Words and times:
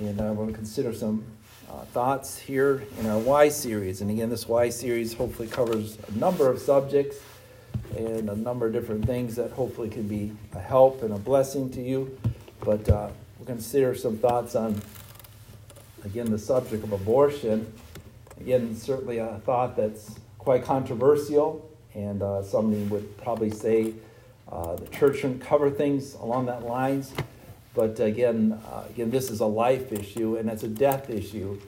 And 0.00 0.20
I 0.20 0.30
want 0.30 0.48
to 0.50 0.54
consider 0.54 0.94
some 0.94 1.24
uh, 1.68 1.80
thoughts 1.86 2.38
here 2.38 2.84
in 3.00 3.06
our 3.06 3.18
Y 3.18 3.48
series. 3.48 4.00
And 4.00 4.10
again, 4.12 4.30
this 4.30 4.46
Y 4.46 4.68
series 4.68 5.12
hopefully 5.12 5.48
covers 5.48 5.98
a 6.06 6.12
number 6.12 6.48
of 6.48 6.60
subjects 6.60 7.16
and 7.96 8.30
a 8.30 8.36
number 8.36 8.66
of 8.66 8.72
different 8.72 9.06
things 9.06 9.34
that 9.34 9.50
hopefully 9.50 9.88
can 9.88 10.06
be 10.06 10.30
a 10.52 10.60
help 10.60 11.02
and 11.02 11.12
a 11.12 11.18
blessing 11.18 11.68
to 11.70 11.82
you. 11.82 12.16
But 12.60 12.88
uh, 12.88 13.08
we'll 13.38 13.46
consider 13.46 13.96
some 13.96 14.18
thoughts 14.18 14.54
on, 14.54 14.80
again, 16.04 16.30
the 16.30 16.38
subject 16.38 16.84
of 16.84 16.92
abortion. 16.92 17.72
Again, 18.40 18.76
certainly 18.76 19.18
a 19.18 19.40
thought 19.44 19.76
that's 19.76 20.14
quite 20.38 20.62
controversial, 20.62 21.68
and 21.94 22.22
uh, 22.22 22.44
somebody 22.44 22.84
would 22.84 23.18
probably 23.18 23.50
say 23.50 23.94
uh, 24.52 24.76
the 24.76 24.86
church 24.88 25.16
shouldn't 25.16 25.42
cover 25.42 25.70
things 25.70 26.14
along 26.14 26.46
that 26.46 26.62
lines. 26.62 27.12
But 27.78 28.00
again, 28.00 28.60
uh, 28.66 28.82
again, 28.90 29.08
this 29.08 29.30
is 29.30 29.38
a 29.38 29.46
life 29.46 29.92
issue 29.92 30.36
and 30.36 30.50
it's 30.50 30.64
a 30.64 30.68
death 30.68 31.10
issue, 31.10 31.60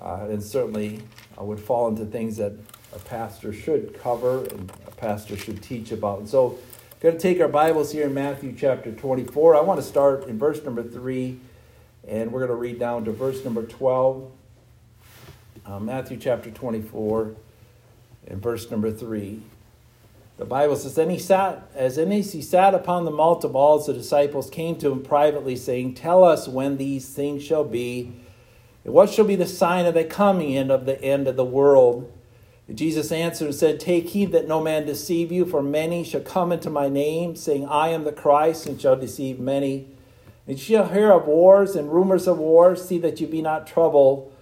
uh, 0.00 0.28
and 0.30 0.40
certainly 0.40 1.02
would 1.36 1.58
fall 1.58 1.88
into 1.88 2.04
things 2.04 2.36
that 2.36 2.52
a 2.94 3.00
pastor 3.00 3.52
should 3.52 3.98
cover 3.98 4.44
and 4.44 4.70
a 4.86 4.92
pastor 4.92 5.36
should 5.36 5.60
teach 5.60 5.90
about. 5.90 6.20
And 6.20 6.28
so, 6.28 6.60
going 7.00 7.16
to 7.16 7.20
take 7.20 7.40
our 7.40 7.48
Bibles 7.48 7.90
here 7.90 8.06
in 8.06 8.14
Matthew 8.14 8.54
chapter 8.56 8.92
24. 8.92 9.56
I 9.56 9.60
want 9.60 9.80
to 9.80 9.84
start 9.84 10.28
in 10.28 10.38
verse 10.38 10.62
number 10.62 10.84
three, 10.84 11.40
and 12.06 12.30
we're 12.30 12.46
going 12.46 12.50
to 12.50 12.54
read 12.54 12.78
down 12.78 13.04
to 13.06 13.10
verse 13.10 13.44
number 13.44 13.64
12. 13.64 14.30
Uh, 15.66 15.80
Matthew 15.80 16.18
chapter 16.18 16.52
24 16.52 17.34
and 18.28 18.40
verse 18.40 18.70
number 18.70 18.92
3. 18.92 19.42
The 20.38 20.44
Bible 20.44 20.76
says, 20.76 20.94
Then 20.94 21.10
he 21.10 21.18
sat, 21.18 21.68
as 21.74 21.96
then 21.96 22.12
as 22.12 22.32
he 22.32 22.42
sat 22.42 22.72
upon 22.72 23.04
the 23.04 23.10
mount 23.10 23.42
of 23.42 23.56
Olives, 23.56 23.86
the 23.86 23.92
disciples 23.92 24.48
came 24.48 24.76
to 24.76 24.90
him 24.90 25.02
privately, 25.02 25.56
saying, 25.56 25.94
Tell 25.94 26.22
us 26.22 26.46
when 26.46 26.76
these 26.76 27.08
things 27.08 27.42
shall 27.42 27.64
be, 27.64 28.12
and 28.84 28.94
what 28.94 29.10
shall 29.10 29.24
be 29.24 29.34
the 29.34 29.46
sign 29.46 29.84
of 29.84 29.94
the 29.94 30.04
coming 30.04 30.56
and 30.56 30.70
of 30.70 30.86
the 30.86 31.02
end 31.02 31.26
of 31.26 31.34
the 31.34 31.44
world. 31.44 32.12
And 32.68 32.78
Jesus 32.78 33.10
answered 33.10 33.46
and 33.46 33.54
said, 33.54 33.80
Take 33.80 34.10
heed 34.10 34.30
that 34.30 34.46
no 34.46 34.62
man 34.62 34.86
deceive 34.86 35.32
you, 35.32 35.44
for 35.44 35.60
many 35.60 36.04
shall 36.04 36.20
come 36.20 36.52
into 36.52 36.70
my 36.70 36.88
name, 36.88 37.34
saying, 37.34 37.66
I 37.66 37.88
am 37.88 38.04
the 38.04 38.12
Christ, 38.12 38.66
and 38.66 38.80
shall 38.80 38.96
deceive 38.96 39.40
many. 39.40 39.88
And 40.46 40.58
shall 40.58 40.88
hear 40.88 41.10
of 41.10 41.26
wars 41.26 41.74
and 41.74 41.92
rumors 41.92 42.28
of 42.28 42.38
wars, 42.38 42.86
see 42.86 42.98
that 42.98 43.20
you 43.20 43.26
be 43.26 43.42
not 43.42 43.66
troubled. 43.66 44.32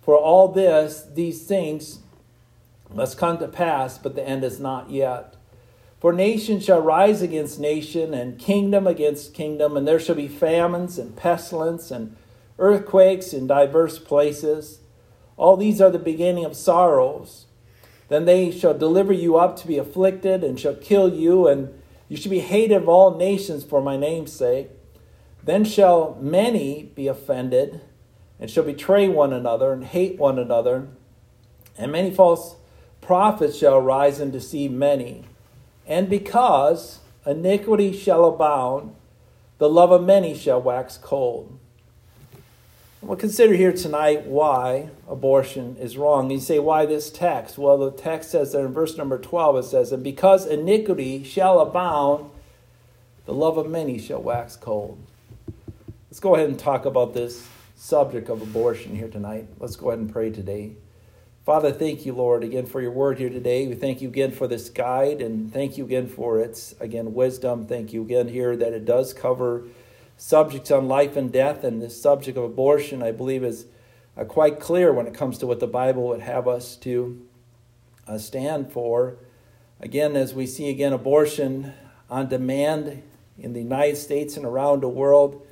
For 0.00 0.16
all 0.16 0.46
this, 0.46 1.06
these 1.12 1.42
things 1.42 1.98
must 2.94 3.18
come 3.18 3.38
to 3.38 3.48
pass, 3.48 3.98
but 3.98 4.14
the 4.14 4.26
end 4.26 4.44
is 4.44 4.60
not 4.60 4.90
yet. 4.90 5.36
For 6.00 6.14
nation 6.14 6.60
shall 6.60 6.80
rise 6.80 7.20
against 7.20 7.60
nation, 7.60 8.14
and 8.14 8.38
kingdom 8.38 8.86
against 8.86 9.34
kingdom, 9.34 9.76
and 9.76 9.86
there 9.86 10.00
shall 10.00 10.14
be 10.14 10.28
famines 10.28 10.98
and 10.98 11.14
pestilence 11.14 11.90
and 11.90 12.16
earthquakes 12.58 13.34
in 13.34 13.46
diverse 13.46 13.98
places. 13.98 14.80
All 15.36 15.58
these 15.58 15.78
are 15.78 15.90
the 15.90 15.98
beginning 15.98 16.46
of 16.46 16.56
sorrows. 16.56 17.46
Then 18.08 18.24
they 18.24 18.50
shall 18.50 18.72
deliver 18.72 19.12
you 19.12 19.36
up 19.36 19.56
to 19.56 19.66
be 19.66 19.76
afflicted, 19.76 20.42
and 20.42 20.58
shall 20.58 20.74
kill 20.74 21.12
you, 21.12 21.46
and 21.46 21.68
you 22.08 22.16
shall 22.16 22.30
be 22.30 22.40
hated 22.40 22.78
of 22.78 22.88
all 22.88 23.16
nations 23.16 23.62
for 23.62 23.82
my 23.82 23.98
name's 23.98 24.32
sake. 24.32 24.70
Then 25.44 25.64
shall 25.64 26.16
many 26.18 26.84
be 26.94 27.08
offended, 27.08 27.82
and 28.38 28.50
shall 28.50 28.64
betray 28.64 29.06
one 29.06 29.34
another, 29.34 29.70
and 29.74 29.84
hate 29.84 30.18
one 30.18 30.38
another. 30.38 30.88
And 31.76 31.92
many 31.92 32.10
false 32.10 32.56
prophets 33.02 33.58
shall 33.58 33.82
rise 33.82 34.18
and 34.18 34.32
deceive 34.32 34.70
many. 34.70 35.24
And 35.90 36.08
because 36.08 37.00
iniquity 37.26 37.92
shall 37.92 38.24
abound, 38.24 38.94
the 39.58 39.68
love 39.68 39.90
of 39.90 40.04
many 40.04 40.34
shall 40.38 40.62
wax 40.62 40.96
cold. 40.96 41.58
We'll 43.02 43.16
consider 43.16 43.54
here 43.54 43.72
tonight 43.72 44.24
why 44.26 44.90
abortion 45.08 45.76
is 45.78 45.96
wrong. 45.96 46.30
You 46.30 46.38
say, 46.38 46.60
why 46.60 46.86
this 46.86 47.10
text? 47.10 47.58
Well, 47.58 47.76
the 47.76 47.90
text 47.90 48.30
says 48.30 48.52
there 48.52 48.66
in 48.66 48.72
verse 48.72 48.96
number 48.96 49.18
12, 49.18 49.56
it 49.56 49.62
says, 49.64 49.90
And 49.90 50.04
because 50.04 50.46
iniquity 50.46 51.24
shall 51.24 51.58
abound, 51.58 52.30
the 53.26 53.34
love 53.34 53.58
of 53.58 53.68
many 53.68 53.98
shall 53.98 54.22
wax 54.22 54.54
cold. 54.54 54.98
Let's 56.08 56.20
go 56.20 56.36
ahead 56.36 56.50
and 56.50 56.58
talk 56.58 56.84
about 56.84 57.14
this 57.14 57.48
subject 57.74 58.28
of 58.28 58.42
abortion 58.42 58.94
here 58.94 59.08
tonight. 59.08 59.46
Let's 59.58 59.76
go 59.76 59.88
ahead 59.88 59.98
and 59.98 60.12
pray 60.12 60.30
today. 60.30 60.72
Father, 61.46 61.72
thank 61.72 62.04
you, 62.04 62.12
Lord, 62.12 62.44
again 62.44 62.66
for 62.66 62.82
your 62.82 62.90
word 62.90 63.18
here 63.18 63.30
today. 63.30 63.66
We 63.66 63.74
thank 63.74 64.02
you 64.02 64.08
again 64.08 64.30
for 64.30 64.46
this 64.46 64.68
guide 64.68 65.22
and 65.22 65.50
thank 65.50 65.78
you 65.78 65.86
again 65.86 66.06
for 66.06 66.38
its, 66.38 66.74
again, 66.80 67.14
wisdom. 67.14 67.66
Thank 67.66 67.94
you 67.94 68.02
again 68.02 68.28
here 68.28 68.54
that 68.56 68.74
it 68.74 68.84
does 68.84 69.14
cover 69.14 69.64
subjects 70.18 70.70
on 70.70 70.86
life 70.86 71.16
and 71.16 71.32
death. 71.32 71.64
And 71.64 71.80
this 71.80 72.00
subject 72.00 72.36
of 72.36 72.44
abortion, 72.44 73.02
I 73.02 73.12
believe, 73.12 73.42
is 73.42 73.64
uh, 74.18 74.24
quite 74.24 74.60
clear 74.60 74.92
when 74.92 75.06
it 75.06 75.14
comes 75.14 75.38
to 75.38 75.46
what 75.46 75.60
the 75.60 75.66
Bible 75.66 76.08
would 76.08 76.20
have 76.20 76.46
us 76.46 76.76
to 76.76 77.26
uh, 78.06 78.18
stand 78.18 78.70
for. 78.70 79.16
Again, 79.80 80.16
as 80.16 80.34
we 80.34 80.46
see 80.46 80.68
again, 80.68 80.92
abortion 80.92 81.72
on 82.10 82.28
demand 82.28 83.02
in 83.38 83.54
the 83.54 83.62
United 83.62 83.96
States 83.96 84.36
and 84.36 84.44
around 84.44 84.82
the 84.82 84.90
world, 84.90 85.46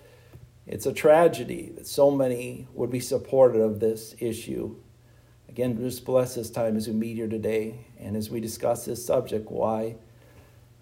it's 0.67 0.85
a 0.85 0.93
tragedy 0.93 1.73
that 1.77 1.87
so 1.87 2.11
many 2.11 2.69
would 2.75 2.91
be 2.91 3.01
supportive 3.01 3.63
of 3.63 3.81
this 3.81 4.15
issue. 4.19 4.77
Again, 5.49 5.77
just 5.79 6.05
bless 6.05 6.35
this 6.35 6.51
time 6.51 6.77
as 6.77 6.87
we 6.87 6.95
meet 6.95 7.17
here 7.17 7.29
today 7.29 7.87
and 7.99 8.17
as 8.17 8.31
we 8.31 8.41
discuss 8.41 8.85
this 8.85 9.05
subject 9.05 9.51
why, 9.51 9.97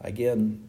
again, 0.00 0.69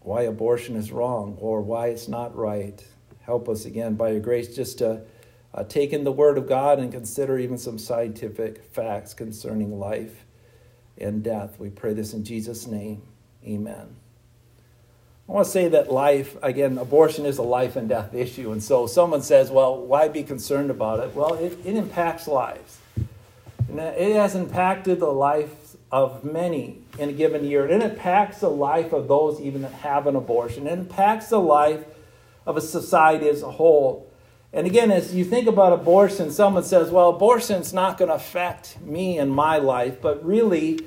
why 0.00 0.22
abortion 0.22 0.76
is 0.76 0.92
wrong 0.92 1.36
or 1.40 1.60
why 1.60 1.88
it's 1.88 2.08
not 2.08 2.36
right. 2.36 2.84
Help 3.22 3.48
us 3.48 3.64
again 3.64 3.94
by 3.94 4.10
your 4.10 4.20
grace 4.20 4.54
just 4.54 4.78
to 4.78 5.02
uh, 5.54 5.64
take 5.64 5.92
in 5.92 6.04
the 6.04 6.12
Word 6.12 6.38
of 6.38 6.48
God 6.48 6.78
and 6.78 6.92
consider 6.92 7.38
even 7.38 7.58
some 7.58 7.78
scientific 7.78 8.64
facts 8.64 9.14
concerning 9.14 9.78
life 9.78 10.24
and 10.98 11.22
death. 11.22 11.58
We 11.58 11.70
pray 11.70 11.94
this 11.94 12.12
in 12.12 12.24
Jesus' 12.24 12.66
name. 12.66 13.02
Amen. 13.44 13.96
I 15.28 15.32
want 15.32 15.44
to 15.44 15.50
say 15.50 15.68
that 15.68 15.92
life, 15.92 16.36
again, 16.42 16.78
abortion 16.78 17.26
is 17.26 17.36
a 17.36 17.42
life 17.42 17.76
and 17.76 17.88
death 17.88 18.14
issue. 18.14 18.50
And 18.50 18.62
so 18.62 18.86
someone 18.86 19.20
says, 19.20 19.50
well, 19.50 19.76
why 19.76 20.08
be 20.08 20.22
concerned 20.22 20.70
about 20.70 21.00
it? 21.00 21.14
Well, 21.14 21.34
it, 21.34 21.58
it 21.66 21.76
impacts 21.76 22.26
lives. 22.26 22.78
It 23.70 24.14
has 24.16 24.34
impacted 24.34 25.00
the 25.00 25.12
life 25.12 25.76
of 25.90 26.24
many 26.24 26.78
in 26.98 27.08
a 27.10 27.12
given 27.12 27.44
year. 27.44 27.64
And 27.64 27.82
it 27.82 27.90
impacts 27.90 28.40
the 28.40 28.50
life 28.50 28.92
of 28.92 29.08
those 29.08 29.40
even 29.40 29.62
that 29.62 29.72
have 29.72 30.06
an 30.06 30.16
abortion. 30.16 30.66
It 30.66 30.72
impacts 30.72 31.28
the 31.28 31.40
life 31.40 31.84
of 32.46 32.56
a 32.56 32.60
society 32.60 33.28
as 33.28 33.42
a 33.42 33.50
whole. 33.50 34.10
And 34.52 34.66
again, 34.66 34.90
as 34.90 35.14
you 35.14 35.24
think 35.24 35.46
about 35.46 35.72
abortion, 35.74 36.30
someone 36.30 36.64
says, 36.64 36.90
well, 36.90 37.10
abortion's 37.10 37.72
not 37.72 37.98
going 37.98 38.08
to 38.08 38.14
affect 38.14 38.80
me 38.80 39.18
and 39.18 39.30
my 39.30 39.58
life. 39.58 40.00
But 40.00 40.24
really, 40.24 40.80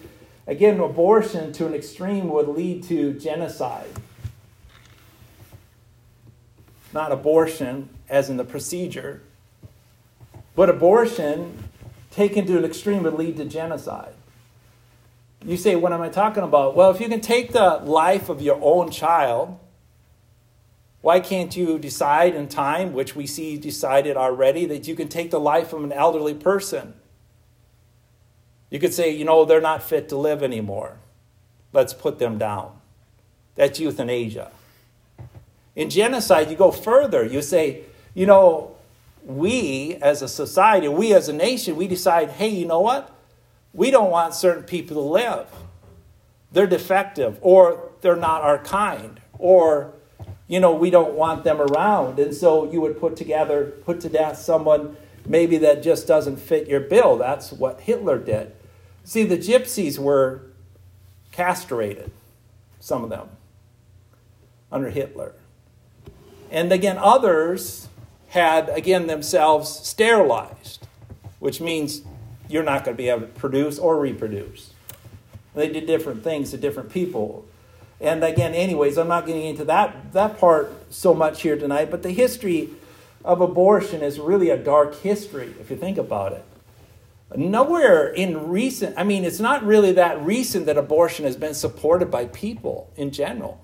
again, 0.48 0.80
abortion 0.80 1.53
to 1.53 1.68
an 1.68 1.75
extreme 1.75 2.30
would 2.30 2.48
lead 2.48 2.84
to 2.86 3.13
genocide. 3.13 3.90
Not 6.94 7.12
abortion 7.12 7.90
as 8.09 8.30
in 8.30 8.38
the 8.38 8.44
procedure, 8.44 9.22
but 10.56 10.69
abortion 10.69 11.63
taken 12.11 12.45
to 12.45 12.57
an 12.57 12.66
extreme 12.66 13.03
would 13.03 13.13
lead 13.13 13.38
to 13.38 13.45
genocide. 13.45 14.13
You 15.44 15.57
say, 15.57 15.75
what 15.75 15.91
am 15.91 16.01
I 16.01 16.09
talking 16.09 16.44
about? 16.44 16.75
Well, 16.75 16.91
if 16.91 17.01
you 17.01 17.09
can 17.09 17.22
take 17.22 17.51
the 17.51 17.77
life 17.83 18.29
of 18.29 18.41
your 18.41 18.59
own 18.61 18.91
child, 18.91 19.57
why 21.01 21.19
can't 21.19 21.55
you 21.57 21.79
decide 21.79 22.35
in 22.35 22.47
time, 22.47 22.94
which 22.94 23.16
we 23.16 23.25
see 23.25 23.57
decided 23.57 24.16
already, 24.17 24.66
that 24.67 24.88
you 24.88 24.95
can 24.95 25.07
take 25.07 25.31
the 25.31 25.39
life 25.39 25.73
of 25.73 25.83
an 25.83 25.91
elderly 25.91 26.35
person? 26.35 26.94
You 28.69 28.79
could 28.79 28.94
say, 28.94 29.09
you 29.09 29.25
know, 29.25 29.44
they're 29.44 29.59
not 29.59 29.81
fit 29.81 30.09
to 30.09 30.17
live 30.17 30.44
anymore. 30.44 30.97
Let's 31.73 31.94
put 31.94 32.19
them 32.19 32.38
down. 32.38 32.79
That's 33.55 33.79
euthanasia. 33.79 34.51
In 35.75 35.89
genocide, 35.89 36.51
you 36.51 36.55
go 36.55 36.71
further. 36.71 37.25
You 37.25 37.41
say, 37.41 37.83
you 38.13 38.25
know, 38.25 38.75
we 39.25 39.95
as 40.01 40.21
a 40.21 40.27
society, 40.27 40.88
we 40.88 41.13
as 41.13 41.29
a 41.29 41.33
nation, 41.33 41.75
we 41.75 41.88
decide, 41.88 42.31
hey, 42.31 42.50
you 42.50 42.65
know 42.65 42.79
what? 42.79 43.15
We 43.73 43.91
don't 43.91 44.12
want 44.12 44.33
certain 44.33 44.63
people 44.63 44.95
to 44.95 45.07
live. 45.07 45.47
They're 46.51 46.68
defective, 46.68 47.38
or 47.41 47.91
they're 48.01 48.15
not 48.15 48.41
our 48.41 48.57
kind, 48.57 49.21
or, 49.38 49.94
you 50.47 50.59
know, 50.59 50.73
we 50.73 50.89
don't 50.89 51.13
want 51.13 51.44
them 51.44 51.62
around. 51.62 52.19
And 52.19 52.33
so 52.35 52.69
you 52.71 52.81
would 52.81 53.00
put 53.00 53.15
together, 53.15 53.73
put 53.85 54.01
to 54.01 54.09
death 54.09 54.38
someone 54.38 54.97
maybe 55.25 55.57
that 55.59 55.83
just 55.83 56.07
doesn't 56.07 56.38
fit 56.38 56.67
your 56.67 56.79
bill. 56.79 57.17
That's 57.17 57.51
what 57.51 57.81
Hitler 57.81 58.17
did. 58.17 58.53
See, 59.03 59.24
the 59.24 59.38
gypsies 59.38 59.97
were 59.97 60.41
castrated, 61.31 62.12
some 62.79 63.03
of 63.03 63.09
them, 63.09 63.29
under 64.71 64.89
Hitler. 64.89 65.33
And 66.50 66.71
again, 66.71 66.97
others 66.97 67.88
had, 68.31 68.69
again, 68.69 69.07
themselves 69.07 69.69
sterilized, 69.69 70.88
which 71.39 71.60
means 71.60 72.01
you're 72.48 72.63
not 72.63 72.86
going 72.86 72.95
to 72.95 72.98
be 72.98 73.10
able 73.10 73.22
to 73.22 73.28
produce 73.28 73.78
or 73.78 74.00
reproduce. 74.00 74.72
They 75.54 75.68
did 75.68 75.86
different 75.86 76.24
things 76.24 76.51
to 76.51 76.57
different 76.57 76.92
people. 76.92 77.45
And 78.00 78.24
again, 78.24 78.54
anyways, 78.54 78.98
I'm 78.98 79.10
not 79.10 79.25
getting 79.25 79.45
into 79.45 79.66
that, 79.66 80.13
that 80.13 80.39
part 80.39 80.72
so 80.89 81.13
much 81.13 81.42
here 81.42 81.57
tonight, 81.57 81.92
but 81.92 82.04
the 82.04 82.12
history 82.12 82.69
of 83.25 83.42
abortion 83.42 84.01
is 84.01 84.18
really 84.18 84.50
a 84.50 84.57
dark 84.57 84.95
history, 84.95 85.54
if 85.60 85.69
you 85.69 85.75
think 85.75 85.98
about 85.98 86.31
it. 86.31 86.45
Nowhere 87.36 88.07
in 88.07 88.48
recent, 88.48 88.98
I 88.98 89.04
mean, 89.04 89.25
it's 89.25 89.42
not 89.42 89.62
really 89.66 89.92
that 89.92 90.22
recent 90.22 90.68
that 90.68 90.77
abortion 90.77 91.25
has 91.25 91.36
been 91.36 91.54
supported 91.54 92.10
by 92.10 92.27
people 92.27 92.89
in 92.95 93.12
general. 93.12 93.60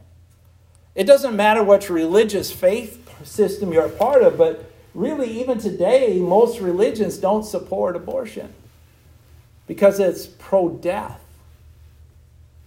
It 0.97 1.05
doesn't 1.05 1.35
matter 1.35 1.63
what 1.63 1.89
religious 1.89 2.51
faith 2.51 3.09
system 3.25 3.71
you're 3.71 3.85
a 3.85 3.89
part 3.89 4.21
of, 4.21 4.37
but 4.37 4.69
really, 4.93 5.39
even 5.39 5.59
today, 5.59 6.19
most 6.19 6.59
religions 6.59 7.17
don't 7.17 7.43
support 7.45 7.95
abortion 7.95 8.53
because 9.65 9.99
it's 9.99 10.25
pro 10.25 10.69
death. 10.69 11.21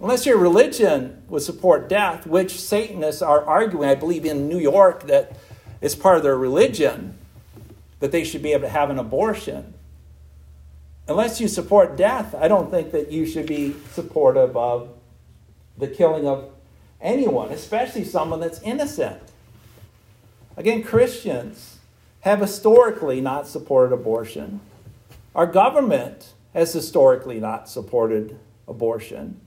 Unless 0.00 0.24
your 0.24 0.38
religion 0.38 1.22
would 1.28 1.42
support 1.42 1.90
death, 1.90 2.26
which 2.26 2.58
Satanists 2.58 3.20
are 3.20 3.44
arguing, 3.44 3.90
I 3.90 3.94
believe 3.94 4.24
in 4.24 4.48
New 4.48 4.58
York, 4.58 5.08
that 5.08 5.36
it's 5.82 5.94
part 5.94 6.16
of 6.16 6.22
their 6.22 6.38
religion 6.38 7.18
that 7.98 8.12
they 8.12 8.24
should 8.24 8.42
be 8.42 8.52
able 8.52 8.62
to 8.62 8.70
have 8.70 8.88
an 8.88 8.98
abortion 8.98 9.74
unless 11.10 11.40
you 11.40 11.48
support 11.48 11.96
death, 11.96 12.36
I 12.36 12.46
don't 12.46 12.70
think 12.70 12.92
that 12.92 13.10
you 13.10 13.26
should 13.26 13.46
be 13.46 13.74
supportive 13.90 14.56
of 14.56 14.90
the 15.76 15.88
killing 15.88 16.26
of 16.26 16.50
anyone, 17.00 17.50
especially 17.50 18.04
someone 18.04 18.40
that's 18.40 18.60
innocent. 18.62 19.20
Again, 20.56 20.82
Christians 20.82 21.78
have 22.20 22.40
historically 22.40 23.20
not 23.20 23.46
supported 23.46 23.94
abortion. 23.94 24.60
Our 25.34 25.46
government 25.46 26.34
has 26.52 26.72
historically 26.72 27.40
not 27.40 27.68
supported 27.68 28.38
abortion. 28.68 29.40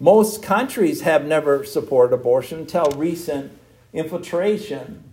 Most 0.00 0.42
countries 0.42 1.02
have 1.02 1.24
never 1.24 1.64
supported 1.64 2.14
abortion 2.14 2.60
until 2.60 2.90
recent 2.92 3.52
infiltration 3.92 5.04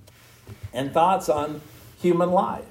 and 0.74 0.92
thoughts 0.92 1.30
on 1.30 1.62
human 2.02 2.32
life. 2.32 2.66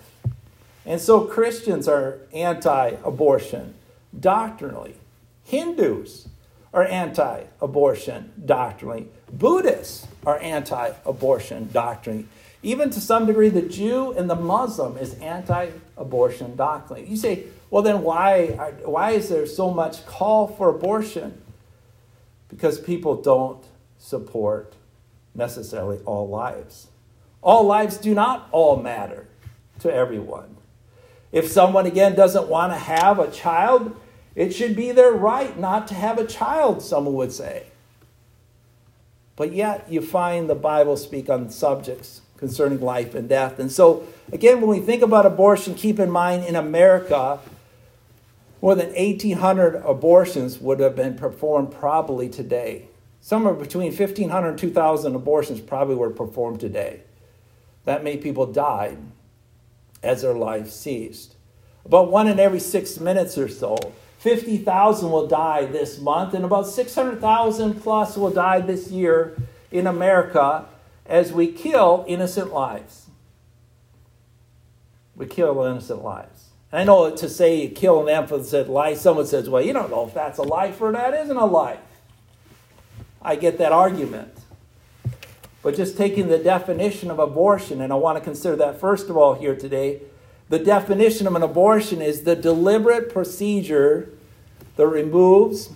And 0.85 1.01
so 1.01 1.25
Christians 1.25 1.87
are 1.87 2.19
anti 2.33 2.97
abortion 3.05 3.75
doctrinally. 4.19 4.97
Hindus 5.45 6.29
are 6.73 6.85
anti 6.85 7.45
abortion 7.61 8.33
doctrinally. 8.45 9.09
Buddhists 9.33 10.07
are 10.25 10.39
anti 10.41 10.93
abortion 11.05 11.69
doctrinally. 11.73 12.27
Even 12.63 12.91
to 12.91 13.01
some 13.01 13.27
degree, 13.27 13.49
the 13.49 13.63
Jew 13.63 14.13
and 14.13 14.31
the 14.31 14.37
Muslim 14.37 14.97
is 14.97 15.15
anti 15.15 15.71
abortion 15.97 16.57
doctrinally. 16.57 17.09
You 17.09 17.17
say, 17.17 17.45
well, 17.71 17.83
then 17.83 18.03
why, 18.03 18.47
why 18.85 19.13
is 19.13 19.29
there 19.29 19.47
so 19.47 19.73
much 19.73 20.07
call 20.07 20.47
for 20.47 20.69
abortion? 20.69 21.41
Because 22.49 22.79
people 22.79 23.21
don't 23.21 23.65
support 23.99 24.75
necessarily 25.35 25.99
all 26.05 26.29
lives. 26.29 26.89
All 27.43 27.65
lives 27.65 27.97
do 27.97 28.15
not 28.15 28.49
all 28.53 28.77
matter 28.77 29.27
to 29.81 29.93
everyone. 29.93 30.57
If 31.33 31.51
someone, 31.51 31.87
again, 31.87 32.15
doesn't 32.15 32.47
want 32.47 32.73
to 32.73 32.79
have 32.79 33.19
a 33.19 33.31
child, 33.31 33.97
it 34.34 34.52
should 34.52 34.75
be 34.75 34.93
their 34.93 35.12
right 35.12 35.58
not 35.58 35.88
to 35.88 35.94
have 35.94 36.19
a 36.19 36.26
child, 36.26 36.82
someone 36.82 37.14
would 37.14 37.32
say. 37.32 37.67
But 39.37 39.52
yet, 39.52 39.90
you 39.90 40.00
find 40.00 40.49
the 40.49 40.55
Bible 40.55 40.96
speak 40.96 41.29
on 41.29 41.50
subjects 41.50 42.20
concerning 42.37 42.81
life 42.81 43.14
and 43.14 43.29
death. 43.29 43.58
And 43.58 43.70
so, 43.70 44.06
again, 44.32 44.61
when 44.61 44.70
we 44.70 44.84
think 44.84 45.02
about 45.02 45.26
abortion, 45.26 45.75
keep 45.75 45.99
in 45.99 46.11
mind 46.11 46.44
in 46.44 46.56
America, 46.56 47.38
more 48.61 48.75
than 48.75 48.88
1,800 48.88 49.76
abortions 49.84 50.58
would 50.61 50.81
have 50.81 50.94
been 50.94 51.17
performed 51.17 51.73
probably 51.73 52.29
today. 52.29 52.88
Somewhere 53.20 53.55
between 53.55 53.93
1,500 53.93 54.49
and 54.49 54.58
2,000 54.58 55.14
abortions 55.14 55.61
probably 55.61 55.94
were 55.94 56.11
performed 56.11 56.61
today. 56.61 57.02
That 57.84 58.05
many 58.05 58.17
people 58.17 58.46
died 58.46 58.99
as 60.02 60.23
their 60.23 60.34
life 60.34 60.70
ceased. 60.70 61.37
About 61.84 62.11
one 62.11 62.29
in 62.29 62.38
every 62.38 62.61
six 62.61 62.99
minutes 62.99 63.38
or 63.38 63.49
so, 63.49 63.76
50,000 64.23 65.11
will 65.11 65.27
die 65.27 65.65
this 65.65 65.99
month, 65.99 66.33
and 66.33 66.45
about 66.45 66.69
600,000 66.69 67.83
plus 67.83 68.17
will 68.17 68.31
die 68.31 68.61
this 68.61 68.89
year 68.89 69.37
in 69.73 69.89
America 69.89 70.65
as 71.07 71.33
we 71.33 71.51
kill 71.51 72.05
innocent 72.07 72.53
lives. 72.53 73.07
We 75.17 75.27
kill 75.27 75.65
innocent 75.65 76.05
lives. 76.05 76.51
I 76.73 76.85
know 76.85 77.11
to 77.17 77.29
say 77.29 77.63
you 77.63 77.71
kill 77.71 78.01
an 78.01 78.09
emphasis 78.09 78.69
life, 78.69 78.99
someone 78.99 79.27
says, 79.27 79.51
well, 79.51 79.61
you 79.61 79.73
don't 79.73 79.91
know 79.91 80.07
if 80.07 80.15
that's 80.15 80.39
a 80.39 80.43
life 80.43 80.81
or 80.81 80.93
that 80.93 81.15
isn't 81.15 81.37
a 81.37 81.45
life. 81.45 81.81
I 83.21 83.35
get 83.35 83.59
that 83.59 83.73
argument. 83.73 84.39
But 85.65 85.75
just 85.75 85.97
taking 85.97 86.29
the 86.29 86.39
definition 86.39 87.11
of 87.11 87.19
abortion, 87.19 87.81
and 87.81 87.93
I 87.93 87.97
want 87.97 88.19
to 88.19 88.25
consider 88.25 88.55
that 88.55 88.79
first 88.79 89.11
of 89.11 89.17
all 89.17 89.35
here 89.35 89.57
today. 89.57 90.03
The 90.53 90.59
definition 90.59 91.27
of 91.27 91.35
an 91.35 91.43
abortion 91.43 92.03
is 92.03 92.25
the 92.25 92.37
deliberate 92.37 93.11
procedure 93.11 94.11
that 94.77 94.87
removes 94.87 95.71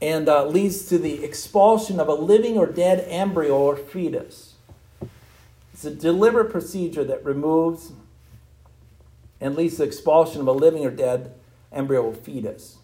and 0.00 0.28
uh, 0.28 0.44
leads 0.44 0.86
to 0.86 0.98
the 0.98 1.22
expulsion 1.22 2.00
of 2.00 2.08
a 2.08 2.14
living 2.14 2.58
or 2.58 2.66
dead 2.66 3.06
embryo 3.06 3.56
or 3.56 3.76
fetus. 3.76 4.54
It's 5.72 5.84
a 5.84 5.94
deliberate 5.94 6.50
procedure 6.50 7.04
that 7.04 7.24
removes 7.24 7.92
and 9.40 9.54
leads 9.54 9.74
to 9.74 9.82
the 9.82 9.84
expulsion 9.84 10.40
of 10.40 10.48
a 10.48 10.52
living 10.52 10.84
or 10.84 10.90
dead 10.90 11.32
embryo 11.70 12.02
or 12.02 12.14
fetus. 12.14 12.78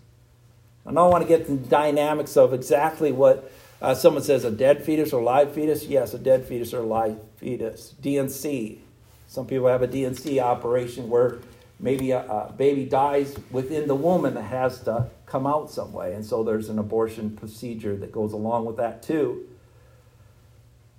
I 0.86 0.92
don't 0.92 1.10
want 1.10 1.22
to 1.22 1.28
get 1.28 1.48
the 1.48 1.56
dynamics 1.56 2.36
of 2.36 2.54
exactly 2.54 3.10
what 3.10 3.50
uh, 3.82 3.92
someone 3.96 4.22
says 4.22 4.44
a 4.44 4.52
dead 4.52 4.84
fetus 4.84 5.12
or 5.12 5.20
live 5.20 5.52
fetus. 5.52 5.86
Yes, 5.86 6.14
a 6.14 6.18
dead 6.18 6.46
fetus 6.46 6.72
or 6.72 6.82
live 6.82 7.18
fetus. 7.38 7.96
D&C. 8.00 8.82
Some 9.28 9.46
people 9.46 9.68
have 9.68 9.82
a 9.82 9.86
D&C 9.86 10.40
operation 10.40 11.08
where 11.08 11.38
maybe 11.78 12.10
a, 12.10 12.26
a 12.26 12.52
baby 12.56 12.84
dies 12.86 13.36
within 13.50 13.86
the 13.86 13.94
womb 13.94 14.24
and 14.24 14.36
it 14.36 14.42
has 14.42 14.80
to 14.84 15.10
come 15.26 15.46
out 15.46 15.70
some 15.70 15.92
way. 15.92 16.14
And 16.14 16.24
so 16.24 16.42
there's 16.42 16.70
an 16.70 16.78
abortion 16.78 17.36
procedure 17.36 17.94
that 17.96 18.10
goes 18.10 18.32
along 18.32 18.64
with 18.64 18.78
that 18.78 19.02
too. 19.02 19.46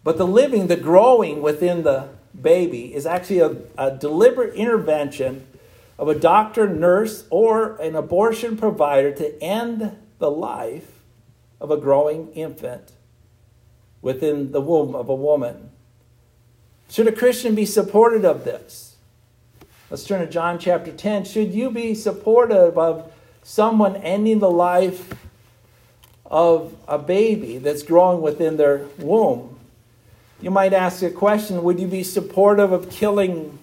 But 0.03 0.17
the 0.17 0.27
living, 0.27 0.67
the 0.67 0.77
growing 0.77 1.41
within 1.41 1.83
the 1.83 2.09
baby 2.39 2.93
is 2.93 3.07
actually 3.07 3.39
a, 3.39 3.57
a 3.77 3.97
deliberate 3.97 4.53
intervention 4.53 5.47
of 5.97 6.07
a 6.07 6.15
doctor, 6.15 6.69
nurse, 6.69 7.25
or 7.31 7.75
an 7.81 7.95
abortion 7.95 8.55
provider 8.55 9.11
to 9.11 9.43
end 9.43 9.97
the 10.19 10.31
life 10.31 11.01
of 11.59 11.71
a 11.71 11.77
growing 11.77 12.31
infant 12.33 12.93
within 14.01 14.51
the 14.51 14.61
womb 14.61 14.95
of 14.95 15.09
a 15.09 15.15
woman. 15.15 15.71
Should 16.89 17.07
a 17.07 17.11
Christian 17.11 17.53
be 17.53 17.67
supportive 17.67 18.25
of 18.25 18.43
this? 18.43 18.95
Let's 19.91 20.03
turn 20.03 20.21
to 20.21 20.27
John 20.27 20.57
chapter 20.57 20.91
10. 20.91 21.23
Should 21.25 21.53
you 21.53 21.69
be 21.69 21.93
supportive 21.93 22.77
of 22.79 23.11
someone 23.43 23.95
ending 23.97 24.39
the 24.39 24.49
life 24.49 25.13
of 26.25 26.75
a 26.87 26.97
baby 26.97 27.59
that's 27.59 27.83
growing 27.83 28.21
within 28.21 28.57
their 28.57 28.87
womb? 28.97 29.59
You 30.41 30.49
might 30.49 30.73
ask 30.73 31.03
a 31.03 31.11
question 31.11 31.63
Would 31.63 31.79
you 31.79 31.87
be 31.87 32.03
supportive 32.03 32.71
of 32.71 32.89
killing 32.89 33.59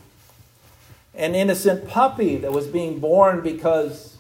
an 1.14 1.35
innocent 1.35 1.88
puppy 1.88 2.37
that 2.37 2.52
was 2.52 2.68
being 2.68 3.00
born 3.00 3.40
because, 3.40 4.18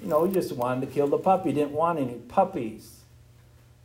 you 0.00 0.08
know, 0.08 0.24
you 0.24 0.32
just 0.32 0.52
wanted 0.52 0.86
to 0.86 0.92
kill 0.92 1.08
the 1.08 1.18
puppy, 1.18 1.52
didn't 1.52 1.72
want 1.72 1.98
any 1.98 2.14
puppies? 2.14 2.95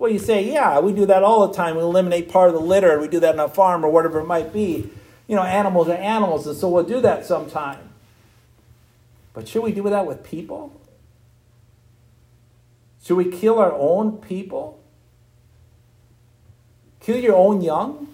Well, 0.01 0.11
you 0.11 0.17
say, 0.17 0.51
yeah, 0.51 0.79
we 0.79 0.93
do 0.93 1.05
that 1.05 1.21
all 1.21 1.47
the 1.47 1.53
time. 1.53 1.75
We 1.75 1.83
eliminate 1.83 2.27
part 2.27 2.49
of 2.49 2.55
the 2.55 2.59
litter. 2.59 2.99
We 2.99 3.07
do 3.07 3.19
that 3.19 3.37
on 3.37 3.39
a 3.39 3.47
farm 3.47 3.85
or 3.85 3.89
whatever 3.91 4.21
it 4.21 4.25
might 4.25 4.51
be. 4.51 4.89
You 5.27 5.35
know, 5.35 5.43
animals 5.43 5.89
are 5.89 5.93
animals, 5.93 6.47
and 6.47 6.57
so 6.57 6.69
we'll 6.69 6.85
do 6.85 7.01
that 7.01 7.23
sometime. 7.23 7.87
But 9.35 9.47
should 9.47 9.61
we 9.61 9.71
do 9.71 9.83
that 9.83 10.07
with 10.07 10.23
people? 10.23 10.73
Should 13.03 13.13
we 13.13 13.25
kill 13.25 13.59
our 13.59 13.73
own 13.73 14.17
people? 14.17 14.79
Kill 16.99 17.17
your 17.17 17.35
own 17.35 17.61
young? 17.61 18.07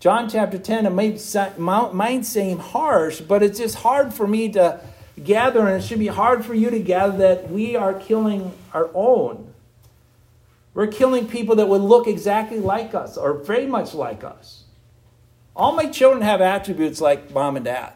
John 0.00 0.28
chapter 0.28 0.58
10, 0.58 0.86
it 0.86 0.90
might, 0.90 1.94
might 1.94 2.24
seem 2.24 2.58
harsh, 2.58 3.20
but 3.20 3.44
it's 3.44 3.60
just 3.60 3.76
hard 3.76 4.12
for 4.12 4.26
me 4.26 4.50
to 4.54 4.80
gather, 5.22 5.68
and 5.68 5.80
it 5.80 5.86
should 5.86 6.00
be 6.00 6.08
hard 6.08 6.44
for 6.44 6.54
you 6.54 6.70
to 6.70 6.80
gather 6.80 7.16
that 7.18 7.48
we 7.48 7.76
are 7.76 7.94
killing 7.94 8.52
our 8.74 8.90
own. 8.92 9.52
We're 10.76 10.88
killing 10.88 11.26
people 11.26 11.56
that 11.56 11.70
would 11.70 11.80
look 11.80 12.06
exactly 12.06 12.60
like 12.60 12.94
us 12.94 13.16
or 13.16 13.32
very 13.32 13.64
much 13.66 13.94
like 13.94 14.22
us. 14.22 14.64
All 15.56 15.72
my 15.72 15.86
children 15.86 16.20
have 16.20 16.42
attributes 16.42 17.00
like 17.00 17.30
mom 17.32 17.56
and 17.56 17.64
dad. 17.64 17.94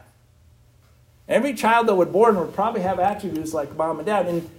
Every 1.29 1.53
child 1.53 1.85
that 1.87 1.93
would 1.93 2.11
born 2.11 2.39
would 2.39 2.55
probably 2.55 2.81
have 2.81 2.99
attributes 2.99 3.53
like 3.53 3.77
mom 3.77 3.99
and 3.99 4.07
dad. 4.07 4.25
And, 4.25 4.49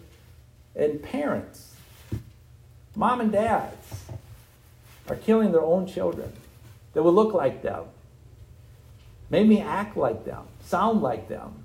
and 0.76 1.02
parents, 1.02 1.74
mom 2.94 3.20
and 3.20 3.32
dads, 3.32 4.04
are 5.08 5.16
killing 5.16 5.50
their 5.50 5.60
own 5.64 5.88
children 5.88 6.32
that 6.94 7.02
would 7.02 7.14
look 7.14 7.34
like 7.34 7.62
them. 7.62 7.86
Maybe 9.30 9.58
act 9.60 9.96
like 9.96 10.24
them, 10.24 10.44
sound 10.62 11.02
like 11.02 11.26
them. 11.26 11.64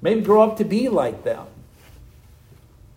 Maybe 0.00 0.22
grow 0.22 0.44
up 0.44 0.56
to 0.56 0.64
be 0.64 0.88
like 0.88 1.24
them. 1.24 1.46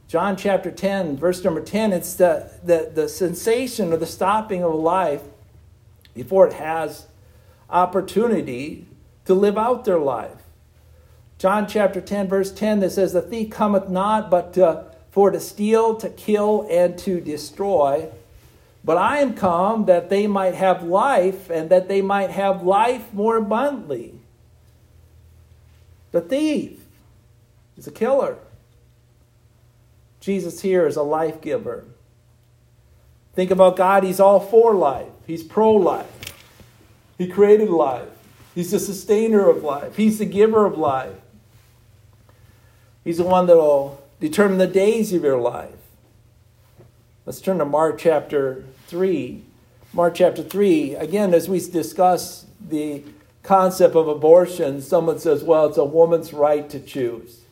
John 0.07 0.37
chapter 0.37 0.69
10, 0.69 1.17
verse 1.17 1.43
number 1.43 1.61
10, 1.61 1.91
it's 1.91 2.13
the, 2.13 2.51
the, 2.63 2.91
the 2.93 3.09
sensation 3.09 3.91
or 3.91 3.97
the 3.97 4.05
stopping 4.05 4.63
of 4.63 4.73
life 4.73 5.23
before 6.13 6.47
it 6.47 6.53
has 6.53 7.07
opportunity 7.69 8.85
to 9.25 9.33
live 9.33 9.57
out 9.57 9.85
their 9.85 9.97
life. 9.97 10.43
John 11.37 11.67
chapter 11.67 11.99
10, 11.99 12.27
verse 12.27 12.51
10, 12.51 12.79
that 12.79 12.91
says, 12.91 13.13
The 13.13 13.21
thief 13.21 13.49
cometh 13.49 13.89
not 13.89 14.29
but 14.29 14.53
to, 14.53 14.85
for 15.09 15.31
to 15.31 15.39
steal, 15.39 15.95
to 15.97 16.09
kill, 16.09 16.67
and 16.69 16.97
to 16.99 17.19
destroy. 17.19 18.09
But 18.83 18.97
I 18.97 19.17
am 19.17 19.33
come 19.33 19.85
that 19.85 20.09
they 20.09 20.27
might 20.27 20.53
have 20.53 20.83
life, 20.83 21.49
and 21.49 21.69
that 21.71 21.87
they 21.87 22.01
might 22.01 22.29
have 22.29 22.63
life 22.63 23.11
more 23.11 23.37
abundantly. 23.37 24.13
The 26.11 26.21
thief 26.21 26.79
is 27.75 27.87
a 27.87 27.91
killer. 27.91 28.37
Jesus 30.25 30.61
here 30.61 30.87
is 30.87 30.95
a 30.95 31.03
life 31.03 31.39
giver. 31.39 31.85
Think 33.35 33.51
about 33.51 33.75
God, 33.75 34.03
He's 34.03 34.19
all 34.19 34.39
for 34.39 34.73
life, 34.73 35.11
He's 35.27 35.43
pro 35.43 35.71
life. 35.71 36.33
He 37.19 37.27
created 37.27 37.69
life, 37.69 38.09
He's 38.55 38.71
the 38.71 38.79
sustainer 38.79 39.47
of 39.47 39.61
life, 39.61 39.97
He's 39.97 40.17
the 40.17 40.25
giver 40.25 40.65
of 40.65 40.79
life. 40.79 41.13
He's 43.03 43.17
the 43.17 43.23
one 43.23 43.45
that 43.45 43.55
will 43.55 44.03
determine 44.19 44.57
the 44.57 44.65
days 44.65 45.13
of 45.13 45.21
your 45.21 45.39
life. 45.39 45.75
Let's 47.27 47.39
turn 47.39 47.59
to 47.59 47.65
Mark 47.65 47.99
chapter 47.99 48.63
3. 48.87 49.43
Mark 49.93 50.15
chapter 50.15 50.41
3, 50.41 50.95
again, 50.95 51.35
as 51.35 51.47
we 51.47 51.59
discuss 51.59 52.47
the 52.59 53.03
concept 53.43 53.95
of 53.95 54.07
abortion, 54.07 54.81
someone 54.81 55.19
says, 55.19 55.43
well, 55.43 55.67
it's 55.67 55.77
a 55.77 55.85
woman's 55.85 56.33
right 56.33 56.67
to 56.71 56.79
choose. 56.79 57.44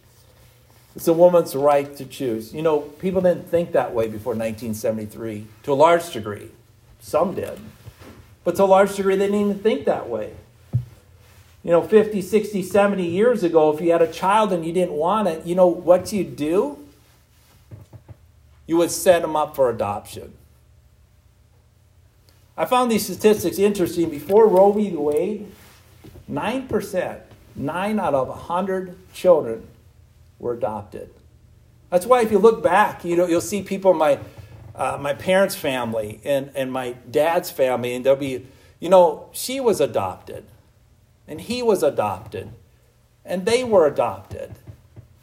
It's 0.95 1.07
a 1.07 1.13
woman's 1.13 1.55
right 1.55 1.95
to 1.97 2.05
choose. 2.05 2.53
You 2.53 2.61
know, 2.61 2.79
people 2.79 3.21
didn't 3.21 3.49
think 3.49 3.71
that 3.71 3.93
way 3.93 4.07
before 4.07 4.33
1973, 4.33 5.47
to 5.63 5.73
a 5.73 5.75
large 5.75 6.11
degree. 6.11 6.51
Some 6.99 7.33
did. 7.33 7.59
But 8.43 8.55
to 8.57 8.63
a 8.63 8.65
large 8.65 8.95
degree, 8.95 9.15
they 9.15 9.25
didn't 9.25 9.41
even 9.41 9.59
think 9.59 9.85
that 9.85 10.07
way. 10.07 10.33
You 11.63 11.71
know, 11.71 11.81
50, 11.81 12.21
60, 12.21 12.61
70 12.61 13.07
years 13.07 13.43
ago, 13.43 13.73
if 13.73 13.81
you 13.81 13.91
had 13.91 14.01
a 14.01 14.11
child 14.11 14.51
and 14.53 14.65
you 14.65 14.73
didn't 14.73 14.93
want 14.93 15.27
it, 15.27 15.45
you 15.45 15.55
know 15.55 15.67
what 15.67 16.11
you 16.11 16.23
do? 16.23 16.77
You 18.67 18.77
would 18.77 18.91
set 18.91 19.21
them 19.21 19.35
up 19.35 19.55
for 19.55 19.69
adoption. 19.69 20.33
I 22.55 22.65
found 22.65 22.91
these 22.91 23.05
statistics 23.05 23.57
interesting. 23.57 24.09
Before 24.09 24.47
Roe 24.47 24.71
v. 24.71 24.91
Wade, 24.91 25.51
9%, 26.29 27.19
9 27.55 27.99
out 27.99 28.13
of 28.13 28.27
100 28.27 29.13
children 29.13 29.67
were 30.43 30.53
adopted. 30.53 31.09
That's 31.89 32.05
why 32.05 32.21
if 32.21 32.31
you 32.31 32.37
look 32.37 32.61
back, 32.61 33.03
you 33.05 33.15
know, 33.15 33.25
you'll 33.25 33.41
see 33.41 33.63
people 33.63 33.93
my, 33.93 34.19
uh, 34.75 34.97
my 34.99 35.13
parents' 35.13 35.55
family 35.55 36.19
and, 36.23 36.51
and 36.53 36.71
my 36.71 36.91
dad's 37.09 37.49
family, 37.49 37.95
and 37.95 38.05
they'll 38.05 38.15
be, 38.15 38.45
you 38.79 38.89
know, 38.89 39.29
she 39.31 39.59
was 39.59 39.79
adopted, 39.79 40.45
and 41.27 41.41
he 41.41 41.63
was 41.63 41.81
adopted, 41.81 42.51
and 43.23 43.45
they 43.45 43.63
were 43.63 43.87
adopted. 43.87 44.55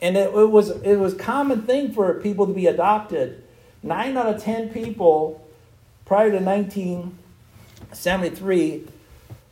And 0.00 0.16
it, 0.16 0.34
it 0.34 0.50
was 0.50 0.70
it 0.70 0.96
was 0.96 1.12
common 1.12 1.66
thing 1.66 1.92
for 1.92 2.14
people 2.20 2.46
to 2.46 2.54
be 2.54 2.66
adopted. 2.66 3.44
Nine 3.82 4.16
out 4.16 4.34
of 4.34 4.42
ten 4.42 4.70
people 4.70 5.46
prior 6.06 6.30
to 6.30 6.38
1973 6.38 8.86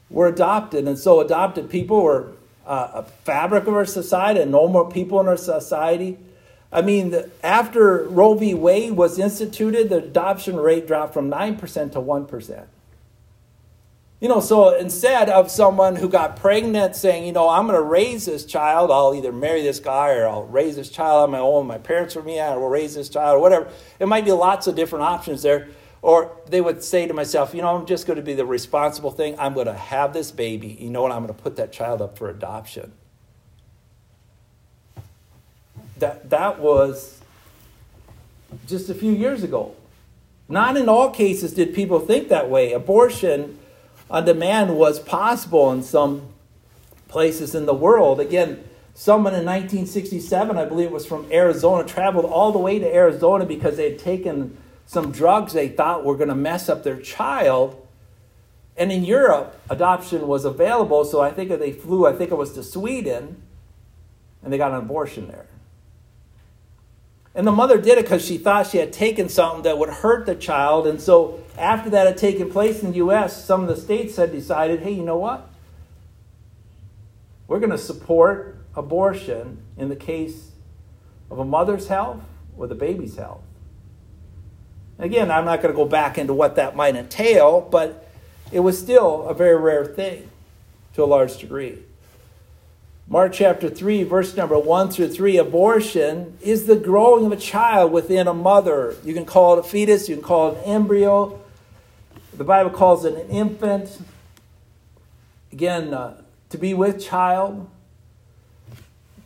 were 0.09 0.27
adopted, 0.27 0.89
and 0.89 0.99
so 0.99 1.21
adopted 1.21 1.69
people 1.69 2.03
were 2.03 2.33
uh, 2.69 2.91
a 2.95 3.03
fabric 3.03 3.67
of 3.67 3.75
our 3.75 3.87
society, 3.87 4.41
and 4.41 4.53
normal 4.53 4.85
people 4.85 5.19
in 5.21 5.27
our 5.27 5.37
society. 5.37 6.19
I 6.71 6.83
mean, 6.83 7.11
the, 7.11 7.31
after 7.43 8.05
Roe 8.05 8.35
v. 8.35 8.53
Wade 8.53 8.93
was 8.93 9.19
instituted, 9.19 9.89
the 9.89 9.97
adoption 9.97 10.57
rate 10.57 10.87
dropped 10.87 11.15
from 11.15 11.31
9% 11.31 11.93
to 11.93 12.01
1%. 12.01 12.67
You 14.21 14.29
know, 14.29 14.41
so 14.41 14.77
instead 14.77 15.31
of 15.31 15.49
someone 15.49 15.95
who 15.95 16.09
got 16.09 16.37
pregnant 16.37 16.97
saying, 16.97 17.25
you 17.25 17.33
know, 17.33 17.49
I'm 17.49 17.69
going 17.69 17.79
to 17.79 17.83
raise 17.83 18.27
this 18.27 18.45
child, 18.45 18.91
I'll 18.91 19.15
either 19.15 19.33
marry 19.33 19.63
this 19.63 19.79
guy 19.79 20.11
or 20.15 20.27
I'll 20.27 20.43
raise 20.43 20.75
this 20.75 20.91
child 20.91 21.23
on 21.23 21.31
my 21.31 21.39
own, 21.39 21.69
my 21.69 21.79
parents 21.79 22.15
for 22.15 22.23
me, 22.23 22.41
I 22.41 22.57
will 22.57 22.69
raise 22.69 22.97
this 22.97 23.09
child, 23.09 23.37
or 23.37 23.41
whatever. 23.41 23.69
It 24.01 24.07
might 24.07 24.25
be 24.25 24.33
lots 24.33 24.67
of 24.67 24.75
different 24.75 25.05
options 25.05 25.43
there. 25.43 25.69
Or 26.01 26.37
they 26.49 26.61
would 26.61 26.83
say 26.83 27.07
to 27.07 27.15
myself, 27.15 27.55
you 27.55 27.63
know, 27.63 27.77
I'm 27.77 27.87
just 27.87 28.07
going 28.07 28.19
to 28.19 28.23
be 28.23 28.35
the 28.35 28.47
responsible 28.47 29.11
thing. 29.11 29.35
I'm 29.39 29.55
going 29.55 29.67
to 29.67 29.75
have 29.75 30.13
this 30.13 30.31
baby. 30.31 30.77
You 30.81 30.91
know 30.91 31.03
what? 31.03 31.11
I'm 31.11 31.25
going 31.25 31.35
to 31.35 31.43
put 31.43 31.57
that 31.57 31.73
child 31.73 32.01
up 32.01 32.17
for 32.17 32.31
adoption. 32.31 32.93
That, 35.99 36.31
that 36.31 36.61
was 36.61 37.21
just 38.67 38.89
a 38.89 38.95
few 38.95 39.13
years 39.13 39.43
ago. 39.43 39.75
Not 40.49 40.77
in 40.77 40.89
all 40.89 41.11
cases 41.11 41.53
did 41.53 41.75
people 41.75 41.99
think 42.01 42.29
that 42.29 42.49
way. 42.49 42.73
Abortion 42.73 43.59
on 44.11 44.25
demand 44.25 44.77
was 44.77 44.99
possible 44.99 45.71
in 45.73 45.83
some 45.83 46.23
places 47.09 47.55
in 47.55 47.67
the 47.67 47.75
world. 47.75 48.21
Again, 48.21 48.65
someone 48.95 49.35
in 49.35 49.45
1967, 49.45 50.57
I 50.57 50.65
believe 50.65 50.87
it 50.87 50.93
was 50.93 51.07
from 51.07 51.31
Arizona, 51.31 51.87
traveled 51.87 52.25
all 52.25 52.53
the 52.53 52.59
way 52.59 52.79
to 52.79 52.95
Arizona 52.95 53.45
because 53.45 53.77
they 53.77 53.91
had 53.91 53.99
taken 53.99 54.57
some 54.89 55.13
drugs 55.13 55.53
they 55.53 55.69
thought 55.69 56.03
were 56.03 56.17
going 56.17 56.31
to 56.31 56.35
mess 56.35 56.71
up 56.71 56.83
their 56.83 56.99
child. 56.99 57.87
And 58.75 58.91
in 58.91 59.05
Europe, 59.05 59.61
adoption 59.69 60.27
was 60.27 60.47
available, 60.47 61.05
so 61.05 61.21
I 61.21 61.31
think 61.31 61.51
they 61.51 61.73
flew, 61.73 62.07
I 62.07 62.15
think 62.15 62.31
it 62.31 62.37
was 62.37 62.55
to 62.55 62.63
Sweden, 62.63 63.43
and 64.43 64.51
they 64.51 64.57
got 64.57 64.73
an 64.73 64.79
abortion 64.79 65.29
there. 65.29 65.47
And 67.35 67.47
the 67.47 67.53
mother 67.53 67.79
did 67.79 67.99
it 67.99 68.07
because 68.07 68.25
she 68.25 68.39
thought 68.39 68.67
she 68.67 68.79
had 68.79 68.91
taken 68.91 69.29
something 69.29 69.63
that 69.65 69.77
would 69.79 69.91
hurt 69.91 70.25
the 70.25 70.35
child. 70.35 70.87
And 70.87 70.99
so 70.99 71.45
after 71.59 71.91
that 71.91 72.07
had 72.07 72.17
taken 72.17 72.51
place 72.51 72.83
in 72.83 72.93
the 72.93 72.97
U.S., 72.97 73.45
some 73.45 73.61
of 73.61 73.69
the 73.69 73.77
states 73.77 74.17
had 74.17 74.33
decided 74.33 74.81
hey, 74.81 74.93
you 74.93 75.03
know 75.03 75.19
what? 75.19 75.51
We're 77.47 77.61
going 77.61 77.73
to 77.73 77.79
support 77.79 78.57
abortion 78.75 79.59
in 79.77 79.91
the 79.91 79.97
case 79.97 80.53
of 81.31 81.39
a 81.39 81.45
mother's 81.45 81.89
health 81.89 82.23
or 82.57 82.67
the 82.67 82.75
baby's 82.75 83.17
health. 83.17 83.43
Again, 84.99 85.31
I'm 85.31 85.45
not 85.45 85.63
going 85.63 85.73
to 85.73 85.77
go 85.77 85.85
back 85.85 86.19
into 86.19 86.35
what 86.35 86.57
that 86.57 86.75
might 86.75 86.97
entail, 86.97 87.61
but 87.61 88.09
it 88.51 88.61
was 88.61 88.79
still 88.79 89.29
a 89.29 89.35
very 89.35 89.57
rare 89.57 89.85
thing 89.85 90.29
to 90.95 91.05
a 91.05 91.07
large 91.07 91.39
degree. 91.39 91.79
Mark 93.07 93.33
chapter 93.33 93.71
3, 93.71 94.03
verse 94.03 94.37
number 94.37 94.59
1 94.59 94.91
through 94.91 95.09
3 95.09 95.39
abortion 95.39 96.37
is 96.43 96.67
the 96.67 96.77
growing 96.77 97.25
of 97.25 97.33
a 97.33 97.37
child 97.37 97.93
within 97.93 98.27
a 98.27 98.35
mother. 98.35 98.97
You 99.05 99.15
can 99.15 99.25
call 99.25 99.57
it 99.57 99.61
a 99.61 99.63
fetus, 99.63 100.09
you 100.09 100.17
can 100.17 100.25
call 100.25 100.53
it 100.53 100.59
an 100.59 100.65
embryo. 100.65 101.41
The 102.37 102.45
Bible 102.45 102.71
calls 102.71 103.05
it 103.05 103.15
an 103.15 103.31
infant. 103.31 103.99
Again, 105.53 105.95
uh, 105.95 106.21
to 106.51 106.59
be 106.59 106.75
with 106.75 107.03
child, 107.03 107.71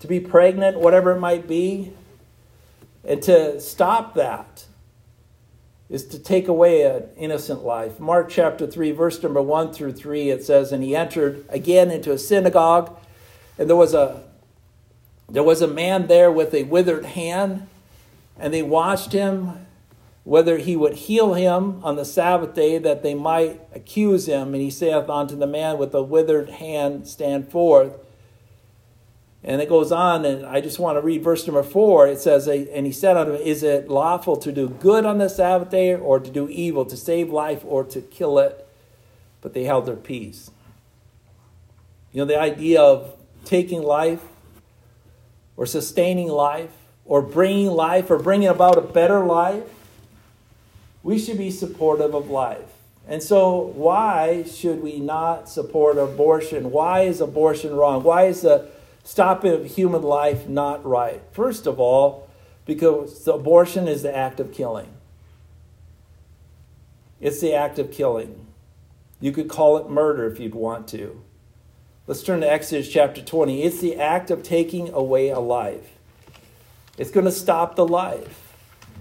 to 0.00 0.06
be 0.06 0.20
pregnant, 0.20 0.78
whatever 0.78 1.12
it 1.12 1.20
might 1.20 1.48
be, 1.48 1.92
and 3.04 3.20
to 3.22 3.60
stop 3.60 4.14
that 4.14 4.66
is 5.92 6.06
to 6.06 6.18
take 6.18 6.48
away 6.48 6.82
an 6.82 7.04
innocent 7.18 7.62
life. 7.62 8.00
Mark 8.00 8.30
chapter 8.30 8.66
3, 8.66 8.92
verse 8.92 9.22
number 9.22 9.42
1 9.42 9.74
through 9.74 9.92
3, 9.92 10.30
it 10.30 10.42
says, 10.42 10.72
And 10.72 10.82
he 10.82 10.96
entered 10.96 11.44
again 11.50 11.90
into 11.90 12.10
a 12.12 12.18
synagogue, 12.18 12.96
and 13.58 13.68
there 13.68 13.76
was 13.76 13.94
a 13.94 14.24
there 15.28 15.42
was 15.42 15.62
a 15.62 15.68
man 15.68 16.08
there 16.08 16.30
with 16.30 16.52
a 16.52 16.64
withered 16.64 17.06
hand, 17.06 17.66
and 18.38 18.52
they 18.52 18.62
watched 18.62 19.12
him 19.12 19.66
whether 20.24 20.58
he 20.58 20.76
would 20.76 20.94
heal 20.94 21.34
him 21.34 21.82
on 21.82 21.96
the 21.96 22.04
Sabbath 22.04 22.54
day 22.54 22.78
that 22.78 23.02
they 23.02 23.14
might 23.14 23.60
accuse 23.74 24.26
him. 24.26 24.54
And 24.54 24.62
he 24.62 24.70
saith 24.70 25.08
unto 25.08 25.34
the 25.34 25.46
man 25.46 25.78
with 25.78 25.92
the 25.92 26.02
withered 26.02 26.50
hand, 26.50 27.08
Stand 27.08 27.50
forth. 27.50 27.92
And 29.44 29.60
it 29.60 29.68
goes 29.68 29.90
on, 29.90 30.24
and 30.24 30.46
I 30.46 30.60
just 30.60 30.78
want 30.78 30.96
to 30.96 31.00
read 31.00 31.24
verse 31.24 31.46
number 31.46 31.64
four. 31.64 32.06
It 32.06 32.20
says, 32.20 32.46
And 32.46 32.86
he 32.86 32.92
said 32.92 33.16
unto 33.16 33.32
him, 33.32 33.40
Is 33.40 33.64
it 33.64 33.88
lawful 33.88 34.36
to 34.36 34.52
do 34.52 34.68
good 34.68 35.04
on 35.04 35.18
the 35.18 35.28
Sabbath 35.28 35.70
day, 35.70 35.94
or 35.94 36.20
to 36.20 36.30
do 36.30 36.48
evil, 36.48 36.84
to 36.84 36.96
save 36.96 37.30
life, 37.30 37.62
or 37.64 37.82
to 37.84 38.00
kill 38.00 38.38
it? 38.38 38.68
But 39.40 39.52
they 39.52 39.64
held 39.64 39.86
their 39.86 39.96
peace. 39.96 40.52
You 42.12 42.20
know, 42.20 42.24
the 42.26 42.38
idea 42.38 42.80
of 42.80 43.16
taking 43.44 43.82
life, 43.82 44.22
or 45.56 45.66
sustaining 45.66 46.28
life, 46.28 46.70
or 47.04 47.20
bringing 47.20 47.68
life, 47.68 48.10
or 48.10 48.18
bringing 48.18 48.48
about 48.48 48.78
a 48.78 48.82
better 48.82 49.24
life, 49.24 49.64
we 51.02 51.18
should 51.18 51.38
be 51.38 51.50
supportive 51.50 52.14
of 52.14 52.30
life. 52.30 52.72
And 53.08 53.20
so, 53.20 53.72
why 53.74 54.44
should 54.44 54.80
we 54.80 55.00
not 55.00 55.48
support 55.48 55.98
abortion? 55.98 56.70
Why 56.70 57.00
is 57.00 57.20
abortion 57.20 57.74
wrong? 57.74 58.04
Why 58.04 58.26
is 58.26 58.42
the 58.42 58.68
stopping 59.04 59.64
human 59.64 60.02
life 60.02 60.48
not 60.48 60.84
right? 60.84 61.22
First 61.32 61.66
of 61.66 61.80
all, 61.80 62.28
because 62.64 63.26
abortion 63.26 63.88
is 63.88 64.02
the 64.02 64.14
act 64.14 64.40
of 64.40 64.52
killing. 64.52 64.92
It's 67.20 67.40
the 67.40 67.54
act 67.54 67.78
of 67.78 67.90
killing. 67.90 68.46
You 69.20 69.32
could 69.32 69.48
call 69.48 69.76
it 69.76 69.88
murder 69.88 70.26
if 70.26 70.40
you'd 70.40 70.54
want 70.54 70.88
to. 70.88 71.22
Let's 72.06 72.22
turn 72.22 72.40
to 72.40 72.50
Exodus 72.50 72.88
chapter 72.88 73.22
20. 73.22 73.62
It's 73.62 73.80
the 73.80 73.96
act 73.96 74.30
of 74.30 74.42
taking 74.42 74.88
away 74.90 75.28
a 75.28 75.38
life. 75.38 75.96
It's 76.98 77.12
going 77.12 77.26
to 77.26 77.32
stop 77.32 77.76
the 77.76 77.86
life. 77.86 78.54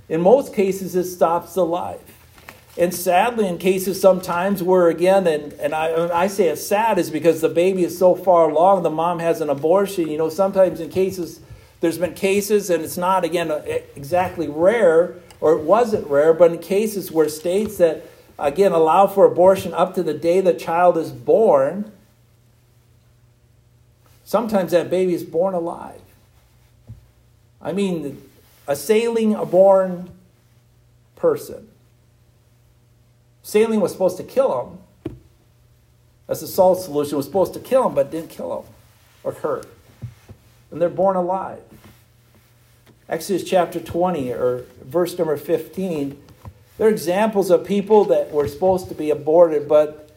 In 0.08 0.22
most 0.22 0.54
cases, 0.54 0.96
it 0.96 1.06
stops 1.06 1.56
the 1.56 1.66
life. 1.66 2.21
And 2.78 2.94
sadly, 2.94 3.48
in 3.48 3.58
cases 3.58 4.00
sometimes 4.00 4.64
where, 4.64 4.88
again, 4.88 5.28
and, 5.28 5.52
and 5.54 5.76
I, 5.76 6.24
I 6.24 6.28
say 6.28 6.48
it's 6.48 6.66
sad 6.66 6.98
is 6.98 7.10
because 7.10 7.42
the 7.42 7.50
baby 7.50 7.84
is 7.84 7.98
so 7.98 8.16
far 8.16 8.50
along, 8.50 8.84
the 8.84 8.90
mom 8.90 9.20
has 9.20 9.42
an 9.42 9.50
abortion. 9.50 10.08
You 10.08 10.18
know, 10.18 10.30
sometimes 10.30 10.80
in 10.80 10.90
cases, 10.90 11.42
there's 11.82 11.98
been 11.98 12.14
cases, 12.14 12.70
and 12.70 12.82
it's 12.82 12.98
not, 12.98 13.26
again, 13.26 13.52
exactly 13.96 14.48
rare, 14.48 15.16
or 15.42 15.54
it 15.54 15.64
wasn't 15.64 16.08
rare, 16.08 16.34
but 16.34 16.52
in 16.52 16.60
cases 16.60 17.12
where 17.12 17.28
states 17.28 17.78
that, 17.78 18.06
again, 18.40 18.72
allow 18.72 19.06
for 19.06 19.26
abortion 19.26 19.74
up 19.74 19.94
to 19.96 20.04
the 20.04 20.14
day 20.14 20.40
the 20.40 20.54
child 20.54 20.98
is 20.98 21.12
born, 21.12 21.92
sometimes 24.24 24.72
that 24.72 24.90
baby 24.90 25.14
is 25.14 25.24
born 25.24 25.54
alive. 25.54 26.00
I 27.62 27.74
mean, 27.74 28.22
a 28.66 28.78
saline 28.78 29.36
a 29.36 29.46
born 29.46 30.10
person 31.18 31.68
Saline 33.52 33.82
was 33.82 33.92
supposed 33.92 34.16
to 34.16 34.24
kill 34.24 34.62
him. 34.62 35.14
As 36.30 36.42
a 36.42 36.48
salt 36.48 36.80
solution 36.80 37.18
was 37.18 37.26
supposed 37.26 37.54
to 37.54 37.60
kill 37.60 37.86
him, 37.86 37.94
but 37.94 38.10
didn't 38.10 38.30
kill 38.30 38.62
him 38.62 38.74
or 39.26 39.34
hurt. 39.34 39.68
And 40.72 40.82
they're 40.82 40.88
born 40.88 41.18
alive. 41.18 41.62
Exodus 43.10 43.44
chapter 43.44 43.82
20 43.82 44.32
or 44.32 44.64
verse 44.86 45.18
number 45.18 45.36
15, 45.36 46.18
they're 46.78 46.88
examples 46.88 47.52
of 47.52 47.66
people 47.66 48.06
that 48.06 48.32
were 48.32 48.48
supposed 48.48 48.88
to 48.88 48.96
be 48.96 49.10
aborted, 49.10 49.68
but 49.68 50.10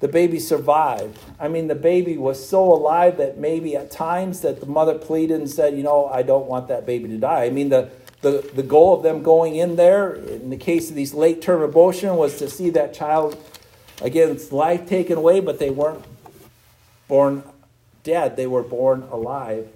the 0.00 0.08
baby 0.08 0.38
survived. 0.38 1.18
I 1.40 1.48
mean, 1.48 1.68
the 1.68 1.74
baby 1.74 2.18
was 2.18 2.46
so 2.46 2.70
alive 2.70 3.16
that 3.16 3.38
maybe 3.38 3.76
at 3.76 3.90
times 3.90 4.42
that 4.42 4.60
the 4.60 4.66
mother 4.66 4.98
pleaded 4.98 5.40
and 5.40 5.48
said, 5.48 5.74
you 5.74 5.82
know, 5.82 6.04
I 6.04 6.22
don't 6.22 6.44
want 6.44 6.68
that 6.68 6.84
baby 6.84 7.08
to 7.08 7.16
die. 7.16 7.44
I 7.44 7.50
mean, 7.50 7.70
the, 7.70 7.90
the, 8.24 8.50
the 8.54 8.62
goal 8.62 8.96
of 8.96 9.02
them 9.02 9.22
going 9.22 9.54
in 9.54 9.76
there, 9.76 10.14
in 10.14 10.48
the 10.48 10.56
case 10.56 10.88
of 10.88 10.96
these 10.96 11.12
late 11.12 11.42
term 11.42 11.60
abortion, 11.60 12.16
was 12.16 12.38
to 12.38 12.48
see 12.48 12.70
that 12.70 12.94
child, 12.94 13.36
again, 14.00 14.36
life 14.50 14.88
taken 14.88 15.18
away, 15.18 15.40
but 15.40 15.58
they 15.58 15.68
weren't 15.68 16.02
born 17.06 17.44
dead, 18.02 18.36
they 18.36 18.46
were 18.46 18.62
born 18.62 19.02
alive. 19.12 19.68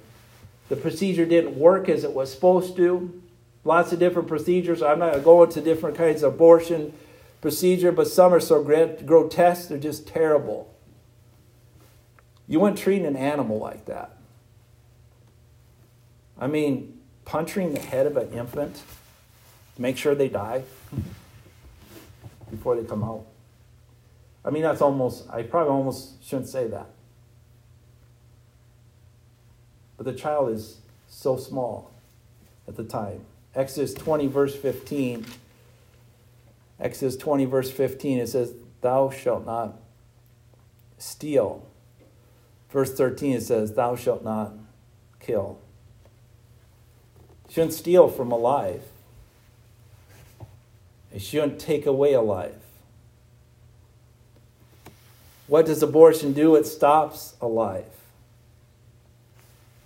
The 0.70 0.76
procedure 0.76 1.26
didn't 1.26 1.58
work 1.58 1.90
as 1.90 2.04
it 2.04 2.12
was 2.12 2.32
supposed 2.32 2.74
to. 2.76 3.22
Lots 3.64 3.92
of 3.92 3.98
different 3.98 4.28
procedures. 4.28 4.82
I'm 4.82 4.98
not 4.98 5.10
going 5.10 5.18
to 5.18 5.24
go 5.24 5.42
into 5.42 5.60
different 5.60 5.96
kinds 5.96 6.22
of 6.22 6.34
abortion 6.34 6.94
procedure, 7.42 7.92
but 7.92 8.08
some 8.08 8.32
are 8.32 8.40
so 8.40 8.62
grotesque, 8.62 9.68
they're 9.68 9.78
just 9.78 10.08
terrible. 10.08 10.74
You 12.46 12.60
wouldn't 12.60 12.78
treat 12.78 13.02
an 13.02 13.14
animal 13.14 13.58
like 13.58 13.84
that. 13.84 14.16
I 16.40 16.46
mean, 16.46 16.97
puncturing 17.28 17.74
the 17.74 17.80
head 17.80 18.06
of 18.06 18.16
an 18.16 18.32
infant 18.32 18.82
to 19.76 19.82
make 19.82 19.98
sure 19.98 20.14
they 20.14 20.30
die 20.30 20.62
before 22.50 22.74
they 22.74 22.82
come 22.82 23.04
out. 23.04 23.26
I 24.42 24.48
mean, 24.48 24.62
that's 24.62 24.80
almost, 24.80 25.28
I 25.28 25.42
probably 25.42 25.70
almost 25.70 26.24
shouldn't 26.24 26.48
say 26.48 26.68
that. 26.68 26.86
But 29.98 30.06
the 30.06 30.14
child 30.14 30.52
is 30.52 30.78
so 31.06 31.36
small 31.36 31.90
at 32.66 32.76
the 32.76 32.84
time. 32.84 33.20
Exodus 33.54 33.92
20, 33.92 34.26
verse 34.28 34.54
15. 34.54 35.26
Exodus 36.80 37.16
20, 37.18 37.44
verse 37.44 37.70
15, 37.70 38.20
it 38.20 38.28
says, 38.28 38.54
Thou 38.80 39.10
shalt 39.10 39.44
not 39.44 39.76
steal. 40.96 41.66
Verse 42.70 42.94
13, 42.94 43.34
it 43.34 43.42
says, 43.42 43.74
Thou 43.74 43.96
shalt 43.96 44.24
not 44.24 44.54
kill 45.20 45.58
shouldn't 47.48 47.72
steal 47.72 48.08
from 48.08 48.30
a 48.30 48.36
life. 48.36 48.82
It 51.12 51.22
shouldn't 51.22 51.58
take 51.58 51.86
away 51.86 52.12
a 52.12 52.20
life. 52.20 52.52
What 55.46 55.66
does 55.66 55.82
abortion 55.82 56.34
do? 56.34 56.54
It 56.56 56.66
stops 56.66 57.34
a 57.40 57.46
life. 57.46 57.84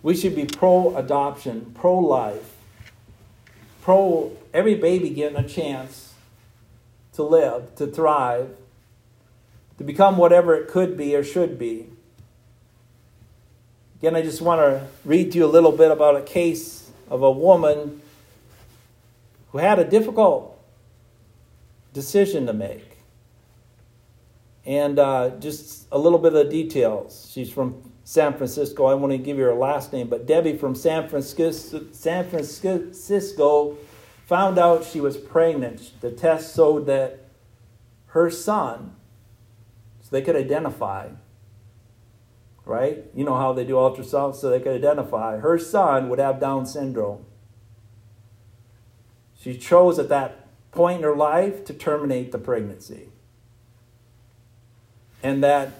We 0.02 0.16
should 0.16 0.34
be 0.34 0.44
pro 0.44 0.96
adoption, 0.96 1.72
pro 1.74 1.96
life, 1.98 2.56
pro 3.82 4.32
every 4.52 4.74
baby 4.74 5.10
getting 5.10 5.38
a 5.38 5.48
chance 5.48 6.14
to 7.12 7.22
live, 7.22 7.76
to 7.76 7.86
thrive, 7.86 8.56
to 9.78 9.84
become 9.84 10.16
whatever 10.16 10.54
it 10.56 10.68
could 10.68 10.96
be 10.96 11.14
or 11.14 11.22
should 11.22 11.58
be. 11.58 11.86
Again, 14.00 14.16
I 14.16 14.22
just 14.22 14.40
want 14.40 14.60
to 14.60 14.88
read 15.04 15.30
to 15.32 15.38
you 15.38 15.44
a 15.44 15.46
little 15.46 15.70
bit 15.70 15.92
about 15.92 16.16
a 16.16 16.22
case 16.22 16.81
of 17.12 17.22
a 17.22 17.30
woman 17.30 18.00
who 19.50 19.58
had 19.58 19.78
a 19.78 19.84
difficult 19.84 20.58
decision 21.92 22.46
to 22.46 22.54
make. 22.54 22.96
And 24.64 24.98
uh, 24.98 25.32
just 25.38 25.88
a 25.92 25.98
little 25.98 26.18
bit 26.18 26.34
of 26.34 26.48
details. 26.48 27.30
She's 27.30 27.52
from 27.52 27.92
San 28.04 28.32
Francisco. 28.32 28.86
I 28.86 28.94
want 28.94 29.12
to 29.12 29.18
give 29.18 29.36
you 29.36 29.44
her 29.44 29.52
last 29.52 29.92
name, 29.92 30.08
but 30.08 30.26
Debbie 30.26 30.56
from 30.56 30.74
San 30.74 31.06
Francisco, 31.06 31.84
San 31.92 32.30
Francisco 32.30 33.76
found 34.24 34.58
out 34.58 34.82
she 34.82 35.02
was 35.02 35.18
pregnant. 35.18 35.92
The 36.00 36.10
test 36.10 36.56
showed 36.56 36.86
that 36.86 37.26
her 38.06 38.30
son, 38.30 38.96
so 40.00 40.08
they 40.12 40.22
could 40.22 40.36
identify, 40.36 41.10
right? 42.64 43.04
You 43.14 43.24
know 43.24 43.36
how 43.36 43.52
they 43.52 43.64
do 43.64 43.74
ultrasound 43.74 44.34
so 44.34 44.50
they 44.50 44.60
could 44.60 44.76
identify. 44.76 45.38
Her 45.38 45.58
son 45.58 46.08
would 46.08 46.18
have 46.18 46.40
Down 46.40 46.66
syndrome. 46.66 47.24
She 49.38 49.58
chose 49.58 49.98
at 49.98 50.08
that 50.08 50.46
point 50.70 50.98
in 50.98 51.02
her 51.02 51.16
life 51.16 51.64
to 51.64 51.74
terminate 51.74 52.32
the 52.32 52.38
pregnancy. 52.38 53.08
And 55.22 55.42
that 55.42 55.72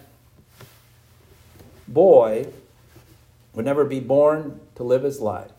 boy 1.87 2.49
would 3.55 3.65
never 3.65 3.85
be 3.85 4.01
born 4.01 4.61
to 4.75 4.83
live 4.83 5.03
his 5.03 5.21
life. 5.21 5.51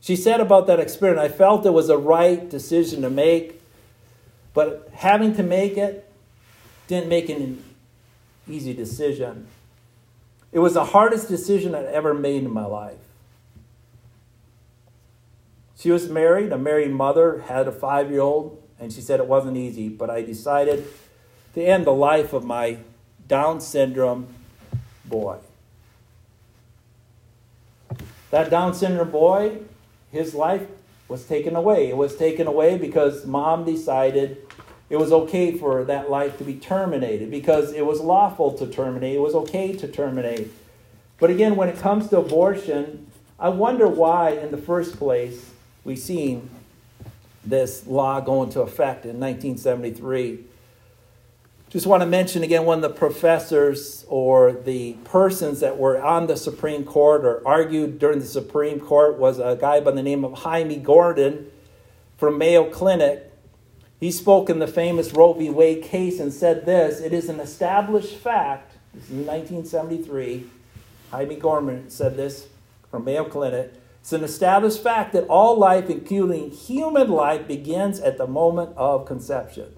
She 0.00 0.16
said 0.16 0.40
about 0.40 0.66
that 0.68 0.78
experience, 0.78 1.20
I 1.20 1.28
felt 1.28 1.66
it 1.66 1.70
was 1.70 1.88
a 1.88 1.98
right 1.98 2.48
decision 2.48 3.02
to 3.02 3.10
make, 3.10 3.60
but 4.54 4.88
having 4.94 5.34
to 5.34 5.42
make 5.42 5.76
it 5.76 6.10
didn't 6.86 7.08
make 7.08 7.28
an 7.28 7.62
easy 8.48 8.72
decision. 8.72 9.48
It 10.52 10.60
was 10.60 10.74
the 10.74 10.86
hardest 10.86 11.28
decision 11.28 11.74
I'd 11.74 11.86
ever 11.86 12.14
made 12.14 12.44
in 12.44 12.52
my 12.52 12.64
life. 12.64 12.98
She 15.78 15.90
was 15.90 16.08
married, 16.08 16.52
a 16.52 16.58
married 16.58 16.90
mother, 16.90 17.42
had 17.46 17.68
a 17.68 17.72
five 17.72 18.10
year 18.10 18.20
old, 18.20 18.60
and 18.80 18.92
she 18.92 19.00
said 19.00 19.20
it 19.20 19.26
wasn't 19.26 19.56
easy, 19.56 19.88
but 19.88 20.10
I 20.10 20.22
decided 20.22 20.86
to 21.54 21.62
end 21.62 21.86
the 21.86 21.92
life 21.92 22.32
of 22.32 22.44
my 22.44 22.78
Down 23.28 23.60
syndrome 23.60 24.26
boy. 25.04 25.38
That 28.30 28.50
Down 28.50 28.74
syndrome 28.74 29.10
boy, 29.10 29.58
his 30.10 30.34
life 30.34 30.66
was 31.08 31.24
taken 31.24 31.54
away. 31.54 31.88
It 31.88 31.96
was 31.96 32.16
taken 32.16 32.46
away 32.46 32.76
because 32.76 33.24
mom 33.24 33.64
decided 33.64 34.38
it 34.90 34.96
was 34.96 35.12
okay 35.12 35.56
for 35.56 35.84
that 35.84 36.10
life 36.10 36.38
to 36.38 36.44
be 36.44 36.54
terminated 36.54 37.30
because 37.30 37.72
it 37.72 37.84
was 37.84 38.00
lawful 38.00 38.52
to 38.54 38.66
terminate. 38.66 39.16
It 39.16 39.20
was 39.20 39.34
okay 39.34 39.74
to 39.76 39.88
terminate. 39.88 40.50
But 41.18 41.30
again, 41.30 41.56
when 41.56 41.68
it 41.68 41.78
comes 41.78 42.08
to 42.08 42.18
abortion, 42.18 43.06
I 43.38 43.50
wonder 43.50 43.86
why, 43.86 44.30
in 44.30 44.50
the 44.50 44.58
first 44.58 44.96
place, 44.96 45.50
we've 45.84 45.98
seen 45.98 46.48
this 47.44 47.86
law 47.86 48.20
go 48.20 48.42
into 48.42 48.60
effect 48.60 49.04
in 49.04 49.20
1973. 49.20 50.44
Just 51.70 51.86
want 51.86 52.02
to 52.02 52.06
mention 52.06 52.42
again 52.42 52.64
one 52.64 52.82
of 52.82 52.82
the 52.82 52.96
professors 52.96 54.06
or 54.08 54.52
the 54.52 54.94
persons 55.04 55.60
that 55.60 55.76
were 55.76 56.02
on 56.02 56.26
the 56.26 56.36
Supreme 56.36 56.82
Court 56.82 57.26
or 57.26 57.46
argued 57.46 57.98
during 57.98 58.20
the 58.20 58.26
Supreme 58.26 58.80
Court 58.80 59.18
was 59.18 59.38
a 59.38 59.56
guy 59.60 59.80
by 59.80 59.90
the 59.90 60.02
name 60.02 60.24
of 60.24 60.32
Hymie 60.32 60.82
Gordon 60.82 61.50
from 62.16 62.38
Mayo 62.38 62.70
Clinic. 62.70 63.27
He 64.00 64.12
spoke 64.12 64.48
in 64.48 64.60
the 64.60 64.66
famous 64.66 65.12
Roe 65.12 65.32
v. 65.32 65.50
Wade 65.50 65.82
case 65.82 66.20
and 66.20 66.32
said 66.32 66.66
this 66.66 67.00
It 67.00 67.12
is 67.12 67.28
an 67.28 67.40
established 67.40 68.16
fact, 68.16 68.76
this 68.94 69.04
is 69.04 69.26
1973. 69.26 70.46
Hymie 71.12 71.40
Gorman 71.40 71.90
said 71.90 72.16
this 72.16 72.48
from 72.90 73.04
Mayo 73.04 73.24
Clinic. 73.24 73.72
It's 74.00 74.12
an 74.12 74.24
established 74.24 74.82
fact 74.82 75.12
that 75.12 75.26
all 75.26 75.58
life, 75.58 75.90
including 75.90 76.50
human 76.50 77.10
life, 77.10 77.46
begins 77.46 78.00
at 78.00 78.18
the 78.18 78.26
moment 78.26 78.76
of 78.76 79.06
conception. 79.06 79.74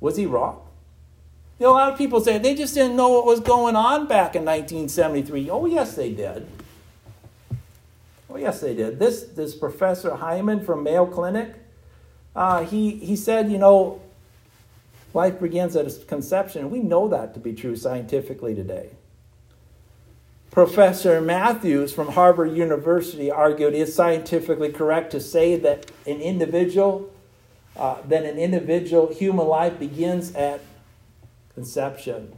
Was 0.00 0.16
he 0.16 0.26
wrong? 0.26 0.60
You 1.58 1.66
know, 1.66 1.72
a 1.72 1.74
lot 1.74 1.92
of 1.92 1.98
people 1.98 2.20
say 2.20 2.38
they 2.38 2.54
just 2.54 2.74
didn't 2.74 2.96
know 2.96 3.08
what 3.08 3.24
was 3.24 3.40
going 3.40 3.76
on 3.76 4.06
back 4.06 4.34
in 4.34 4.44
1973. 4.44 5.48
Oh, 5.50 5.66
yes, 5.66 5.94
they 5.94 6.12
did. 6.12 6.46
Oh, 8.28 8.36
yes, 8.36 8.60
they 8.60 8.74
did. 8.74 8.98
This, 8.98 9.22
this 9.22 9.54
Professor 9.54 10.16
Hyman 10.16 10.64
from 10.64 10.82
Mayo 10.82 11.06
Clinic, 11.06 11.54
uh, 12.34 12.64
he, 12.64 12.92
he 12.92 13.16
said, 13.16 13.50
you 13.50 13.58
know, 13.58 14.00
life 15.12 15.40
begins 15.40 15.76
at 15.76 16.06
conception. 16.08 16.70
We 16.70 16.80
know 16.80 17.08
that 17.08 17.34
to 17.34 17.40
be 17.40 17.52
true 17.52 17.76
scientifically 17.76 18.54
today. 18.54 18.90
Professor 20.50 21.20
Matthews 21.20 21.92
from 21.92 22.12
Harvard 22.12 22.56
University 22.56 23.30
argued 23.30 23.74
it 23.74 23.78
is 23.78 23.94
scientifically 23.94 24.70
correct 24.70 25.10
to 25.10 25.20
say 25.20 25.56
that 25.56 25.90
an 26.06 26.20
individual 26.20 27.10
uh, 27.76 27.96
that 28.06 28.24
an 28.24 28.38
individual 28.38 29.12
human 29.12 29.48
life 29.48 29.80
begins 29.80 30.32
at 30.34 30.60
conception. 31.54 32.36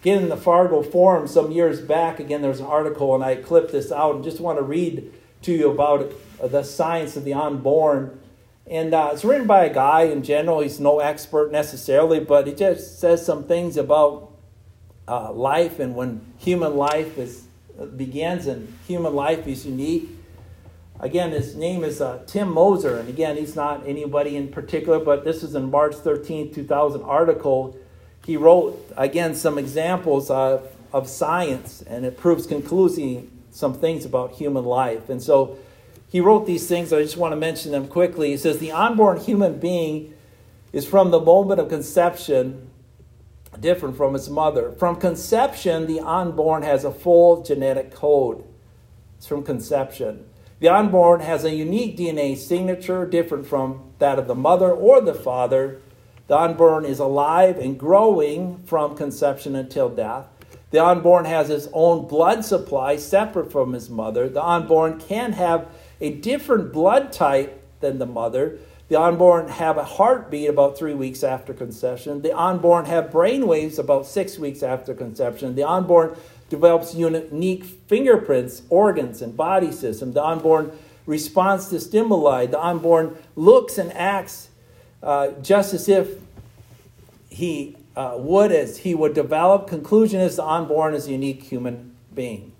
Again, 0.00 0.22
in 0.22 0.28
the 0.30 0.36
Fargo 0.36 0.82
Forum 0.82 1.28
some 1.28 1.52
years 1.52 1.80
back, 1.80 2.18
again, 2.18 2.40
there 2.40 2.50
was 2.50 2.60
an 2.60 2.66
article, 2.66 3.14
and 3.14 3.22
I 3.22 3.36
clipped 3.36 3.72
this 3.72 3.92
out 3.92 4.14
and 4.14 4.24
just 4.24 4.40
want 4.40 4.58
to 4.58 4.62
read 4.62 5.12
to 5.42 5.52
you 5.52 5.70
about 5.70 6.12
the 6.48 6.62
science 6.62 7.16
of 7.16 7.24
the 7.24 7.34
unborn. 7.34 8.18
And 8.66 8.94
uh, 8.94 9.10
it's 9.12 9.24
written 9.24 9.46
by 9.46 9.64
a 9.64 9.72
guy 9.72 10.02
in 10.02 10.22
general. 10.22 10.60
He's 10.60 10.80
no 10.80 11.00
expert 11.00 11.52
necessarily, 11.52 12.20
but 12.20 12.46
he 12.46 12.54
just 12.54 13.00
says 13.00 13.24
some 13.24 13.44
things 13.44 13.76
about 13.76 14.30
uh, 15.08 15.32
life 15.32 15.78
and 15.78 15.94
when 15.94 16.24
human 16.38 16.76
life 16.76 17.18
is, 17.18 17.46
begins 17.96 18.46
and 18.46 18.72
human 18.86 19.14
life 19.14 19.46
is 19.46 19.66
unique. 19.66 20.08
Again, 21.00 21.32
his 21.32 21.56
name 21.56 21.82
is 21.82 22.00
uh, 22.00 22.22
Tim 22.26 22.52
Moser, 22.52 22.96
and 22.96 23.08
again, 23.08 23.36
he's 23.36 23.56
not 23.56 23.84
anybody 23.86 24.36
in 24.36 24.48
particular, 24.48 25.00
but 25.00 25.24
this 25.24 25.42
is 25.42 25.56
in 25.56 25.68
March 25.68 25.96
13, 25.96 26.54
2000 26.54 27.02
article 27.02 27.76
he 28.24 28.36
wrote, 28.36 28.90
again, 28.96 29.34
some 29.34 29.58
examples 29.58 30.30
of, 30.30 30.68
of 30.92 31.08
science, 31.08 31.82
and 31.82 32.04
it 32.04 32.16
proves 32.16 32.46
conclusively 32.46 33.28
some 33.50 33.74
things 33.74 34.04
about 34.04 34.32
human 34.32 34.64
life. 34.64 35.08
And 35.08 35.20
so 35.20 35.58
he 36.12 36.20
wrote 36.20 36.46
these 36.46 36.68
things. 36.68 36.92
I 36.92 37.02
just 37.02 37.16
want 37.16 37.32
to 37.32 37.36
mention 37.36 37.72
them 37.72 37.88
quickly. 37.88 38.30
He 38.30 38.36
says, 38.36 38.58
The 38.58 38.70
unborn 38.70 39.18
human 39.18 39.58
being 39.58 40.14
is 40.72 40.86
from 40.86 41.10
the 41.10 41.20
moment 41.20 41.58
of 41.58 41.68
conception 41.68 42.68
different 43.58 43.96
from 43.96 44.14
its 44.14 44.28
mother. 44.28 44.72
From 44.72 44.96
conception, 44.96 45.86
the 45.86 46.00
unborn 46.00 46.62
has 46.62 46.84
a 46.84 46.92
full 46.92 47.42
genetic 47.42 47.94
code. 47.94 48.44
It's 49.18 49.26
from 49.26 49.42
conception. 49.42 50.26
The 50.60 50.68
unborn 50.68 51.20
has 51.20 51.44
a 51.44 51.54
unique 51.54 51.96
DNA 51.96 52.36
signature 52.36 53.06
different 53.06 53.46
from 53.46 53.92
that 53.98 54.18
of 54.18 54.28
the 54.28 54.34
mother 54.34 54.70
or 54.70 55.00
the 55.00 55.14
father 55.14 55.80
the 56.32 56.38
unborn 56.38 56.86
is 56.86 56.98
alive 56.98 57.58
and 57.58 57.78
growing 57.78 58.58
from 58.64 58.96
conception 58.96 59.54
until 59.54 59.90
death. 59.90 60.28
The 60.70 60.82
unborn 60.82 61.26
has 61.26 61.48
his 61.48 61.68
own 61.74 62.08
blood 62.08 62.44
supply 62.44 62.96
separate 62.96 63.52
from 63.52 63.74
his 63.74 63.90
mother. 63.90 64.30
The 64.30 64.42
unborn 64.42 64.98
can 64.98 65.32
have 65.32 65.68
a 66.02 66.10
different 66.10 66.72
blood 66.72 67.12
type 67.12 67.62
than 67.80 67.98
the 67.98 68.06
mother. 68.06 68.58
The 68.88 69.00
unborn 69.00 69.48
have 69.48 69.78
a 69.78 69.84
heartbeat 69.84 70.50
about 70.50 70.76
three 70.76 70.92
weeks 70.92 71.22
after 71.22 71.54
conception. 71.54 72.20
The 72.20 72.36
unborn 72.36 72.84
have 72.86 73.10
brain 73.10 73.46
waves 73.46 73.78
about 73.78 74.04
six 74.06 74.38
weeks 74.38 74.62
after 74.62 74.92
conception. 74.92 75.54
The 75.54 75.62
unborn 75.62 76.14
develops 76.50 76.94
unique 76.94 77.64
fingerprints, 77.64 78.62
organs, 78.68 79.22
and 79.22 79.34
body 79.34 79.72
system. 79.72 80.12
The 80.12 80.22
unborn 80.22 80.72
responds 81.06 81.68
to 81.68 81.80
stimuli. 81.80 82.46
The 82.46 82.62
unborn 82.62 83.16
looks 83.36 83.78
and 83.78 83.92
acts 83.94 84.50
uh, 85.02 85.28
just 85.40 85.72
as 85.72 85.88
if 85.88 86.18
he 87.30 87.76
uh, 87.96 88.14
would 88.16 88.52
as 88.52 88.78
he 88.78 88.94
would 88.94 89.14
develop. 89.14 89.68
Conclusion 89.68 90.20
is 90.20 90.36
the 90.36 90.44
unborn 90.44 90.94
is 90.94 91.06
a 91.06 91.12
unique 91.12 91.44
human 91.44 91.94
being. 92.14 92.51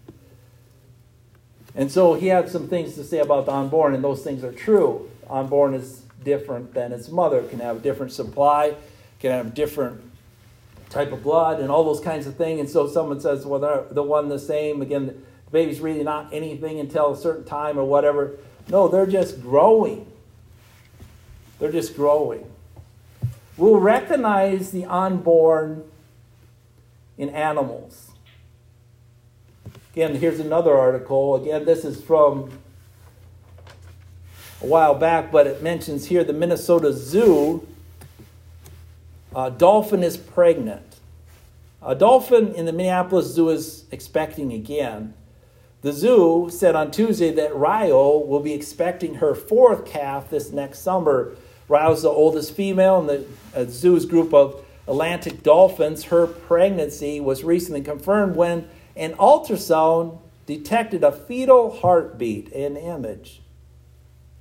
And 1.75 1.91
so 1.91 2.15
he 2.15 2.27
had 2.27 2.51
some 2.51 2.69
things 2.69 2.95
to 2.95 3.05
say 3.05 3.19
about 3.19 3.47
the 3.47 3.53
unborn, 3.53 3.95
and 3.95 4.05
those 4.05 4.23
things 4.23 4.45
are 4.45 4.53
true. 4.53 5.11
Unborn 5.29 5.75
is 5.75 6.03
different 6.23 6.75
than 6.75 6.93
its 6.93 7.09
mother, 7.09 7.41
it 7.41 7.51
can 7.51 7.61
have 7.61 7.79
a 7.79 7.81
different 7.81 8.13
supply, 8.13 8.75
can 9.21 9.33
have 9.33 9.55
different 9.55 10.01
type 10.91 11.11
of 11.11 11.23
blood, 11.23 11.59
and 11.59 11.71
all 11.71 11.85
those 11.85 12.01
kinds 12.01 12.27
of 12.27 12.37
things. 12.37 12.61
And 12.61 12.69
so 12.69 12.87
someone 12.87 13.21
says, 13.21 13.47
well, 13.47 13.59
they're 13.59 13.85
the 13.91 14.03
one 14.03 14.29
the 14.29 14.39
same. 14.39 14.83
Again, 14.83 15.07
the 15.07 15.15
baby's 15.51 15.81
really 15.81 16.05
not 16.05 16.33
anything 16.33 16.79
until 16.79 17.13
a 17.13 17.17
certain 17.17 17.45
time 17.45 17.79
or 17.79 17.85
whatever. 17.85 18.33
No, 18.69 18.89
they're 18.89 19.07
just 19.07 19.43
growing. 19.43 20.07
They're 21.59 21.73
just 21.73 21.97
growing. 21.97 22.47
We'll 23.57 23.81
recognize 23.81 24.71
the 24.71 24.85
unborn 24.85 25.85
in 27.19 27.31
animals. 27.31 28.12
Again, 29.93 30.15
here's 30.15 30.41
another 30.41 30.75
article. 30.75 31.37
Again, 31.37 31.67
this 31.67 31.85
is 31.85 32.03
from 32.03 32.51
a 34.63 34.67
while 34.67 34.95
back, 34.95 35.31
but 35.31 35.47
it 35.47 35.63
mentions 35.63 36.07
here 36.07 36.25
the 36.25 36.33
Minnesota 36.33 36.95
Zoo. 36.95 37.69
A 39.37 39.51
dolphin 39.51 40.03
is 40.03 40.17
pregnant. 40.17 40.97
A 41.83 41.95
dolphin 41.95 42.55
in 42.55 42.65
the 42.65 42.73
Minneapolis 42.73 43.27
Zoo 43.35 43.51
is 43.51 43.85
expecting 43.91 44.55
again. 44.55 45.13
The 45.83 45.93
zoo 45.93 46.49
said 46.51 46.75
on 46.75 46.91
Tuesday 46.91 47.31
that 47.33 47.55
Rio 47.55 48.17
will 48.17 48.41
be 48.41 48.55
expecting 48.55 49.17
her 49.17 49.35
fourth 49.35 49.85
calf 49.85 50.31
this 50.31 50.53
next 50.53 50.79
summer. 50.79 51.33
Rio's 51.69 52.03
the 52.03 52.09
oldest 52.09 52.55
female 52.55 53.01
in 53.01 53.27
the 53.53 53.71
zoo's 53.71 54.07
group 54.07 54.33
of 54.33 54.65
Atlantic 54.87 55.43
dolphins. 55.43 56.05
Her 56.05 56.27
pregnancy 56.27 57.21
was 57.21 57.45
recently 57.45 57.83
confirmed 57.83 58.37
when 58.37 58.69
an 58.97 59.15
ultrasound 59.15 60.19
detected 60.47 61.05
a 61.05 61.13
fetal 61.13 61.71
heartbeat 61.81 62.49
in 62.49 62.77
image. 62.77 63.41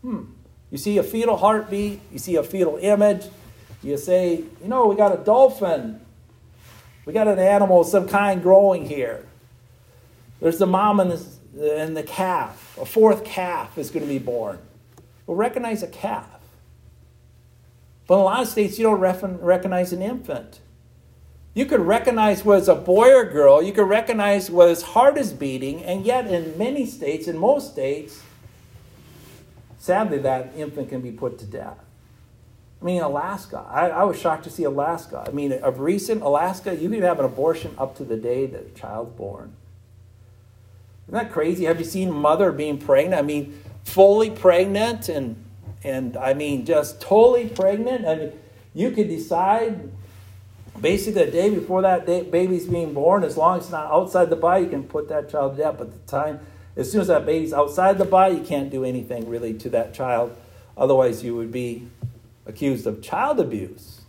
Hmm. 0.02 0.24
You 0.70 0.78
see 0.78 0.98
a 0.98 1.04
fetal 1.04 1.38
heartbeat, 1.38 2.00
you 2.12 2.20
see 2.20 2.36
a 2.36 2.44
fetal 2.44 2.78
image, 2.78 3.26
you 3.84 3.98
say, 3.98 4.36
you 4.36 4.68
know, 4.68 4.88
we 4.88 4.96
got 4.96 5.14
a 5.14 5.24
dolphin. 5.24 6.02
We 7.06 7.14
got 7.14 7.28
an 7.28 7.40
animal 7.40 7.82
of 7.82 7.88
some 7.88 8.08
kind 8.08 8.42
growing 8.42 8.86
here. 8.88 9.26
There's 10.40 10.60
the 10.60 10.68
mom 10.68 11.00
and 11.00 11.12
the, 11.54 11.78
and 11.78 11.98
the 11.98 12.04
calf. 12.04 12.78
A 12.80 12.86
fourth 12.86 13.24
calf 13.24 13.78
is 13.78 13.90
going 13.90 14.06
to 14.06 14.10
be 14.10 14.20
born. 14.20 14.60
We'll 15.26 15.38
recognize 15.38 15.82
a 15.84 15.88
calf. 15.88 16.28
But 18.08 18.16
in 18.16 18.20
a 18.22 18.24
lot 18.24 18.42
of 18.42 18.48
states, 18.48 18.78
you 18.78 18.84
don't 18.84 19.00
recognize 19.00 19.94
an 19.94 20.02
infant. 20.02 20.60
You 21.54 21.66
could 21.66 21.82
recognize 21.82 22.46
whether 22.46 22.60
it's 22.60 22.68
a 22.70 22.76
boy 22.76 23.14
or 23.14 23.26
girl. 23.26 23.62
You 23.62 23.74
could 23.74 23.88
recognize 23.88 24.50
whether 24.50 24.70
his 24.70 24.82
heart 24.82 25.18
is 25.18 25.34
beating. 25.34 25.84
And 25.84 26.06
yet, 26.06 26.28
in 26.28 26.58
many 26.58 26.86
states, 26.86 27.28
in 27.28 27.38
most 27.38 27.72
states, 27.72 28.22
sadly, 29.78 30.18
that 30.20 30.54
infant 30.56 30.90
can 30.90 31.02
be 31.02 31.12
put 31.12 31.38
to 31.40 31.46
death. 31.46 31.78
I 32.82 32.86
mean, 32.86 33.02
Alaska. 33.02 33.66
I, 33.70 33.90
I, 33.90 34.04
was 34.06 34.20
shocked 34.20 34.46
to 34.46 34.50
see 34.50 34.64
Alaska. 34.64 35.26
I 35.28 35.32
mean, 35.32 35.54
of 35.54 35.82
recent, 35.82 36.24
Alaska, 36.24 36.76
you 36.76 36.90
could 36.90 37.04
have 37.04 37.20
an 37.20 37.26
abortion 37.26 37.76
up 37.78 37.96
to 37.98 38.04
the 38.04 38.18
day 38.18 38.48
that 38.48 38.74
the 38.74 38.80
child's 38.80 39.16
born. 39.16 39.54
Isn't 41.08 41.14
that 41.14 41.32
crazy? 41.32 41.66
Have 41.66 41.78
you 41.78 41.86
seen 41.86 42.12
mother 42.12 42.52
being 42.52 42.78
pregnant? 42.80 43.20
I 43.20 43.22
mean, 43.22 43.62
fully 43.84 44.30
pregnant 44.30 45.10
and 45.10 45.36
and 45.84 46.16
I 46.16 46.36
mean, 46.36 46.66
just 46.66 47.02
totally 47.02 47.50
pregnant. 47.50 48.06
I 48.06 48.16
mean, 48.16 48.32
you 48.74 48.92
could 48.92 49.08
decide 49.08 49.92
basically 50.80 51.26
the 51.26 51.32
day 51.32 51.50
before 51.50 51.82
that 51.82 52.06
day, 52.06 52.24
baby's 52.24 52.68
being 52.68 52.94
born, 52.94 53.24
as 53.24 53.38
long 53.38 53.58
as 53.58 53.64
it's 53.64 53.72
not 53.72 53.92
outside 53.92 54.30
the 54.30 54.36
body, 54.36 54.66
you 54.66 54.70
can 54.70 54.84
put 54.84 55.10
that 55.10 55.30
child 55.30 55.58
to 55.58 55.64
death. 55.64 55.76
But 55.78 55.92
the 55.92 56.12
time, 56.12 56.40
as 56.76 56.92
soon 56.92 57.02
as 57.02 57.08
that 57.08 57.26
baby's 57.26 57.54
outside 57.54 57.98
the 57.98 58.06
body, 58.06 58.36
you 58.36 58.44
can't 58.44 58.70
do 58.70 58.84
anything 58.84 59.28
really 59.28 59.54
to 59.56 59.70
that 59.70 59.94
child. 59.94 60.36
Otherwise, 60.78 61.24
you 61.24 61.36
would 61.36 61.52
be 61.52 61.88
accused 62.46 62.88
of 62.88 63.02
child 63.02 63.40
abuse, 63.40 64.02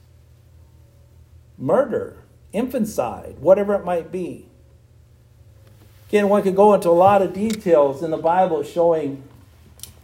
murder, 1.58 2.16
infanticide, 2.52 3.38
whatever 3.38 3.74
it 3.74 3.84
might 3.84 4.12
be. 4.12 4.46
Again, 6.08 6.28
one 6.28 6.42
could 6.42 6.56
go 6.56 6.74
into 6.74 6.90
a 6.90 6.90
lot 6.90 7.22
of 7.22 7.32
details 7.32 8.02
in 8.02 8.10
the 8.10 8.18
Bible 8.18 8.62
showing 8.62 9.22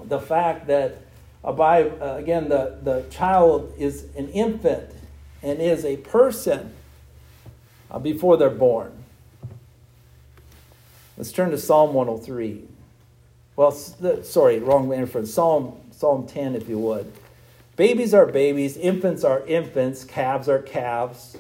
the 0.02 0.18
fact 0.18 0.66
that 0.66 1.02
by, 1.42 1.84
uh, 1.84 2.16
again, 2.16 2.48
the, 2.48 2.78
the 2.82 3.04
child 3.10 3.72
is 3.78 4.06
an 4.16 4.28
infant 4.30 4.90
and 5.42 5.61
is 5.61 5.85
a 5.85 5.96
person 5.98 6.72
uh, 7.90 7.98
before 7.98 8.37
they're 8.37 8.51
born. 8.51 8.92
Let's 11.16 11.33
turn 11.33 11.51
to 11.51 11.59
Psalm 11.59 11.94
103. 11.94 12.64
Well, 13.57 13.72
sorry, 13.72 14.61
wrong 14.61 14.92
inference. 14.92 15.35
Psalm, 15.35 15.77
Psalm 15.90 16.27
10, 16.27 16.55
if 16.55 16.68
you 16.68 16.79
would. 16.79 17.12
Babies 17.74 18.14
are 18.14 18.27
babies, 18.27 18.77
infants 18.77 19.24
are 19.24 19.44
infants, 19.46 20.05
calves 20.05 20.48
are 20.48 20.61
calves. 20.61 21.37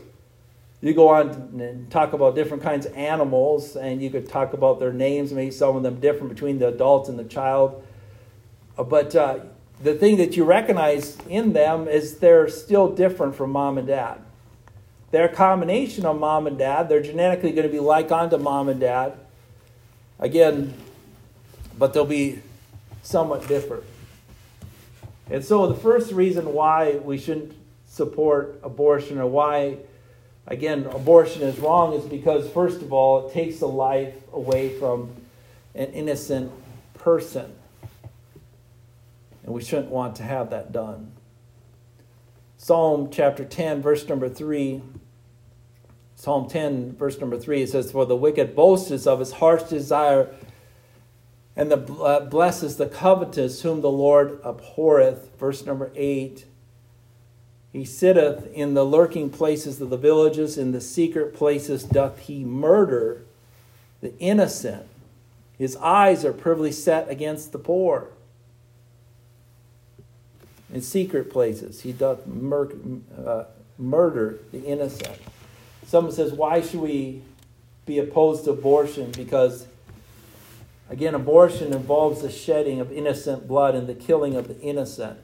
You 0.80 0.94
go 0.94 1.08
on 1.08 1.30
and 1.60 1.90
talk 1.90 2.12
about 2.12 2.36
different 2.36 2.62
kinds 2.62 2.86
of 2.86 2.96
animals, 2.96 3.76
and 3.76 4.00
you 4.00 4.10
could 4.10 4.28
talk 4.28 4.52
about 4.52 4.78
their 4.78 4.92
names, 4.92 5.32
maybe 5.32 5.50
some 5.50 5.76
of 5.76 5.82
them 5.82 5.98
different 5.98 6.28
between 6.28 6.58
the 6.60 6.68
adult 6.68 7.08
and 7.08 7.18
the 7.18 7.24
child. 7.24 7.84
Uh, 8.76 8.84
but 8.84 9.14
uh, 9.16 9.40
the 9.80 9.94
thing 9.94 10.16
that 10.16 10.36
you 10.36 10.44
recognize 10.44 11.16
in 11.28 11.52
them 11.52 11.86
is 11.86 12.18
they're 12.18 12.48
still 12.48 12.88
different 12.92 13.36
from 13.36 13.50
mom 13.50 13.78
and 13.78 13.86
dad. 13.86 14.20
They're 15.10 15.26
a 15.26 15.34
combination 15.34 16.04
of 16.04 16.18
mom 16.18 16.46
and 16.46 16.58
dad. 16.58 16.88
They're 16.88 17.02
genetically 17.02 17.52
going 17.52 17.66
to 17.66 17.72
be 17.72 17.80
like 17.80 18.12
onto 18.12 18.36
mom 18.36 18.68
and 18.68 18.80
dad. 18.80 19.14
Again, 20.18 20.74
but 21.78 21.94
they'll 21.94 22.04
be 22.04 22.40
somewhat 23.02 23.46
different. 23.46 23.84
And 25.30 25.44
so, 25.44 25.66
the 25.66 25.74
first 25.74 26.12
reason 26.12 26.52
why 26.52 26.96
we 26.96 27.18
shouldn't 27.18 27.54
support 27.86 28.58
abortion 28.62 29.18
or 29.18 29.26
why, 29.26 29.76
again, 30.46 30.86
abortion 30.86 31.42
is 31.42 31.58
wrong 31.58 31.92
is 31.92 32.04
because, 32.04 32.50
first 32.50 32.82
of 32.82 32.92
all, 32.92 33.28
it 33.28 33.32
takes 33.32 33.60
a 33.60 33.66
life 33.66 34.14
away 34.32 34.78
from 34.78 35.10
an 35.74 35.92
innocent 35.92 36.50
person. 36.94 37.54
And 39.48 39.54
we 39.54 39.64
shouldn't 39.64 39.88
want 39.88 40.14
to 40.16 40.24
have 40.24 40.50
that 40.50 40.72
done. 40.72 41.12
Psalm 42.58 43.08
chapter 43.10 43.46
10, 43.46 43.80
verse 43.80 44.06
number 44.06 44.28
3. 44.28 44.82
Psalm 46.16 46.50
10, 46.50 46.96
verse 46.96 47.18
number 47.18 47.38
3, 47.38 47.62
it 47.62 47.70
says, 47.70 47.90
For 47.90 48.04
the 48.04 48.14
wicked 48.14 48.54
boasts 48.54 49.06
of 49.06 49.20
his 49.20 49.32
heart's 49.32 49.70
desire, 49.70 50.28
and 51.56 51.70
the 51.70 51.78
uh, 51.94 52.20
blesses 52.26 52.76
the 52.76 52.88
covetous, 52.88 53.62
whom 53.62 53.80
the 53.80 53.90
Lord 53.90 54.38
abhorreth. 54.44 55.30
Verse 55.38 55.64
number 55.64 55.92
8. 55.96 56.44
He 57.72 57.86
sitteth 57.86 58.52
in 58.52 58.74
the 58.74 58.84
lurking 58.84 59.30
places 59.30 59.80
of 59.80 59.88
the 59.88 59.96
villages, 59.96 60.58
in 60.58 60.72
the 60.72 60.82
secret 60.82 61.32
places 61.32 61.84
doth 61.84 62.18
he 62.18 62.44
murder 62.44 63.22
the 64.02 64.14
innocent. 64.18 64.86
His 65.56 65.74
eyes 65.76 66.22
are 66.26 66.34
privily 66.34 66.70
set 66.70 67.08
against 67.08 67.52
the 67.52 67.58
poor. 67.58 68.08
In 70.72 70.82
secret 70.82 71.30
places, 71.30 71.80
he 71.82 71.92
doth 71.92 72.26
mur- 72.26 72.72
uh, 73.16 73.44
murder 73.78 74.38
the 74.52 74.62
innocent. 74.64 75.18
Someone 75.86 76.12
says, 76.12 76.32
Why 76.32 76.60
should 76.60 76.80
we 76.80 77.22
be 77.86 77.98
opposed 77.98 78.44
to 78.44 78.50
abortion? 78.50 79.10
Because, 79.12 79.66
again, 80.90 81.14
abortion 81.14 81.72
involves 81.72 82.20
the 82.20 82.30
shedding 82.30 82.80
of 82.80 82.92
innocent 82.92 83.48
blood 83.48 83.74
and 83.74 83.86
the 83.86 83.94
killing 83.94 84.36
of 84.36 84.48
the 84.48 84.60
innocent. 84.60 85.18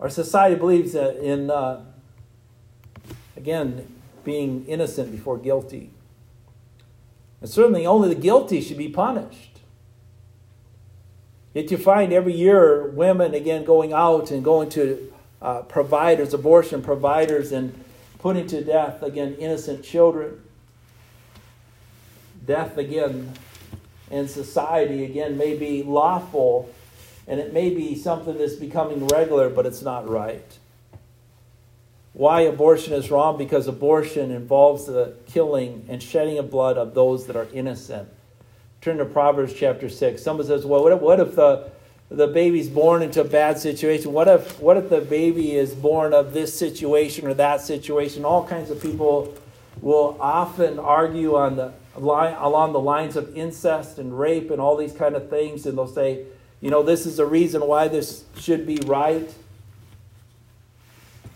Our 0.00 0.08
society 0.08 0.54
believes 0.54 0.92
that 0.92 1.16
in, 1.16 1.50
uh, 1.50 1.84
again, 3.36 3.86
being 4.24 4.64
innocent 4.66 5.12
before 5.12 5.36
guilty. 5.36 5.90
And 7.42 7.50
certainly 7.50 7.86
only 7.86 8.08
the 8.08 8.20
guilty 8.20 8.62
should 8.62 8.78
be 8.78 8.88
punished. 8.88 9.53
Yet 11.54 11.70
you 11.70 11.78
find 11.78 12.12
every 12.12 12.34
year 12.34 12.88
women, 12.88 13.32
again, 13.32 13.64
going 13.64 13.92
out 13.92 14.30
and 14.30 14.44
going 14.44 14.68
to 14.70 15.12
uh, 15.40 15.62
providers, 15.62 16.34
abortion 16.34 16.82
providers, 16.82 17.52
and 17.52 17.82
putting 18.18 18.46
to 18.48 18.62
death, 18.62 19.02
again, 19.02 19.36
innocent 19.38 19.84
children. 19.84 20.40
Death, 22.44 22.76
again, 22.76 23.32
in 24.10 24.28
society, 24.28 25.04
again, 25.04 25.38
may 25.38 25.56
be 25.56 25.82
lawful 25.82 26.68
and 27.26 27.40
it 27.40 27.52
may 27.52 27.70
be 27.70 27.94
something 27.94 28.36
that's 28.36 28.54
becoming 28.54 29.06
regular, 29.06 29.48
but 29.48 29.66
it's 29.66 29.82
not 29.82 30.08
right. 30.08 30.58
Why 32.12 32.42
abortion 32.42 32.92
is 32.92 33.10
wrong? 33.10 33.38
Because 33.38 33.66
abortion 33.66 34.30
involves 34.30 34.86
the 34.86 35.14
killing 35.26 35.86
and 35.88 36.02
shedding 36.02 36.38
of 36.38 36.50
blood 36.50 36.76
of 36.76 36.94
those 36.94 37.26
that 37.26 37.36
are 37.36 37.48
innocent. 37.52 38.08
Turn 38.84 38.98
to 38.98 39.06
Proverbs 39.06 39.54
chapter 39.54 39.88
6. 39.88 40.22
Someone 40.22 40.46
says, 40.46 40.66
well, 40.66 40.82
what 40.82 40.92
if, 40.92 41.00
what 41.00 41.18
if 41.18 41.34
the, 41.34 41.70
the 42.10 42.26
baby's 42.26 42.68
born 42.68 43.00
into 43.00 43.22
a 43.22 43.24
bad 43.24 43.56
situation? 43.56 44.12
What 44.12 44.28
if, 44.28 44.60
what 44.60 44.76
if 44.76 44.90
the 44.90 45.00
baby 45.00 45.52
is 45.52 45.74
born 45.74 46.12
of 46.12 46.34
this 46.34 46.52
situation 46.52 47.26
or 47.26 47.32
that 47.32 47.62
situation? 47.62 48.26
All 48.26 48.46
kinds 48.46 48.70
of 48.70 48.82
people 48.82 49.34
will 49.80 50.18
often 50.20 50.78
argue 50.78 51.34
on 51.34 51.56
the 51.56 51.72
along 51.96 52.74
the 52.74 52.78
lines 52.78 53.16
of 53.16 53.34
incest 53.34 53.98
and 53.98 54.18
rape 54.18 54.50
and 54.50 54.60
all 54.60 54.76
these 54.76 54.92
kind 54.92 55.14
of 55.14 55.30
things, 55.30 55.64
and 55.64 55.78
they'll 55.78 55.86
say, 55.86 56.26
you 56.60 56.68
know, 56.68 56.82
this 56.82 57.06
is 57.06 57.18
a 57.18 57.24
reason 57.24 57.66
why 57.66 57.88
this 57.88 58.24
should 58.36 58.66
be 58.66 58.76
right. 58.84 59.32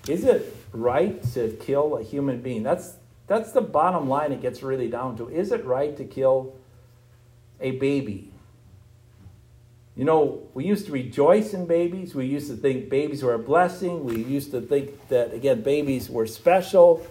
Is 0.06 0.24
it 0.24 0.54
right 0.74 1.22
to 1.32 1.56
kill 1.62 1.96
a 1.96 2.02
human 2.02 2.42
being? 2.42 2.62
That's 2.62 2.96
that's 3.26 3.52
the 3.52 3.62
bottom 3.62 4.06
line 4.06 4.32
it 4.32 4.42
gets 4.42 4.62
really 4.62 4.90
down 4.90 5.16
to. 5.16 5.30
Is 5.30 5.50
it 5.50 5.64
right 5.64 5.96
to 5.96 6.04
kill 6.04 6.54
a 7.60 7.72
baby? 7.72 8.30
You 9.96 10.04
know, 10.04 10.48
we 10.54 10.64
used 10.64 10.86
to 10.86 10.92
rejoice 10.92 11.54
in 11.54 11.66
babies. 11.66 12.14
We 12.14 12.26
used 12.26 12.48
to 12.50 12.56
think 12.56 12.88
babies 12.88 13.22
were 13.24 13.34
a 13.34 13.38
blessing. 13.38 14.04
We 14.04 14.22
used 14.22 14.52
to 14.52 14.60
think 14.60 15.08
that, 15.08 15.34
again, 15.34 15.62
babies 15.62 16.08
were 16.08 16.26
special. 16.26 17.04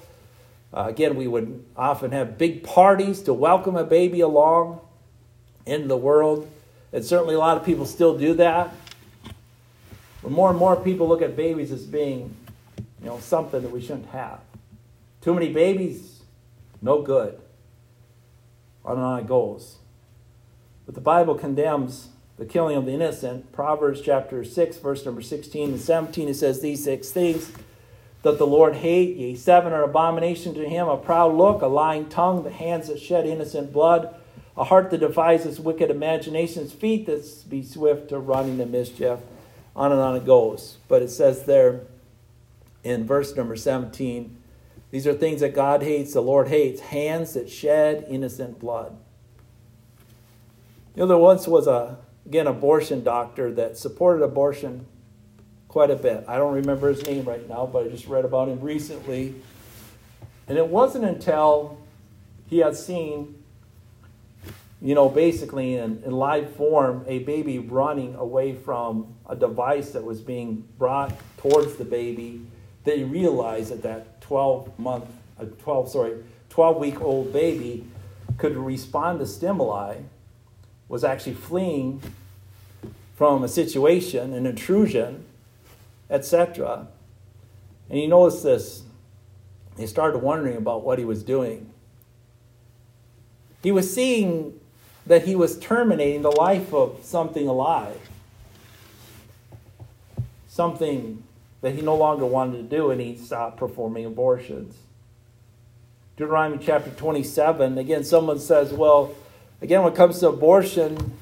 Uh, 0.73 0.85
again, 0.87 1.15
we 1.15 1.27
would 1.27 1.65
often 1.75 2.11
have 2.11 2.37
big 2.37 2.63
parties 2.63 3.21
to 3.23 3.33
welcome 3.33 3.75
a 3.75 3.83
baby 3.83 4.21
along 4.21 4.79
in 5.65 5.89
the 5.89 5.97
world. 5.97 6.49
And 6.93 7.03
certainly 7.03 7.35
a 7.35 7.39
lot 7.39 7.57
of 7.57 7.65
people 7.65 7.85
still 7.85 8.17
do 8.17 8.35
that. 8.35 8.73
But 10.23 10.31
more 10.31 10.49
and 10.49 10.57
more 10.57 10.75
people 10.75 11.07
look 11.07 11.21
at 11.21 11.35
babies 11.35 11.71
as 11.71 11.85
being 11.85 12.33
you 13.01 13.07
know, 13.07 13.19
something 13.19 13.61
that 13.61 13.71
we 13.71 13.81
shouldn't 13.81 14.07
have. 14.07 14.39
Too 15.21 15.33
many 15.33 15.51
babies, 15.51 16.21
no 16.81 17.01
good. 17.01 17.39
On 18.85 18.95
and 18.95 19.05
on 19.05 19.19
it 19.19 19.27
goes. 19.27 19.77
But 20.87 20.95
the 20.95 21.01
Bible 21.01 21.35
condemns 21.35 22.07
the 22.37 22.45
killing 22.45 22.75
of 22.75 22.85
the 22.85 22.93
innocent. 22.93 23.51
Proverbs 23.51 24.01
chapter 24.01 24.43
6, 24.43 24.77
verse 24.77 25.05
number 25.05 25.21
16 25.21 25.69
and 25.69 25.79
17, 25.79 26.29
it 26.29 26.33
says 26.33 26.61
these 26.61 26.83
six 26.83 27.11
things 27.11 27.51
that 28.23 28.39
the 28.39 28.47
Lord 28.47 28.75
hate, 28.75 29.15
ye 29.15 29.35
seven 29.35 29.73
are 29.73 29.83
abomination 29.83 30.55
to 30.55 30.67
him, 30.67 30.87
a 30.87 30.97
proud 30.97 31.35
look, 31.35 31.61
a 31.61 31.67
lying 31.67 32.09
tongue, 32.09 32.43
the 32.43 32.49
hands 32.49 32.87
that 32.87 32.99
shed 32.99 33.27
innocent 33.27 33.71
blood, 33.71 34.15
a 34.57 34.63
heart 34.63 34.89
that 34.89 35.01
devises 35.01 35.59
wicked 35.59 35.91
imaginations, 35.91 36.73
feet 36.73 37.05
that 37.05 37.23
be 37.47 37.61
swift 37.61 38.09
to 38.09 38.17
running 38.17 38.57
to 38.57 38.65
mischief. 38.65 39.19
On 39.75 39.91
and 39.91 40.01
on 40.01 40.15
it 40.15 40.25
goes. 40.25 40.77
But 40.87 41.03
it 41.03 41.09
says 41.09 41.43
there, 41.43 41.81
in 42.83 43.05
verse 43.05 43.35
number 43.35 43.55
17. 43.55 44.35
These 44.89 45.05
are 45.05 45.13
things 45.13 45.41
that 45.41 45.53
God 45.53 45.83
hates, 45.83 46.13
the 46.13 46.21
Lord 46.21 46.47
hates 46.47 46.79
hands 46.79 47.33
that 47.33 47.49
shed 47.49 48.05
innocent 48.09 48.59
blood. 48.59 48.97
You 50.97 51.03
know, 51.03 51.09
there 51.09 51.17
once 51.19 51.47
was 51.47 51.67
a, 51.67 51.95
again, 52.25 52.47
abortion 52.47 53.03
doctor 53.03 53.53
that 53.53 53.77
supported 53.77 54.23
abortion 54.23 54.87
quite 55.67 55.91
a 55.91 55.95
bit. 55.95 56.25
I 56.27 56.37
don't 56.37 56.55
remember 56.55 56.89
his 56.89 57.05
name 57.05 57.23
right 57.23 57.47
now, 57.47 57.69
but 57.71 57.85
I 57.85 57.89
just 57.89 58.07
read 58.07 58.25
about 58.25 58.47
him 58.47 58.59
recently. 58.61 59.35
And 60.47 60.57
it 60.57 60.67
wasn't 60.67 61.05
until 61.05 61.77
he 62.47 62.57
had 62.57 62.75
seen, 62.75 63.43
you 64.81 64.95
know, 64.95 65.07
basically 65.07 65.75
in, 65.75 66.01
in 66.03 66.13
live 66.13 66.55
form, 66.55 67.05
a 67.07 67.19
baby 67.19 67.59
running 67.59 68.15
away 68.15 68.55
from 68.55 69.13
a 69.29 69.35
device 69.35 69.91
that 69.91 70.03
was 70.03 70.19
being 70.19 70.67
brought 70.79 71.13
towards 71.37 71.75
the 71.75 71.85
baby 71.85 72.41
they 72.85 73.03
realized 73.03 73.69
that 73.69 73.83
that 73.83 74.21
12 74.21 74.79
month, 74.79 75.05
uh, 75.39 75.43
12, 75.61 75.89
sorry, 75.89 76.23
12 76.49 76.77
week 76.77 77.01
old 77.01 77.33
baby 77.33 77.85
could 78.37 78.55
respond 78.55 79.19
to 79.19 79.27
stimuli, 79.27 79.97
was 80.89 81.03
actually 81.03 81.33
fleeing 81.33 82.01
from 83.15 83.43
a 83.43 83.47
situation, 83.47 84.33
an 84.33 84.45
intrusion, 84.45 85.25
etc. 86.09 86.87
And 87.89 87.99
you 87.99 88.07
notice 88.07 88.43
this, 88.43 88.83
he 89.77 89.87
started 89.87 90.19
wondering 90.19 90.57
about 90.57 90.83
what 90.83 90.99
he 90.99 91.05
was 91.05 91.23
doing. 91.23 91.69
He 93.63 93.71
was 93.71 93.93
seeing 93.93 94.59
that 95.05 95.25
he 95.25 95.35
was 95.35 95.57
terminating 95.57 96.21
the 96.21 96.31
life 96.31 96.73
of 96.73 96.99
something 97.03 97.47
alive, 97.47 97.99
something 100.47 101.23
that 101.61 101.73
he 101.73 101.81
no 101.81 101.95
longer 101.95 102.25
wanted 102.25 102.57
to 102.57 102.63
do 102.63 102.91
and 102.91 103.01
he 103.01 103.15
stopped 103.15 103.57
performing 103.57 104.05
abortions. 104.05 104.75
Deuteronomy 106.17 106.63
chapter 106.63 106.89
27, 106.91 107.77
again, 107.77 108.03
someone 108.03 108.39
says, 108.39 108.73
well, 108.73 109.15
again, 109.61 109.83
when 109.83 109.93
it 109.93 109.95
comes 109.95 110.19
to 110.19 110.29
abortion, 110.29 111.13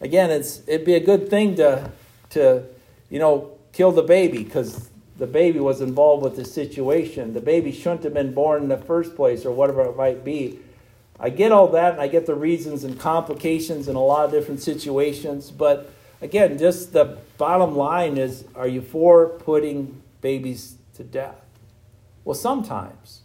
again, 0.00 0.30
it's, 0.30 0.62
it'd 0.66 0.86
be 0.86 0.94
a 0.94 1.00
good 1.00 1.28
thing 1.28 1.56
to, 1.56 1.90
to 2.30 2.64
you 3.10 3.18
know, 3.18 3.52
kill 3.72 3.92
the 3.92 4.02
baby 4.02 4.44
because 4.44 4.90
the 5.18 5.26
baby 5.26 5.58
was 5.58 5.80
involved 5.80 6.22
with 6.22 6.36
the 6.36 6.44
situation. 6.44 7.34
The 7.34 7.40
baby 7.40 7.72
shouldn't 7.72 8.04
have 8.04 8.14
been 8.14 8.32
born 8.32 8.62
in 8.62 8.68
the 8.68 8.76
first 8.76 9.16
place 9.16 9.44
or 9.44 9.50
whatever 9.50 9.82
it 9.82 9.96
might 9.96 10.24
be. 10.24 10.60
I 11.20 11.30
get 11.30 11.50
all 11.50 11.68
that 11.68 11.94
and 11.94 12.00
I 12.00 12.06
get 12.06 12.26
the 12.26 12.36
reasons 12.36 12.84
and 12.84 12.98
complications 12.98 13.88
in 13.88 13.96
a 13.96 14.02
lot 14.02 14.24
of 14.24 14.30
different 14.30 14.60
situations, 14.60 15.50
but 15.50 15.90
again, 16.20 16.58
just 16.58 16.92
the 16.92 17.18
bottom 17.36 17.76
line 17.76 18.18
is 18.18 18.44
are 18.54 18.68
you 18.68 18.80
for 18.80 19.28
putting 19.28 20.00
babies 20.20 20.76
to 20.94 21.02
death? 21.02 21.40
Well, 22.24 22.36
sometimes. 22.36 23.22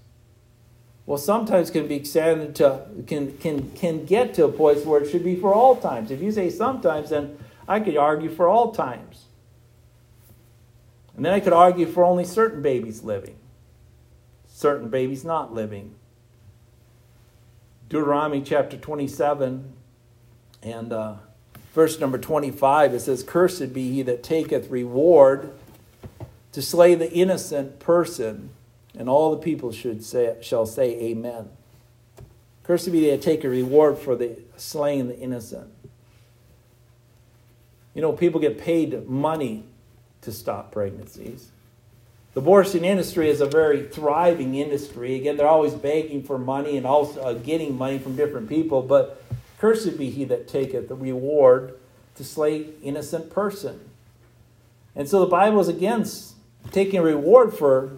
Well, 1.06 1.18
sometimes 1.18 1.70
can 1.70 1.88
be 1.88 1.96
extended 1.96 2.56
to 2.56 2.86
can 3.08 3.38
can 3.38 3.72
can 3.72 4.06
get 4.06 4.34
to 4.36 4.46
a 4.46 4.52
place 4.52 4.86
where 4.86 5.02
it 5.02 5.10
should 5.10 5.24
be 5.24 5.36
for 5.36 5.54
all 5.54 5.76
times. 5.76 6.12
If 6.12 6.22
you 6.22 6.32
say 6.32 6.50
sometimes, 6.50 7.10
then 7.10 7.38
I 7.68 7.80
could 7.80 7.98
argue 7.98 8.30
for 8.30 8.48
all 8.48 8.72
times. 8.72 9.26
And 11.16 11.26
then 11.26 11.34
I 11.34 11.40
could 11.40 11.54
argue 11.54 11.86
for 11.86 12.04
only 12.04 12.26
certain 12.26 12.62
babies 12.62 13.04
living, 13.04 13.36
certain 14.48 14.90
babies 14.90 15.24
not 15.24 15.54
living. 15.54 15.96
Deuteronomy 17.90 18.42
chapter 18.42 18.76
27 18.76 19.72
and 20.64 20.94
uh, 20.94 21.16
verse 21.74 22.00
number 22.00 22.18
25, 22.18 22.94
it 22.96 23.00
says, 23.02 23.22
Cursed 23.22 23.74
be 23.74 23.92
he 23.92 24.02
that 24.02 24.24
taketh 24.24 24.70
reward 24.72 25.54
to 26.54 26.62
slay 26.62 26.96
the 26.96 27.12
innocent 27.12 27.80
person. 27.80 28.50
And 28.98 29.10
all 29.10 29.32
the 29.32 29.42
people 29.42 29.72
should 29.72 30.04
say, 30.04 30.38
shall 30.42 30.66
say, 30.66 30.92
Amen. 31.02 31.50
Cursed 32.64 32.92
be 32.92 33.02
they 33.02 33.10
that 33.12 33.22
take 33.22 33.44
a 33.44 33.50
reward 33.50 33.98
for 33.98 34.16
the 34.16 34.38
slaying 34.56 35.08
the 35.08 35.20
innocent. 35.20 35.70
You 37.94 38.02
know, 38.02 38.14
people 38.14 38.40
get 38.40 38.58
paid 38.58 39.08
money 39.08 39.66
to 40.22 40.32
stop 40.32 40.72
pregnancies. 40.72 41.50
The 42.34 42.40
abortion 42.40 42.84
industry 42.84 43.30
is 43.30 43.42
a 43.42 43.46
very 43.46 43.84
thriving 43.84 44.56
industry. 44.56 45.16
Again, 45.16 45.38
they're 45.38 45.48
always 45.48 45.74
begging 45.74 46.24
for 46.24 46.40
money 46.40 46.78
and 46.78 46.86
also 46.86 47.22
uh, 47.22 47.34
getting 47.34 47.78
money 47.78 48.00
from 48.00 48.16
different 48.16 48.50
people. 48.50 48.82
But 48.82 49.22
cursed 49.60 49.98
be 49.98 50.10
he 50.10 50.24
that 50.26 50.48
taketh 50.48 50.88
the 50.88 50.96
reward 50.96 51.76
to 52.16 52.24
slay 52.24 52.70
innocent 52.82 53.30
person. 53.30 53.80
And 54.96 55.08
so 55.08 55.20
the 55.20 55.28
Bible 55.28 55.60
is 55.60 55.68
against 55.68 56.36
taking 56.72 57.00
a 57.00 57.04
reward 57.04 57.54
for 57.54 57.98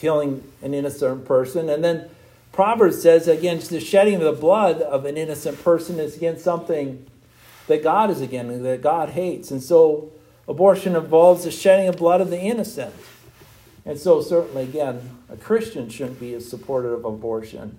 killing 0.00 0.42
an 0.62 0.74
innocent 0.74 1.24
person. 1.24 1.68
And 1.68 1.84
then 1.84 2.08
Proverbs 2.52 3.00
says 3.00 3.28
against 3.28 3.70
the 3.70 3.80
shedding 3.80 4.14
of 4.16 4.22
the 4.22 4.32
blood 4.32 4.80
of 4.80 5.04
an 5.04 5.16
innocent 5.16 5.62
person 5.62 6.00
is 6.00 6.16
against 6.16 6.42
something 6.42 7.06
that 7.68 7.82
God 7.82 8.10
is 8.10 8.20
against, 8.20 8.62
that 8.62 8.82
God 8.82 9.10
hates. 9.10 9.50
And 9.50 9.62
so 9.62 10.10
abortion 10.48 10.96
involves 10.96 11.44
the 11.44 11.50
shedding 11.50 11.88
of 11.88 11.96
blood 11.96 12.20
of 12.20 12.30
the 12.30 12.40
innocent. 12.40 12.94
And 13.86 13.98
so, 13.98 14.20
certainly, 14.20 14.64
again, 14.64 15.18
a 15.30 15.36
Christian 15.36 15.88
shouldn't 15.88 16.20
be 16.20 16.34
as 16.34 16.48
supportive 16.48 16.92
of 16.92 17.04
abortion. 17.04 17.78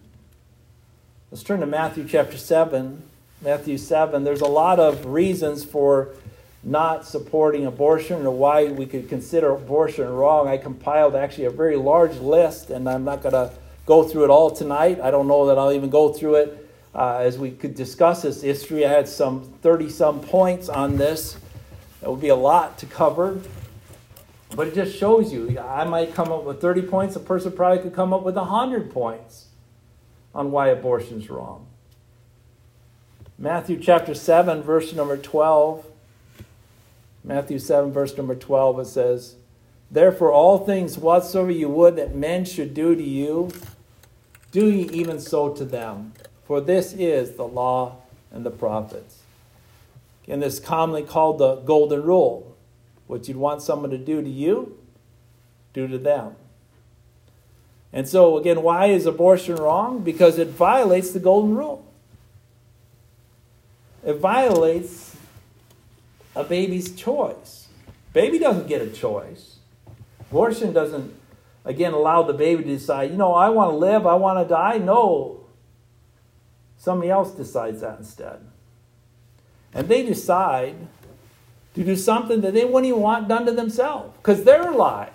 Let's 1.29 1.43
turn 1.43 1.59
to 1.59 1.67
Matthew 1.67 2.07
chapter 2.07 2.37
7. 2.37 3.03
Matthew 3.41 3.77
7, 3.77 4.23
there's 4.23 4.41
a 4.41 4.47
lot 4.47 4.79
of 4.79 5.05
reasons 5.05 5.63
for 5.63 6.09
not 6.63 7.05
supporting 7.05 7.65
abortion 7.65 8.25
or 8.25 8.31
why 8.31 8.65
we 8.65 8.85
could 8.85 9.09
consider 9.09 9.51
abortion 9.51 10.07
wrong. 10.07 10.47
I 10.47 10.57
compiled 10.57 11.15
actually 11.15 11.45
a 11.45 11.51
very 11.51 11.75
large 11.75 12.17
list, 12.17 12.69
and 12.69 12.87
I'm 12.87 13.03
not 13.03 13.23
going 13.23 13.33
to 13.33 13.51
go 13.85 14.03
through 14.03 14.25
it 14.25 14.29
all 14.29 14.51
tonight. 14.51 14.99
I 14.99 15.09
don't 15.09 15.27
know 15.27 15.47
that 15.47 15.57
I'll 15.57 15.71
even 15.71 15.89
go 15.89 16.13
through 16.13 16.35
it 16.35 16.69
uh, 16.93 17.17
as 17.17 17.37
we 17.37 17.51
could 17.51 17.73
discuss 17.73 18.21
this 18.21 18.41
history. 18.41 18.85
I 18.85 18.89
had 18.89 19.07
some 19.07 19.43
30 19.61 19.89
some 19.89 20.21
points 20.21 20.69
on 20.69 20.97
this. 20.97 21.37
It 22.01 22.09
would 22.09 22.21
be 22.21 22.29
a 22.29 22.35
lot 22.35 22.77
to 22.79 22.85
cover. 22.85 23.39
But 24.55 24.67
it 24.67 24.75
just 24.75 24.97
shows 24.97 25.31
you, 25.31 25.57
I 25.59 25.85
might 25.85 26.13
come 26.13 26.31
up 26.31 26.43
with 26.43 26.59
30 26.59 26.83
points, 26.83 27.15
a 27.15 27.21
person 27.21 27.53
probably 27.53 27.81
could 27.81 27.93
come 27.93 28.13
up 28.13 28.23
with 28.23 28.35
100 28.35 28.91
points 28.91 29.47
on 30.35 30.51
why 30.51 30.67
abortion 30.67 31.21
is 31.21 31.29
wrong. 31.29 31.67
Matthew 33.37 33.79
chapter 33.79 34.13
7, 34.13 34.61
verse 34.61 34.93
number 34.93 35.17
12. 35.17 35.85
Matthew 37.23 37.59
7, 37.59 37.91
verse 37.91 38.17
number 38.17 38.35
12, 38.35 38.79
it 38.79 38.85
says, 38.85 39.35
Therefore, 39.89 40.31
all 40.31 40.65
things 40.65 40.97
whatsoever 40.97 41.51
you 41.51 41.69
would 41.69 41.95
that 41.97 42.15
men 42.15 42.45
should 42.45 42.73
do 42.73 42.95
to 42.95 43.03
you, 43.03 43.51
do 44.51 44.69
ye 44.69 44.89
even 44.89 45.19
so 45.19 45.53
to 45.53 45.65
them. 45.65 46.13
For 46.45 46.61
this 46.61 46.93
is 46.93 47.35
the 47.35 47.47
law 47.47 47.97
and 48.31 48.45
the 48.45 48.51
prophets. 48.51 49.19
And 50.27 50.41
this 50.41 50.55
is 50.55 50.59
commonly 50.59 51.03
called 51.03 51.39
the 51.39 51.57
golden 51.57 52.03
rule. 52.03 52.55
What 53.07 53.27
you'd 53.27 53.37
want 53.37 53.61
someone 53.61 53.89
to 53.91 53.97
do 53.97 54.21
to 54.21 54.29
you, 54.29 54.77
do 55.73 55.87
to 55.87 55.97
them. 55.97 56.35
And 57.93 58.07
so, 58.07 58.37
again, 58.37 58.61
why 58.63 58.85
is 58.85 59.05
abortion 59.05 59.55
wrong? 59.57 59.99
Because 59.99 60.37
it 60.37 60.49
violates 60.49 61.11
the 61.11 61.19
golden 61.19 61.55
rule. 61.55 61.85
It 64.05 64.13
violates 64.13 65.00
a 66.35 66.43
baby's 66.43 66.95
choice. 66.95 67.67
Baby 68.13 68.39
doesn't 68.39 68.67
get 68.67 68.81
a 68.81 68.89
choice. 68.89 69.57
Abortion 70.19 70.73
doesn't, 70.73 71.13
again, 71.65 71.93
allow 71.93 72.23
the 72.23 72.33
baby 72.33 72.63
to 72.63 72.69
decide, 72.69 73.11
you 73.11 73.17
know, 73.17 73.33
I 73.33 73.49
want 73.49 73.71
to 73.71 73.75
live, 73.75 74.05
I 74.05 74.15
want 74.15 74.39
to 74.39 74.53
die. 74.53 74.77
No. 74.77 75.41
Somebody 76.77 77.09
else 77.09 77.31
decides 77.31 77.81
that 77.81 77.99
instead. 77.99 78.39
And 79.73 79.87
they 79.87 80.03
decide 80.03 80.75
to 81.75 81.83
do 81.83 81.95
something 81.95 82.41
that 82.41 82.53
they 82.53 82.65
wouldn't 82.65 82.87
even 82.87 83.01
want 83.01 83.27
done 83.27 83.45
to 83.45 83.51
themselves 83.51 84.15
because 84.17 84.43
they're 84.43 84.69
alive. 84.69 85.11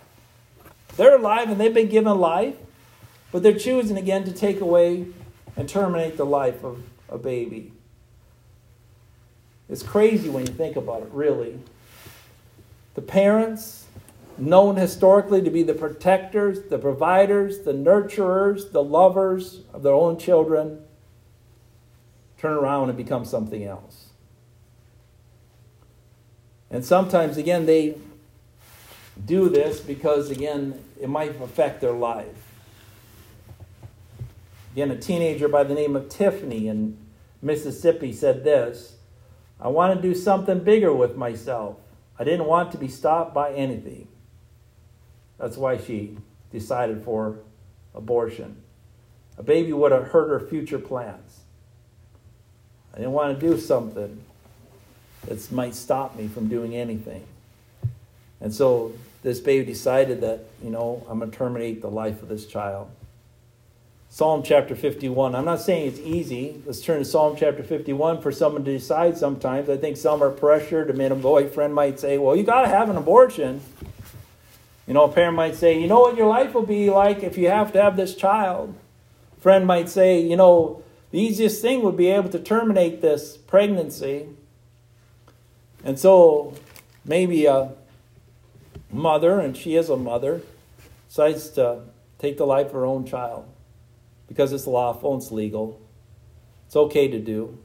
They're 0.97 1.17
alive 1.17 1.51
and 1.51 1.61
they've 1.61 1.75
been 1.75 1.89
given 1.89 2.19
life, 2.19 2.57
but 3.31 3.43
they're 3.43 3.59
choosing 3.59 3.99
again 3.99 4.25
to 4.25 4.33
take 4.33 4.61
away 4.61 5.07
and 5.57 5.69
terminate 5.69 6.17
the 6.17 6.25
life 6.25 6.65
of 6.65 6.83
a 7.09 7.19
baby. 7.19 7.73
It's 9.69 9.83
crazy 9.83 10.29
when 10.29 10.47
you 10.47 10.53
think 10.53 10.77
about 10.77 11.03
it, 11.03 11.09
really. 11.11 11.59
The 12.95 13.03
parents, 13.03 13.87
known 14.39 14.77
historically 14.77 15.43
to 15.43 15.51
be 15.51 15.63
the 15.63 15.75
protectors, 15.75 16.69
the 16.69 16.79
providers, 16.79 17.61
the 17.61 17.73
nurturers, 17.73 18.71
the 18.71 18.83
lovers 18.83 19.63
of 19.73 19.83
their 19.83 19.95
own 19.95 20.19
children, 20.19 20.83
turn 22.39 22.53
around 22.53 22.89
and 22.89 22.97
become 22.97 23.25
something 23.25 23.65
else. 23.65 24.11
And 26.71 26.85
sometimes, 26.85 27.37
again, 27.37 27.67
they 27.67 27.97
do 29.25 29.49
this 29.49 29.81
because, 29.81 30.31
again, 30.31 30.83
it 31.01 31.09
might 31.09 31.41
affect 31.41 31.81
their 31.81 31.93
life. 31.93 32.53
Again, 34.73 34.91
a 34.91 34.99
teenager 34.99 35.49
by 35.49 35.65
the 35.65 35.75
name 35.75 35.97
of 35.97 36.09
Tiffany 36.11 36.69
in 36.69 36.99
Mississippi 37.41 38.13
said 38.13 38.45
this 38.45 38.96
I 39.61 39.69
want 39.69 39.95
to 39.95 40.03
do 40.03 40.15
something 40.15 40.61
bigger 40.61 40.93
with 40.93 41.17
myself. 41.17 41.77
I 42.19 42.25
didn't 42.25 42.47
want 42.47 42.73
to 42.73 42.79
be 42.79 42.89
stopped 42.89 43.35
by 43.35 43.53
anything. 43.53 44.09
That's 45.39 45.57
why 45.57 45.79
she 45.79 46.17
decided 46.53 47.05
for 47.05 47.39
abortion. 47.95 48.63
A 49.39 49.43
baby 49.43 49.73
would 49.73 49.93
have 49.93 50.09
hurt 50.09 50.29
her 50.29 50.41
future 50.41 50.79
plans. 50.79 51.41
I 52.95 52.99
didn't 52.99 53.13
want 53.13 53.39
to 53.39 53.47
do 53.47 53.59
something 53.59 54.23
that 55.27 55.53
might 55.53 55.75
stop 55.75 56.17
me 56.17 56.29
from 56.29 56.49
doing 56.49 56.75
anything. 56.75 57.27
And 58.41 58.55
so 58.55 58.93
this 59.23 59.41
baby 59.41 59.65
decided 59.65 60.21
that, 60.23 60.41
you 60.63 60.71
know, 60.71 61.05
I'm 61.09 61.19
going 61.19 61.31
to 61.31 61.37
terminate 61.37 61.83
the 61.83 61.91
life 61.91 62.23
of 62.23 62.29
this 62.29 62.47
child. 62.47 62.91
Psalm 64.17 64.43
chapter 64.43 64.75
51. 64.75 65.35
I'm 65.35 65.45
not 65.45 65.61
saying 65.61 65.89
it's 65.89 65.99
easy. 65.99 66.63
Let's 66.65 66.81
turn 66.81 67.01
to 67.01 67.05
Psalm 67.05 67.37
chapter 67.39 67.63
51 67.63 68.23
for 68.23 68.33
someone 68.33 68.65
to 68.65 68.73
decide 68.73 69.19
sometimes. 69.19 69.69
I 69.69 69.77
think 69.77 69.99
some 69.99 70.23
are 70.23 70.31
pressured. 70.31 70.91
I 70.91 70.95
mean, 70.95 71.13
a 71.13 71.15
boyfriend 71.15 71.75
might 71.75 72.01
say, 72.01 72.17
well, 72.17 72.35
you 72.35 72.43
got 72.43 72.63
to 72.63 72.69
have 72.69 72.89
an 72.89 72.97
abortion. 72.97 73.61
You 74.87 74.95
know, 74.95 75.05
a 75.05 75.13
parent 75.13 75.37
might 75.37 75.55
say, 75.55 75.79
you 75.79 75.87
know 75.87 76.01
what 76.01 76.17
your 76.17 76.29
life 76.29 76.55
will 76.55 76.65
be 76.65 76.89
like 76.89 77.23
if 77.23 77.37
you 77.37 77.51
have 77.51 77.75
to 77.75 77.83
have 77.83 77.99
this 77.99 78.15
child. 78.15 78.75
A 79.37 79.41
friend 79.43 79.67
might 79.67 79.91
say, 79.91 80.19
you 80.19 80.37
know, 80.39 80.83
the 81.11 81.21
easiest 81.21 81.61
thing 81.61 81.83
would 81.83 81.99
be 81.99 82.09
able 82.09 82.31
to 82.31 82.39
terminate 82.39 83.03
this 83.03 83.37
pregnancy. 83.37 84.29
And 85.85 85.99
so 85.99 86.55
maybe 87.05 87.45
a 87.45 87.73
mother, 88.91 89.41
and 89.41 89.55
she 89.55 89.77
is 89.77 89.91
a 89.91 89.97
mother, 89.99 90.41
decides 91.07 91.51
to 91.51 91.83
take 92.19 92.39
the 92.39 92.47
life 92.47 92.69
of 92.69 92.73
her 92.73 92.87
own 92.87 93.05
child 93.05 93.47
because 94.29 94.53
it's 94.53 94.67
lawful 94.67 95.15
and 95.15 95.23
it's 95.23 95.31
legal. 95.31 95.81
It's 96.67 96.77
okay 96.77 97.09
to 97.09 97.19
do. 97.19 97.59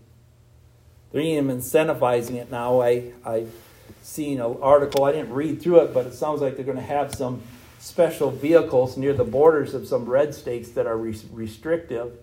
They're 1.12 1.22
even 1.22 1.48
incentivizing 1.48 2.36
it 2.36 2.52
now. 2.52 2.82
I, 2.82 3.12
I've 3.26 3.54
seen 4.02 4.40
an 4.40 4.58
article, 4.62 5.04
I 5.04 5.12
didn't 5.12 5.34
read 5.34 5.62
through 5.62 5.82
it, 5.82 5.94
but 5.94 6.06
it 6.06 6.14
sounds 6.14 6.42
like 6.42 6.56
they're 6.56 6.66
going 6.66 6.78
to 6.78 6.84
have 6.84 7.14
some 7.14 7.42
special 7.80 8.32
vehicles 8.32 8.96
near 8.96 9.14
the 9.14 9.24
borders 9.24 9.74
of 9.74 9.88
some 9.88 10.06
red 10.06 10.34
states 10.34 10.70
that 10.72 10.86
are 10.86 10.98
restrictive 10.98 12.18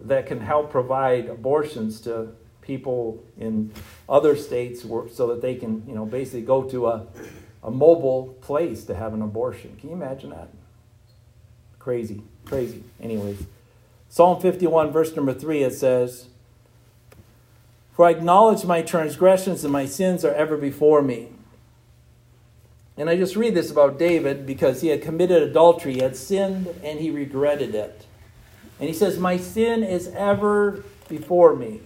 that 0.00 0.26
can 0.26 0.40
help 0.40 0.70
provide 0.70 1.26
abortions 1.26 2.00
to 2.00 2.28
people 2.62 3.22
in 3.38 3.72
other 4.08 4.36
states 4.36 4.82
so 4.82 5.26
that 5.28 5.40
they 5.40 5.54
can, 5.54 5.82
you 5.86 5.94
know, 5.94 6.04
basically 6.04 6.42
go 6.42 6.62
to 6.62 6.88
a, 6.88 7.06
a 7.62 7.70
mobile 7.70 8.36
place 8.40 8.84
to 8.84 8.94
have 8.94 9.14
an 9.14 9.22
abortion. 9.22 9.76
Can 9.80 9.90
you 9.90 9.94
imagine 9.94 10.30
that? 10.30 10.48
Crazy, 11.78 12.22
crazy. 12.44 12.82
Anyways, 13.00 13.44
Psalm 14.12 14.40
51, 14.40 14.90
verse 14.90 15.14
number 15.14 15.32
3, 15.32 15.62
it 15.62 15.72
says, 15.72 16.26
For 17.92 18.06
I 18.06 18.10
acknowledge 18.10 18.64
my 18.64 18.82
transgressions 18.82 19.62
and 19.62 19.72
my 19.72 19.86
sins 19.86 20.24
are 20.24 20.34
ever 20.34 20.56
before 20.56 21.00
me. 21.00 21.28
And 22.96 23.08
I 23.08 23.16
just 23.16 23.36
read 23.36 23.54
this 23.54 23.70
about 23.70 24.00
David 24.00 24.46
because 24.46 24.80
he 24.80 24.88
had 24.88 25.00
committed 25.00 25.44
adultery, 25.44 25.94
he 25.94 26.00
had 26.00 26.16
sinned, 26.16 26.66
and 26.82 26.98
he 26.98 27.12
regretted 27.12 27.72
it. 27.72 28.04
And 28.80 28.88
he 28.88 28.94
says, 28.94 29.16
My 29.16 29.36
sin 29.36 29.84
is 29.84 30.08
ever 30.08 30.82
before 31.08 31.54
me. 31.54 31.80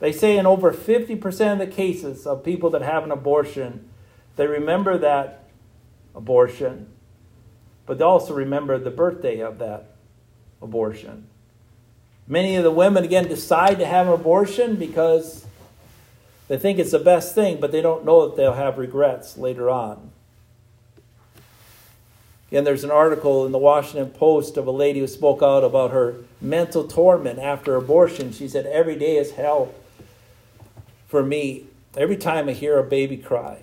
They 0.00 0.12
say 0.12 0.36
in 0.36 0.44
over 0.44 0.70
50% 0.70 1.52
of 1.52 1.58
the 1.58 1.66
cases 1.66 2.26
of 2.26 2.44
people 2.44 2.68
that 2.70 2.82
have 2.82 3.04
an 3.04 3.10
abortion, 3.10 3.88
they 4.36 4.46
remember 4.46 4.98
that 4.98 5.48
abortion, 6.14 6.88
but 7.86 7.96
they 7.96 8.04
also 8.04 8.34
remember 8.34 8.78
the 8.78 8.90
birthday 8.90 9.40
of 9.40 9.58
that 9.60 9.92
abortion. 10.62 11.26
Many 12.26 12.56
of 12.56 12.64
the 12.64 12.70
women, 12.70 13.04
again, 13.04 13.28
decide 13.28 13.78
to 13.78 13.86
have 13.86 14.06
an 14.06 14.12
abortion 14.12 14.76
because 14.76 15.44
they 16.48 16.56
think 16.56 16.78
it's 16.78 16.92
the 16.92 16.98
best 16.98 17.34
thing, 17.34 17.60
but 17.60 17.72
they 17.72 17.82
don't 17.82 18.04
know 18.04 18.26
that 18.26 18.36
they'll 18.36 18.54
have 18.54 18.78
regrets 18.78 19.36
later 19.36 19.68
on. 19.68 20.10
Again, 22.50 22.64
there's 22.64 22.84
an 22.84 22.90
article 22.90 23.46
in 23.46 23.52
the 23.52 23.58
Washington 23.58 24.10
Post 24.10 24.58
of 24.58 24.66
a 24.66 24.70
lady 24.70 25.00
who 25.00 25.06
spoke 25.06 25.42
out 25.42 25.64
about 25.64 25.90
her 25.90 26.16
mental 26.40 26.86
torment 26.86 27.38
after 27.38 27.76
abortion. 27.76 28.30
She 28.30 28.46
said, 28.46 28.66
Every 28.66 28.94
day 28.94 29.16
is 29.16 29.32
hell 29.32 29.74
for 31.08 31.22
me. 31.22 31.64
every 31.96 32.16
time 32.16 32.48
I 32.48 32.52
hear 32.52 32.78
a 32.78 32.82
baby 32.82 33.16
cry, 33.16 33.60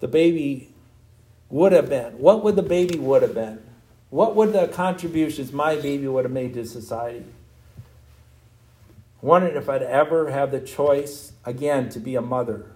the 0.00 0.08
baby 0.08 0.70
would 1.50 1.72
have 1.72 1.88
been, 1.88 2.18
what 2.18 2.42
would 2.44 2.56
the 2.56 2.62
baby 2.62 2.98
would 2.98 3.22
have 3.22 3.34
been? 3.34 3.62
What 4.10 4.34
would 4.36 4.52
the 4.52 4.68
contributions 4.68 5.52
my 5.52 5.76
baby 5.76 6.08
would 6.08 6.24
have 6.24 6.32
made 6.32 6.54
to 6.54 6.64
society? 6.64 7.24
Wondered 9.20 9.56
if 9.56 9.68
I'd 9.68 9.82
ever 9.82 10.30
have 10.30 10.50
the 10.50 10.60
choice 10.60 11.32
again 11.44 11.88
to 11.90 12.00
be 12.00 12.14
a 12.14 12.22
mother. 12.22 12.66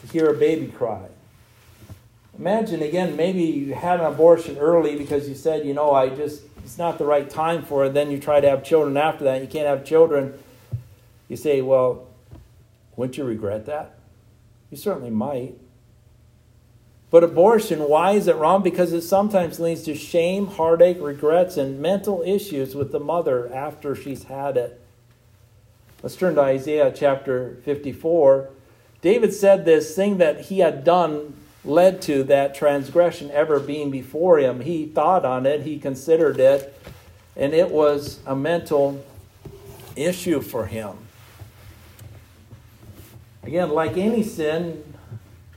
To 0.00 0.12
hear 0.12 0.28
a 0.28 0.34
baby 0.34 0.68
cry. 0.68 1.08
Imagine 2.38 2.82
again, 2.82 3.16
maybe 3.16 3.42
you 3.42 3.74
had 3.74 4.00
an 4.00 4.06
abortion 4.06 4.58
early 4.58 4.96
because 4.96 5.28
you 5.28 5.34
said, 5.34 5.66
you 5.66 5.74
know, 5.74 5.92
I 5.92 6.08
just, 6.08 6.42
it's 6.64 6.78
not 6.78 6.98
the 6.98 7.04
right 7.04 7.28
time 7.28 7.62
for 7.62 7.84
it. 7.84 7.94
Then 7.94 8.10
you 8.10 8.18
try 8.18 8.40
to 8.40 8.48
have 8.48 8.64
children 8.64 8.96
after 8.96 9.24
that. 9.24 9.42
You 9.42 9.48
can't 9.48 9.66
have 9.66 9.84
children. 9.84 10.38
You 11.28 11.36
say, 11.36 11.60
well, 11.60 12.06
wouldn't 12.96 13.18
you 13.18 13.24
regret 13.24 13.66
that? 13.66 13.98
You 14.70 14.76
certainly 14.76 15.10
might. 15.10 15.58
But 17.10 17.24
abortion, 17.24 17.88
why 17.88 18.12
is 18.12 18.28
it 18.28 18.36
wrong? 18.36 18.62
Because 18.62 18.92
it 18.92 19.02
sometimes 19.02 19.58
leads 19.58 19.82
to 19.84 19.94
shame, 19.94 20.46
heartache, 20.46 20.98
regrets, 21.00 21.56
and 21.56 21.80
mental 21.80 22.22
issues 22.22 22.74
with 22.74 22.92
the 22.92 23.00
mother 23.00 23.52
after 23.54 23.96
she's 23.96 24.24
had 24.24 24.56
it. 24.58 24.80
Let's 26.02 26.16
turn 26.16 26.34
to 26.34 26.42
Isaiah 26.42 26.92
chapter 26.94 27.56
54. 27.64 28.50
David 29.00 29.32
said 29.32 29.64
this 29.64 29.96
thing 29.96 30.18
that 30.18 30.42
he 30.42 30.58
had 30.58 30.84
done 30.84 31.34
led 31.64 32.02
to 32.02 32.24
that 32.24 32.54
transgression 32.54 33.30
ever 33.30 33.58
being 33.58 33.90
before 33.90 34.38
him. 34.38 34.60
He 34.60 34.86
thought 34.86 35.24
on 35.24 35.46
it, 35.46 35.62
he 35.62 35.78
considered 35.78 36.38
it, 36.38 36.78
and 37.36 37.54
it 37.54 37.70
was 37.70 38.20
a 38.26 38.36
mental 38.36 39.04
issue 39.96 40.40
for 40.40 40.66
him. 40.66 40.96
Again, 43.42 43.70
like 43.70 43.96
any 43.96 44.22
sin, 44.22 44.84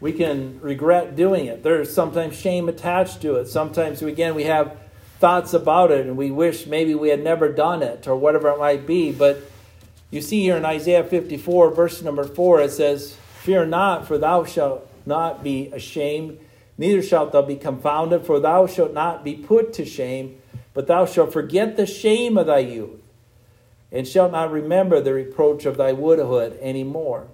we 0.02 0.12
can 0.12 0.60
regret 0.62 1.16
doing 1.16 1.45
it. 1.45 1.62
There's 1.62 1.93
sometimes 1.93 2.36
shame 2.36 2.68
attached 2.68 3.22
to 3.22 3.36
it. 3.36 3.47
Sometimes, 3.47 4.02
again, 4.02 4.34
we 4.34 4.43
have 4.45 4.76
thoughts 5.20 5.54
about 5.54 5.91
it 5.91 6.08
and 6.08 6.18
we 6.18 6.32
wish 6.32 6.66
maybe 6.66 6.95
we 6.95 7.10
had 7.10 7.24
never 7.24 7.47
done 7.47 7.84
it 7.84 8.08
or 8.08 8.16
whatever 8.16 8.49
it 8.49 8.58
might 8.58 8.88
be. 8.88 9.12
But 9.12 9.39
you 10.10 10.20
see 10.20 10.41
here 10.41 10.58
in 10.58 10.66
Isaiah 10.66 11.04
54, 11.04 11.70
verse 11.72 12.02
number 12.02 12.24
4, 12.24 12.62
it 12.62 12.72
says, 12.72 13.16
Fear 13.41 13.68
not, 13.68 14.08
for 14.08 14.18
thou 14.18 14.43
shalt 14.43 14.89
not 15.06 15.43
be 15.43 15.68
ashamed, 15.72 16.39
neither 16.78 17.04
shalt 17.04 17.32
thou 17.32 17.43
be 17.43 17.56
confounded, 17.56 18.26
for 18.26 18.39
thou 18.39 18.66
shalt 18.66 18.93
not 18.93 19.24
be 19.24 19.36
put 19.36 19.74
to 19.74 19.86
shame, 19.86 20.41
but 20.74 20.88
thou 20.88 21.06
shalt 21.06 21.32
forget 21.32 21.78
the 21.78 21.86
shame 21.86 22.38
of 22.38 22.47
thy 22.47 22.60
youth, 22.60 23.02
and 23.91 24.08
shalt 24.08 24.32
not 24.32 24.52
remember 24.52 24.99
the 24.99 25.14
reproach 25.14 25.66
of 25.66 25.78
thy 25.78 25.91
widowhood 25.91 26.58
any 26.62 26.84
more. 26.84 27.28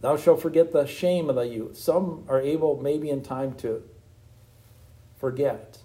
Thou 0.00 0.16
shalt 0.16 0.42
forget 0.42 0.72
the 0.72 0.86
shame 0.86 1.30
of 1.30 1.36
thy 1.36 1.44
youth. 1.44 1.76
Some 1.76 2.24
are 2.28 2.40
able, 2.40 2.80
maybe 2.80 3.10
in 3.10 3.22
time, 3.22 3.54
to 3.56 3.82
forget. 5.18 5.78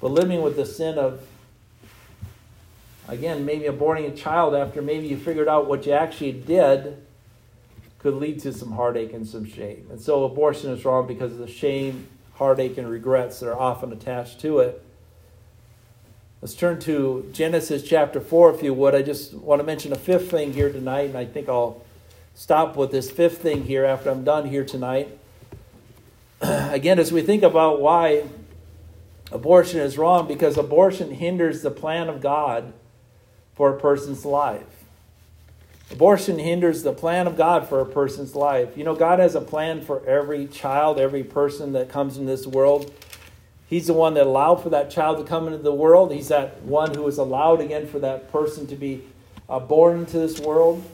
But 0.00 0.12
living 0.12 0.42
with 0.42 0.56
the 0.56 0.64
sin 0.64 0.98
of, 0.98 1.26
again, 3.06 3.44
maybe 3.44 3.66
aborting 3.66 4.12
a 4.12 4.16
child 4.16 4.54
after 4.54 4.80
maybe 4.80 5.06
you 5.08 5.16
figured 5.16 5.48
out 5.48 5.68
what 5.68 5.86
you 5.86 5.92
actually 5.92 6.32
did 6.32 6.96
could 7.98 8.14
lead 8.14 8.40
to 8.40 8.52
some 8.52 8.72
heartache 8.72 9.12
and 9.12 9.26
some 9.26 9.44
shame. 9.44 9.86
And 9.90 10.00
so 10.00 10.24
abortion 10.24 10.70
is 10.70 10.84
wrong 10.84 11.06
because 11.06 11.32
of 11.32 11.38
the 11.38 11.48
shame, 11.48 12.06
heartache, 12.34 12.78
and 12.78 12.88
regrets 12.88 13.40
that 13.40 13.48
are 13.48 13.58
often 13.58 13.92
attached 13.92 14.40
to 14.40 14.60
it. 14.60 14.82
Let's 16.40 16.54
turn 16.54 16.78
to 16.80 17.28
Genesis 17.32 17.82
chapter 17.82 18.20
4, 18.20 18.54
if 18.54 18.62
you 18.62 18.72
would. 18.72 18.94
I 18.94 19.02
just 19.02 19.34
want 19.34 19.60
to 19.60 19.66
mention 19.66 19.92
a 19.92 19.96
fifth 19.96 20.30
thing 20.30 20.52
here 20.52 20.72
tonight, 20.72 21.08
and 21.08 21.18
I 21.18 21.24
think 21.24 21.48
I'll 21.48 21.82
stop 22.38 22.76
with 22.76 22.92
this 22.92 23.10
fifth 23.10 23.38
thing 23.38 23.64
here 23.64 23.84
after 23.84 24.10
I'm 24.10 24.22
done 24.22 24.46
here 24.46 24.64
tonight. 24.64 25.18
Again, 26.40 27.00
as 27.00 27.10
we 27.10 27.20
think 27.20 27.42
about 27.42 27.80
why 27.80 28.28
abortion 29.32 29.80
is 29.80 29.98
wrong, 29.98 30.28
because 30.28 30.56
abortion 30.56 31.14
hinders 31.14 31.62
the 31.62 31.72
plan 31.72 32.08
of 32.08 32.20
God 32.20 32.72
for 33.56 33.74
a 33.74 33.80
person's 33.80 34.24
life. 34.24 34.62
Abortion 35.90 36.38
hinders 36.38 36.84
the 36.84 36.92
plan 36.92 37.26
of 37.26 37.36
God 37.36 37.68
for 37.68 37.80
a 37.80 37.86
person's 37.86 38.36
life. 38.36 38.76
You 38.76 38.84
know, 38.84 38.94
God 38.94 39.18
has 39.18 39.34
a 39.34 39.40
plan 39.40 39.80
for 39.80 40.06
every 40.06 40.46
child, 40.46 41.00
every 41.00 41.24
person 41.24 41.72
that 41.72 41.88
comes 41.88 42.18
in 42.18 42.26
this 42.26 42.46
world. 42.46 42.92
He's 43.66 43.88
the 43.88 43.94
one 43.94 44.14
that 44.14 44.26
allowed 44.26 44.62
for 44.62 44.70
that 44.70 44.92
child 44.92 45.18
to 45.18 45.24
come 45.24 45.48
into 45.48 45.58
the 45.58 45.74
world. 45.74 46.12
He's 46.12 46.28
that 46.28 46.62
one 46.62 46.94
who 46.94 47.04
is 47.08 47.18
allowed 47.18 47.60
again 47.60 47.88
for 47.88 47.98
that 47.98 48.30
person 48.30 48.68
to 48.68 48.76
be 48.76 49.02
uh, 49.48 49.58
born 49.58 49.98
into 49.98 50.20
this 50.20 50.38
world. 50.38 50.84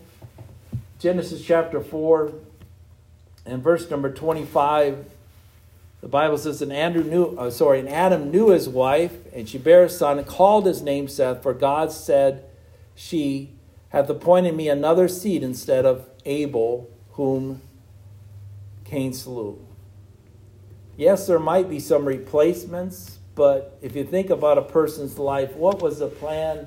Genesis 1.05 1.45
chapter 1.45 1.83
4 1.83 2.33
and 3.45 3.63
verse 3.63 3.91
number 3.91 4.11
25. 4.11 5.05
The 6.01 6.09
Bible 6.09 6.39
says, 6.39 6.63
and 6.63 6.73
Andrew 6.73 7.05
knew, 7.05 7.37
uh, 7.37 7.51
sorry, 7.51 7.81
and 7.81 7.91
Adam 7.91 8.31
knew 8.31 8.49
his 8.49 8.71
wife, 8.71 9.13
and 9.35 9.47
she 9.47 9.59
bare 9.59 9.85
a 9.85 9.91
son, 9.91 10.17
and 10.17 10.27
called 10.27 10.65
his 10.65 10.81
name 10.81 11.07
Seth, 11.07 11.43
for 11.43 11.53
God 11.53 11.93
said, 11.93 12.47
She 12.95 13.51
hath 13.91 14.09
appointed 14.09 14.55
me 14.55 14.71
another 14.71 15.07
seed 15.07 15.43
instead 15.43 15.85
of 15.85 16.09
Abel, 16.25 16.91
whom 17.11 17.61
Cain 18.87 19.13
slew. 19.13 19.63
Yes, 20.97 21.27
there 21.27 21.39
might 21.39 21.69
be 21.69 21.81
some 21.81 22.07
replacements, 22.07 23.19
but 23.35 23.77
if 23.83 23.95
you 23.95 24.05
think 24.05 24.31
about 24.31 24.57
a 24.57 24.63
person's 24.63 25.19
life, 25.19 25.55
what 25.55 25.83
was 25.83 25.99
the 25.99 26.09
plan 26.09 26.67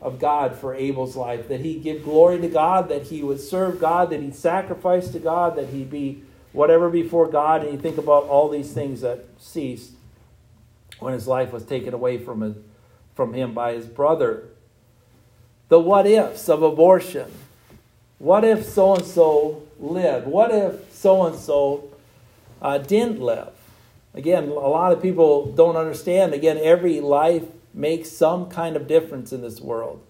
of 0.00 0.18
God 0.18 0.56
for 0.56 0.74
Abel's 0.74 1.16
life? 1.16 1.48
That 1.48 1.60
he 1.60 1.76
give 1.76 2.04
glory 2.04 2.40
to 2.40 2.48
God, 2.48 2.88
that 2.88 3.04
he 3.04 3.22
would 3.22 3.40
serve 3.40 3.80
God, 3.80 4.10
that 4.10 4.20
he'd 4.20 4.34
sacrifice 4.34 5.08
to 5.08 5.18
God, 5.18 5.56
that 5.56 5.68
he'd 5.68 5.90
be 5.90 6.22
whatever 6.52 6.88
before 6.88 7.28
God. 7.28 7.62
And 7.62 7.72
you 7.72 7.78
think 7.78 7.98
about 7.98 8.24
all 8.24 8.48
these 8.48 8.72
things 8.72 9.00
that 9.00 9.24
ceased 9.38 9.92
when 10.98 11.12
his 11.12 11.26
life 11.26 11.52
was 11.52 11.64
taken 11.64 11.94
away 11.94 12.18
from, 12.18 12.40
his, 12.40 12.56
from 13.14 13.34
him 13.34 13.54
by 13.54 13.72
his 13.72 13.86
brother 13.86 14.44
the 15.68 15.80
what 15.80 16.06
ifs 16.06 16.48
of 16.48 16.62
abortion. 16.62 17.30
What 18.18 18.44
if 18.44 18.64
so 18.64 18.94
and 18.94 19.04
so 19.04 19.62
lived? 19.80 20.26
What 20.26 20.50
if 20.52 20.92
so 20.92 21.26
and 21.26 21.36
so 21.36 21.90
didn't 22.62 23.20
live? 23.20 23.50
Again, 24.14 24.44
a 24.44 24.52
lot 24.52 24.92
of 24.92 25.02
people 25.02 25.52
don't 25.52 25.76
understand. 25.76 26.32
Again, 26.32 26.58
every 26.62 27.00
life 27.00 27.42
makes 27.74 28.10
some 28.10 28.48
kind 28.48 28.76
of 28.76 28.86
difference 28.86 29.32
in 29.32 29.42
this 29.42 29.60
world. 29.60 30.00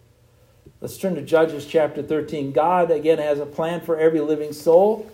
Let's 0.81 0.99
turn 0.99 1.15
to 1.15 1.23
Judges 1.23 1.67
chapter 1.67 2.03
13. 2.03 2.53
God, 2.53 2.91
again, 2.91 3.19
has 3.19 3.39
a 3.39 3.47
plan 3.47 3.81
for 3.81 3.97
every 3.97 4.21
living 4.21 4.53
soul. 4.53 5.11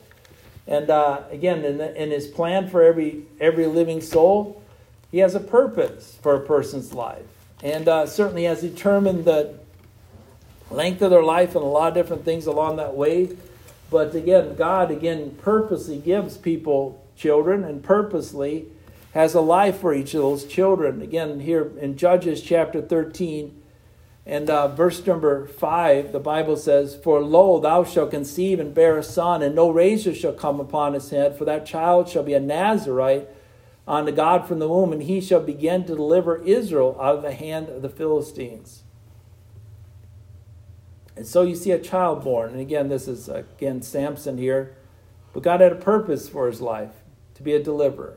And 0.66 0.90
uh, 0.90 1.22
again, 1.30 1.64
in, 1.64 1.78
the, 1.78 2.00
in 2.00 2.10
his 2.10 2.26
plan 2.26 2.68
for 2.68 2.82
every, 2.82 3.24
every 3.40 3.66
living 3.66 4.00
soul, 4.00 4.62
he 5.10 5.18
has 5.18 5.34
a 5.34 5.40
purpose 5.40 6.18
for 6.22 6.34
a 6.34 6.40
person's 6.40 6.92
life. 6.92 7.24
And 7.62 7.88
uh, 7.88 8.06
certainly 8.06 8.44
has 8.44 8.62
determined 8.62 9.24
the 9.24 9.58
length 10.70 11.02
of 11.02 11.10
their 11.10 11.22
life 11.22 11.54
and 11.54 11.64
a 11.64 11.68
lot 11.68 11.88
of 11.88 11.94
different 11.94 12.24
things 12.24 12.46
along 12.46 12.76
that 12.76 12.94
way. 12.94 13.36
But 13.90 14.14
again, 14.14 14.54
God 14.54 14.90
again 14.90 15.36
purposely 15.40 15.98
gives 15.98 16.36
people 16.36 17.04
children 17.16 17.64
and 17.64 17.82
purposely 17.82 18.66
has 19.12 19.34
a 19.34 19.40
life 19.40 19.78
for 19.78 19.92
each 19.92 20.14
of 20.14 20.22
those 20.22 20.44
children. 20.44 21.02
Again, 21.02 21.40
here 21.40 21.72
in 21.80 21.96
Judges 21.96 22.42
chapter 22.42 22.80
13 22.80 23.60
and 24.24 24.48
uh, 24.48 24.68
verse 24.68 25.04
number 25.06 25.46
5, 25.46 26.12
the 26.12 26.20
Bible 26.20 26.56
says, 26.56 26.94
For 26.94 27.20
lo, 27.20 27.58
thou 27.58 27.82
shalt 27.82 28.12
conceive 28.12 28.60
and 28.60 28.74
bear 28.74 28.98
a 28.98 29.02
son, 29.02 29.42
and 29.42 29.54
no 29.54 29.70
razor 29.70 30.14
shall 30.14 30.32
come 30.32 30.60
upon 30.60 30.94
his 30.94 31.10
head, 31.10 31.36
for 31.36 31.44
that 31.46 31.66
child 31.66 32.08
shall 32.08 32.22
be 32.22 32.34
a 32.34 32.40
Nazarite 32.40 33.28
unto 33.88 34.12
God 34.12 34.46
from 34.46 34.60
the 34.60 34.68
womb, 34.68 34.92
and 34.92 35.02
he 35.02 35.20
shall 35.20 35.40
begin 35.40 35.84
to 35.86 35.96
deliver 35.96 36.42
Israel 36.44 36.96
out 37.00 37.16
of 37.16 37.22
the 37.22 37.34
hand 37.34 37.68
of 37.68 37.82
the 37.82 37.88
Philistines. 37.88 38.84
And 41.16 41.26
so 41.26 41.42
you 41.42 41.56
see 41.56 41.72
a 41.72 41.78
child 41.78 42.22
born. 42.22 42.52
And 42.52 42.60
again, 42.60 42.88
this 42.88 43.08
is 43.08 43.28
again 43.28 43.82
Samson 43.82 44.38
here. 44.38 44.76
But 45.32 45.42
God 45.42 45.60
had 45.60 45.72
a 45.72 45.76
purpose 45.76 46.28
for 46.28 46.46
his 46.46 46.60
life 46.60 47.02
to 47.34 47.42
be 47.42 47.52
a 47.52 47.62
deliverer. 47.62 48.16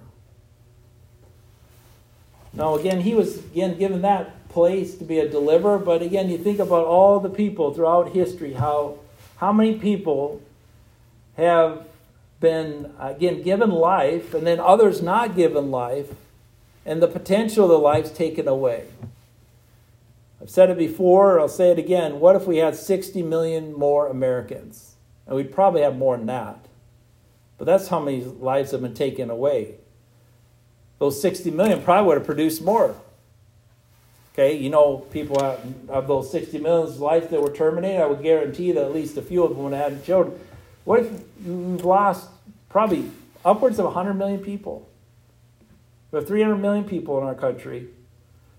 Now, 2.54 2.76
again, 2.76 3.02
he 3.02 3.16
was 3.16 3.38
again 3.38 3.78
given 3.78 4.02
that 4.02 4.50
place 4.50 4.96
to 4.98 5.04
be 5.04 5.20
a 5.20 5.28
deliverer. 5.28 5.80
But 5.80 6.02
again, 6.02 6.30
you 6.30 6.38
think 6.38 6.60
about 6.60 6.86
all 6.86 7.20
the 7.20 7.30
people 7.30 7.74
throughout 7.74 8.14
history, 8.14 8.54
how 8.54 9.00
how 9.38 9.52
many 9.52 9.78
people 9.78 10.42
have 11.36 11.86
been 12.40 12.94
again 13.00 13.42
given 13.42 13.72
life, 13.72 14.34
and 14.34 14.46
then 14.46 14.60
others 14.60 15.02
not 15.02 15.36
given 15.36 15.72
life, 15.72 16.14
and 16.86 17.02
the 17.02 17.08
potential 17.08 17.66
of 17.66 17.72
the 17.72 17.80
lives 17.80 18.12
taken 18.12 18.48
away. 18.48 18.86
I've 20.42 20.50
said 20.50 20.70
it 20.70 20.78
before, 20.78 21.40
I'll 21.40 21.48
say 21.48 21.72
it 21.72 21.80
again. 21.80 22.20
What 22.20 22.36
if 22.36 22.46
we 22.46 22.58
had 22.58 22.76
60 22.76 23.24
million 23.24 23.74
more 23.74 24.08
Americans? 24.08 24.96
And 25.26 25.38
we'd 25.38 25.54
probably 25.54 25.82
have 25.82 25.96
more 25.96 26.18
than 26.18 26.26
that. 26.26 26.66
But 27.58 27.64
that's 27.64 27.88
how 27.88 28.02
many 28.02 28.26
lives 28.26 28.72
have 28.72 28.82
been 28.82 28.94
taken 28.94 29.30
away. 29.30 29.76
Those 31.00 31.22
60 31.22 31.52
million 31.52 31.82
probably 31.82 32.08
would 32.08 32.18
have 32.18 32.26
produced 32.26 32.62
more. 32.62 32.96
Okay, 34.34 34.58
you 34.58 34.70
know, 34.70 34.98
people 35.12 35.42
out 35.44 35.60
of 35.90 36.08
those 36.08 36.32
60 36.32 36.58
million 36.60 37.00
lives 37.00 37.28
that 37.28 37.40
were 37.40 37.52
terminated, 37.52 38.02
I 38.02 38.08
would 38.08 38.24
guarantee 38.24 38.72
that 38.72 38.84
at 38.84 38.94
least 38.94 39.16
a 39.16 39.22
few 39.22 39.44
of 39.44 39.52
them 39.52 39.64
would 39.64 39.74
have 39.74 39.92
had 39.94 40.04
children. 40.04 40.40
What 40.86 41.02
if 41.02 41.12
we've 41.46 41.86
lost 41.86 42.30
probably 42.68 43.12
upwards 43.46 43.78
of 43.78 43.86
100 43.86 44.16
million 44.16 44.40
people? 44.40 44.90
We 46.12 46.18
have 46.18 46.28
300 46.28 46.58
million 46.58 46.84
people 46.84 47.20
in 47.20 47.26
our 47.26 47.36
country, 47.36 47.88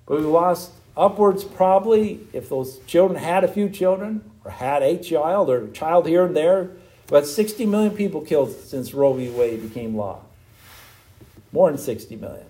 but 0.06 0.18
we 0.18 0.24
lost 0.24 0.72
upwards 0.96 1.42
probably, 1.42 2.20
if 2.32 2.48
those 2.48 2.78
children 2.86 3.20
had 3.20 3.42
a 3.42 3.48
few 3.48 3.68
children, 3.68 4.30
or 4.44 4.52
had 4.52 4.82
a 4.82 4.96
child, 4.96 5.50
or 5.50 5.64
a 5.64 5.70
child 5.70 6.06
here 6.06 6.24
and 6.24 6.36
there, 6.36 6.70
about 7.08 7.26
60 7.26 7.66
million 7.66 7.94
people 7.96 8.20
killed 8.20 8.52
since 8.52 8.94
Roe 8.94 9.12
v. 9.12 9.28
Wade 9.28 9.62
became 9.62 9.96
law. 9.96 10.20
More 11.54 11.70
than 11.70 11.78
60 11.78 12.16
million. 12.16 12.46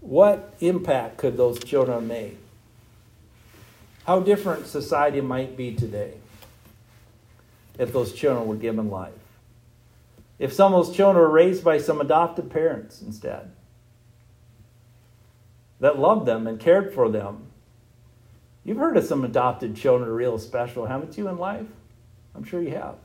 What 0.00 0.52
impact 0.60 1.16
could 1.16 1.38
those 1.38 1.58
children 1.64 2.06
make? 2.06 2.38
How 4.04 4.20
different 4.20 4.66
society 4.66 5.22
might 5.22 5.56
be 5.56 5.72
today 5.74 6.12
if 7.78 7.90
those 7.90 8.12
children 8.12 8.46
were 8.46 8.56
given 8.56 8.90
life. 8.90 9.14
If 10.38 10.52
some 10.52 10.74
of 10.74 10.84
those 10.84 10.94
children 10.94 11.24
were 11.24 11.30
raised 11.30 11.64
by 11.64 11.78
some 11.78 12.02
adopted 12.02 12.50
parents 12.50 13.00
instead 13.00 13.50
that 15.80 15.98
loved 15.98 16.26
them 16.26 16.46
and 16.46 16.60
cared 16.60 16.92
for 16.92 17.08
them. 17.08 17.46
You've 18.62 18.76
heard 18.76 18.98
of 18.98 19.04
some 19.04 19.24
adopted 19.24 19.74
children 19.74 20.06
are 20.06 20.12
real 20.12 20.38
special, 20.38 20.84
haven't 20.84 21.16
you, 21.16 21.28
in 21.28 21.38
life? 21.38 21.66
I'm 22.34 22.44
sure 22.44 22.60
you 22.60 22.72
have. 22.72 22.96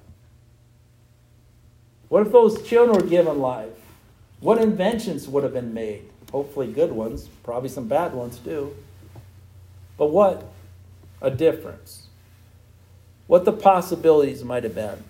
What 2.10 2.26
if 2.26 2.32
those 2.32 2.62
children 2.68 2.98
were 2.98 3.08
given 3.08 3.40
life? 3.40 3.70
What 4.40 4.60
inventions 4.60 5.28
would 5.28 5.44
have 5.44 5.54
been 5.54 5.74
made? 5.74 6.10
Hopefully, 6.32 6.72
good 6.72 6.92
ones, 6.92 7.28
probably 7.44 7.70
some 7.70 7.88
bad 7.88 8.14
ones 8.14 8.38
too. 8.40 8.76
But 9.98 10.08
what 10.08 10.50
a 11.22 11.32
difference. 11.32 12.08
What 13.28 13.46
the 13.46 13.52
possibilities 13.52 14.44
might 14.44 14.64
have 14.64 14.76
been. 14.76 15.04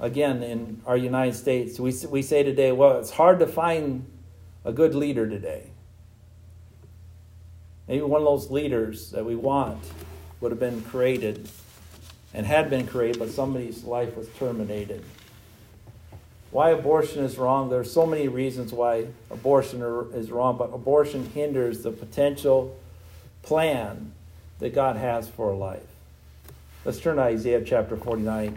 Again, 0.00 0.42
in 0.42 0.82
our 0.86 0.96
United 0.96 1.34
States, 1.34 1.80
we, 1.80 1.94
we 2.08 2.22
say 2.22 2.42
today, 2.42 2.72
well, 2.72 2.98
it's 2.98 3.10
hard 3.10 3.38
to 3.40 3.46
find 3.46 4.06
a 4.64 4.72
good 4.72 4.94
leader 4.94 5.28
today. 5.28 5.70
Maybe 7.88 8.02
one 8.02 8.20
of 8.20 8.26
those 8.26 8.50
leaders 8.50 9.10
that 9.12 9.24
we 9.24 9.34
want 9.34 9.82
would 10.40 10.52
have 10.52 10.60
been 10.60 10.82
created 10.82 11.48
and 12.34 12.46
had 12.46 12.68
been 12.68 12.86
created, 12.86 13.18
but 13.18 13.30
somebody's 13.30 13.84
life 13.84 14.14
was 14.16 14.28
terminated. 14.38 15.02
Why 16.50 16.70
abortion 16.70 17.24
is 17.24 17.36
wrong, 17.36 17.68
there 17.68 17.80
are 17.80 17.84
so 17.84 18.06
many 18.06 18.26
reasons 18.26 18.72
why 18.72 19.06
abortion 19.30 19.82
is 20.14 20.30
wrong, 20.30 20.56
but 20.56 20.72
abortion 20.72 21.30
hinders 21.30 21.82
the 21.82 21.90
potential 21.90 22.76
plan 23.42 24.12
that 24.58 24.74
God 24.74 24.96
has 24.96 25.28
for 25.28 25.54
life. 25.54 25.82
Let's 26.84 27.00
turn 27.00 27.16
to 27.16 27.22
Isaiah 27.22 27.62
chapter 27.62 27.96
49. 27.96 28.56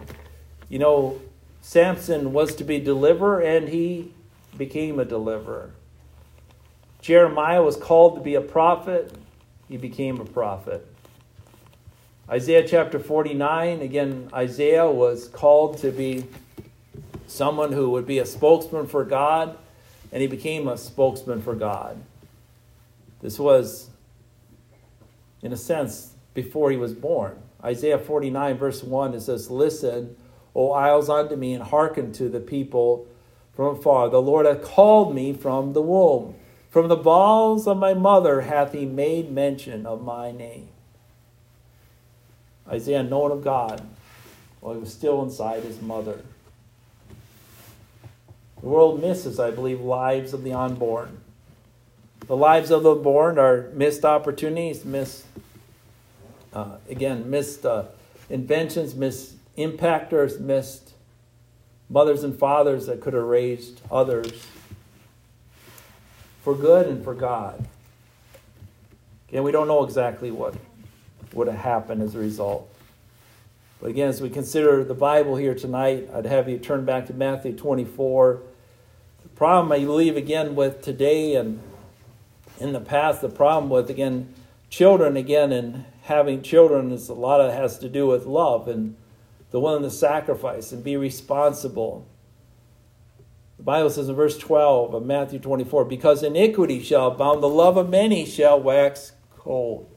You 0.70 0.78
know, 0.78 1.20
Samson 1.60 2.32
was 2.32 2.54
to 2.56 2.64
be 2.64 2.80
deliverer, 2.80 3.40
and 3.40 3.68
he 3.68 4.12
became 4.56 4.98
a 4.98 5.04
deliverer. 5.04 5.70
Jeremiah 7.02 7.62
was 7.62 7.76
called 7.76 8.14
to 8.14 8.20
be 8.22 8.36
a 8.36 8.40
prophet, 8.40 9.12
he 9.68 9.76
became 9.76 10.20
a 10.20 10.24
prophet. 10.24 10.86
Isaiah 12.28 12.66
chapter 12.66 12.98
49, 12.98 13.82
again, 13.82 14.30
Isaiah 14.32 14.90
was 14.90 15.28
called 15.28 15.78
to 15.78 15.90
be 15.90 16.24
someone 17.32 17.72
who 17.72 17.90
would 17.90 18.06
be 18.06 18.18
a 18.18 18.26
spokesman 18.26 18.86
for 18.86 19.04
God, 19.04 19.56
and 20.12 20.20
he 20.20 20.28
became 20.28 20.68
a 20.68 20.76
spokesman 20.76 21.42
for 21.42 21.54
God. 21.54 22.02
This 23.20 23.38
was, 23.38 23.90
in 25.42 25.52
a 25.52 25.56
sense, 25.56 26.12
before 26.34 26.70
he 26.70 26.76
was 26.76 26.92
born. 26.92 27.38
Isaiah 27.64 27.98
49, 27.98 28.58
verse 28.58 28.82
1, 28.82 29.14
it 29.14 29.20
says, 29.20 29.50
Listen, 29.50 30.16
O 30.54 30.72
isles, 30.72 31.08
unto 31.08 31.36
me, 31.36 31.54
and 31.54 31.62
hearken 31.62 32.12
to 32.12 32.28
the 32.28 32.40
people 32.40 33.06
from 33.54 33.76
afar. 33.76 34.10
The 34.10 34.20
Lord 34.20 34.46
hath 34.46 34.62
called 34.62 35.14
me 35.14 35.32
from 35.32 35.72
the 35.72 35.82
womb. 35.82 36.34
From 36.70 36.88
the 36.88 36.96
bowels 36.96 37.66
of 37.66 37.76
my 37.76 37.94
mother 37.94 38.42
hath 38.42 38.72
he 38.72 38.86
made 38.86 39.30
mention 39.30 39.86
of 39.86 40.02
my 40.02 40.32
name. 40.32 40.68
Isaiah 42.68 43.02
known 43.02 43.30
of 43.30 43.44
God 43.44 43.86
while 44.60 44.74
he 44.74 44.80
was 44.80 44.92
still 44.92 45.22
inside 45.22 45.64
his 45.64 45.82
mother. 45.82 46.20
The 48.62 48.68
world 48.68 49.02
misses, 49.02 49.40
I 49.40 49.50
believe, 49.50 49.80
lives 49.80 50.32
of 50.32 50.44
the 50.44 50.52
unborn. 50.52 51.18
The 52.26 52.36
lives 52.36 52.70
of 52.70 52.84
the 52.84 52.94
born 52.94 53.36
are 53.36 53.68
missed 53.74 54.04
opportunities, 54.04 54.84
missed, 54.84 55.26
uh, 56.52 56.76
again, 56.88 57.28
missed 57.28 57.66
uh, 57.66 57.86
inventions, 58.30 58.94
missed 58.94 59.34
impactors, 59.58 60.38
missed 60.38 60.92
mothers 61.90 62.22
and 62.22 62.38
fathers 62.38 62.86
that 62.86 63.00
could 63.00 63.14
have 63.14 63.24
raised 63.24 63.80
others 63.90 64.46
for 66.42 66.54
good 66.54 66.86
and 66.86 67.02
for 67.02 67.14
God. 67.14 67.66
Again, 69.28 69.42
we 69.42 69.50
don't 69.50 69.66
know 69.66 69.82
exactly 69.82 70.30
what 70.30 70.54
would 71.32 71.48
have 71.48 71.58
happened 71.58 72.00
as 72.00 72.14
a 72.14 72.18
result. 72.18 72.72
But 73.80 73.90
again, 73.90 74.08
as 74.08 74.20
we 74.20 74.30
consider 74.30 74.84
the 74.84 74.94
Bible 74.94 75.34
here 75.34 75.54
tonight, 75.56 76.08
I'd 76.14 76.26
have 76.26 76.48
you 76.48 76.58
turn 76.58 76.84
back 76.84 77.06
to 77.06 77.14
Matthew 77.14 77.56
24 77.56 78.40
problem 79.34 79.72
I 79.72 79.84
believe 79.84 80.16
again 80.16 80.54
with 80.54 80.82
today 80.82 81.34
and 81.34 81.60
in 82.58 82.72
the 82.72 82.80
past, 82.80 83.20
the 83.20 83.28
problem 83.28 83.70
with 83.70 83.90
again 83.90 84.34
children 84.70 85.16
again 85.16 85.52
and 85.52 85.84
having 86.02 86.42
children 86.42 86.92
is 86.92 87.08
a 87.08 87.14
lot 87.14 87.40
of 87.40 87.52
has 87.52 87.78
to 87.78 87.88
do 87.88 88.06
with 88.06 88.24
love 88.24 88.68
and 88.68 88.96
the 89.50 89.60
willing 89.60 89.82
to 89.82 89.90
sacrifice 89.90 90.72
and 90.72 90.82
be 90.82 90.96
responsible. 90.96 92.06
The 93.58 93.62
Bible 93.64 93.90
says 93.90 94.08
in 94.08 94.14
verse 94.14 94.38
12 94.38 94.94
of 94.94 95.04
Matthew 95.04 95.38
24, 95.38 95.84
because 95.84 96.22
iniquity 96.22 96.82
shall 96.82 97.08
abound, 97.08 97.42
the 97.42 97.48
love 97.48 97.76
of 97.76 97.90
many 97.90 98.24
shall 98.24 98.60
wax 98.60 99.12
cold. 99.36 99.88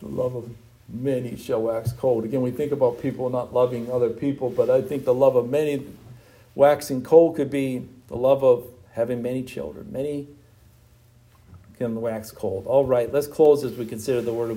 The 0.00 0.08
love 0.08 0.34
of 0.34 0.50
many 0.88 1.36
shall 1.36 1.62
wax 1.62 1.92
cold. 1.92 2.24
Again, 2.24 2.42
we 2.42 2.50
think 2.50 2.72
about 2.72 3.00
people 3.00 3.28
not 3.30 3.52
loving 3.52 3.90
other 3.92 4.10
people, 4.10 4.50
but 4.50 4.70
I 4.70 4.80
think 4.80 5.04
the 5.04 5.14
love 5.14 5.36
of 5.36 5.48
many 5.50 5.86
waxing 6.56 7.02
cold 7.02 7.36
could 7.36 7.50
be 7.50 7.86
the 8.08 8.16
love 8.16 8.42
of 8.42 8.66
having 8.92 9.22
many 9.22 9.44
children. 9.44 9.92
Many 9.92 10.26
can 11.78 12.00
wax 12.00 12.32
cold. 12.32 12.66
All 12.66 12.84
right, 12.84 13.12
let's 13.12 13.28
close 13.28 13.62
as 13.62 13.74
we 13.74 13.86
consider 13.86 14.22
the 14.22 14.32
word 14.32 14.50
of 14.50 14.54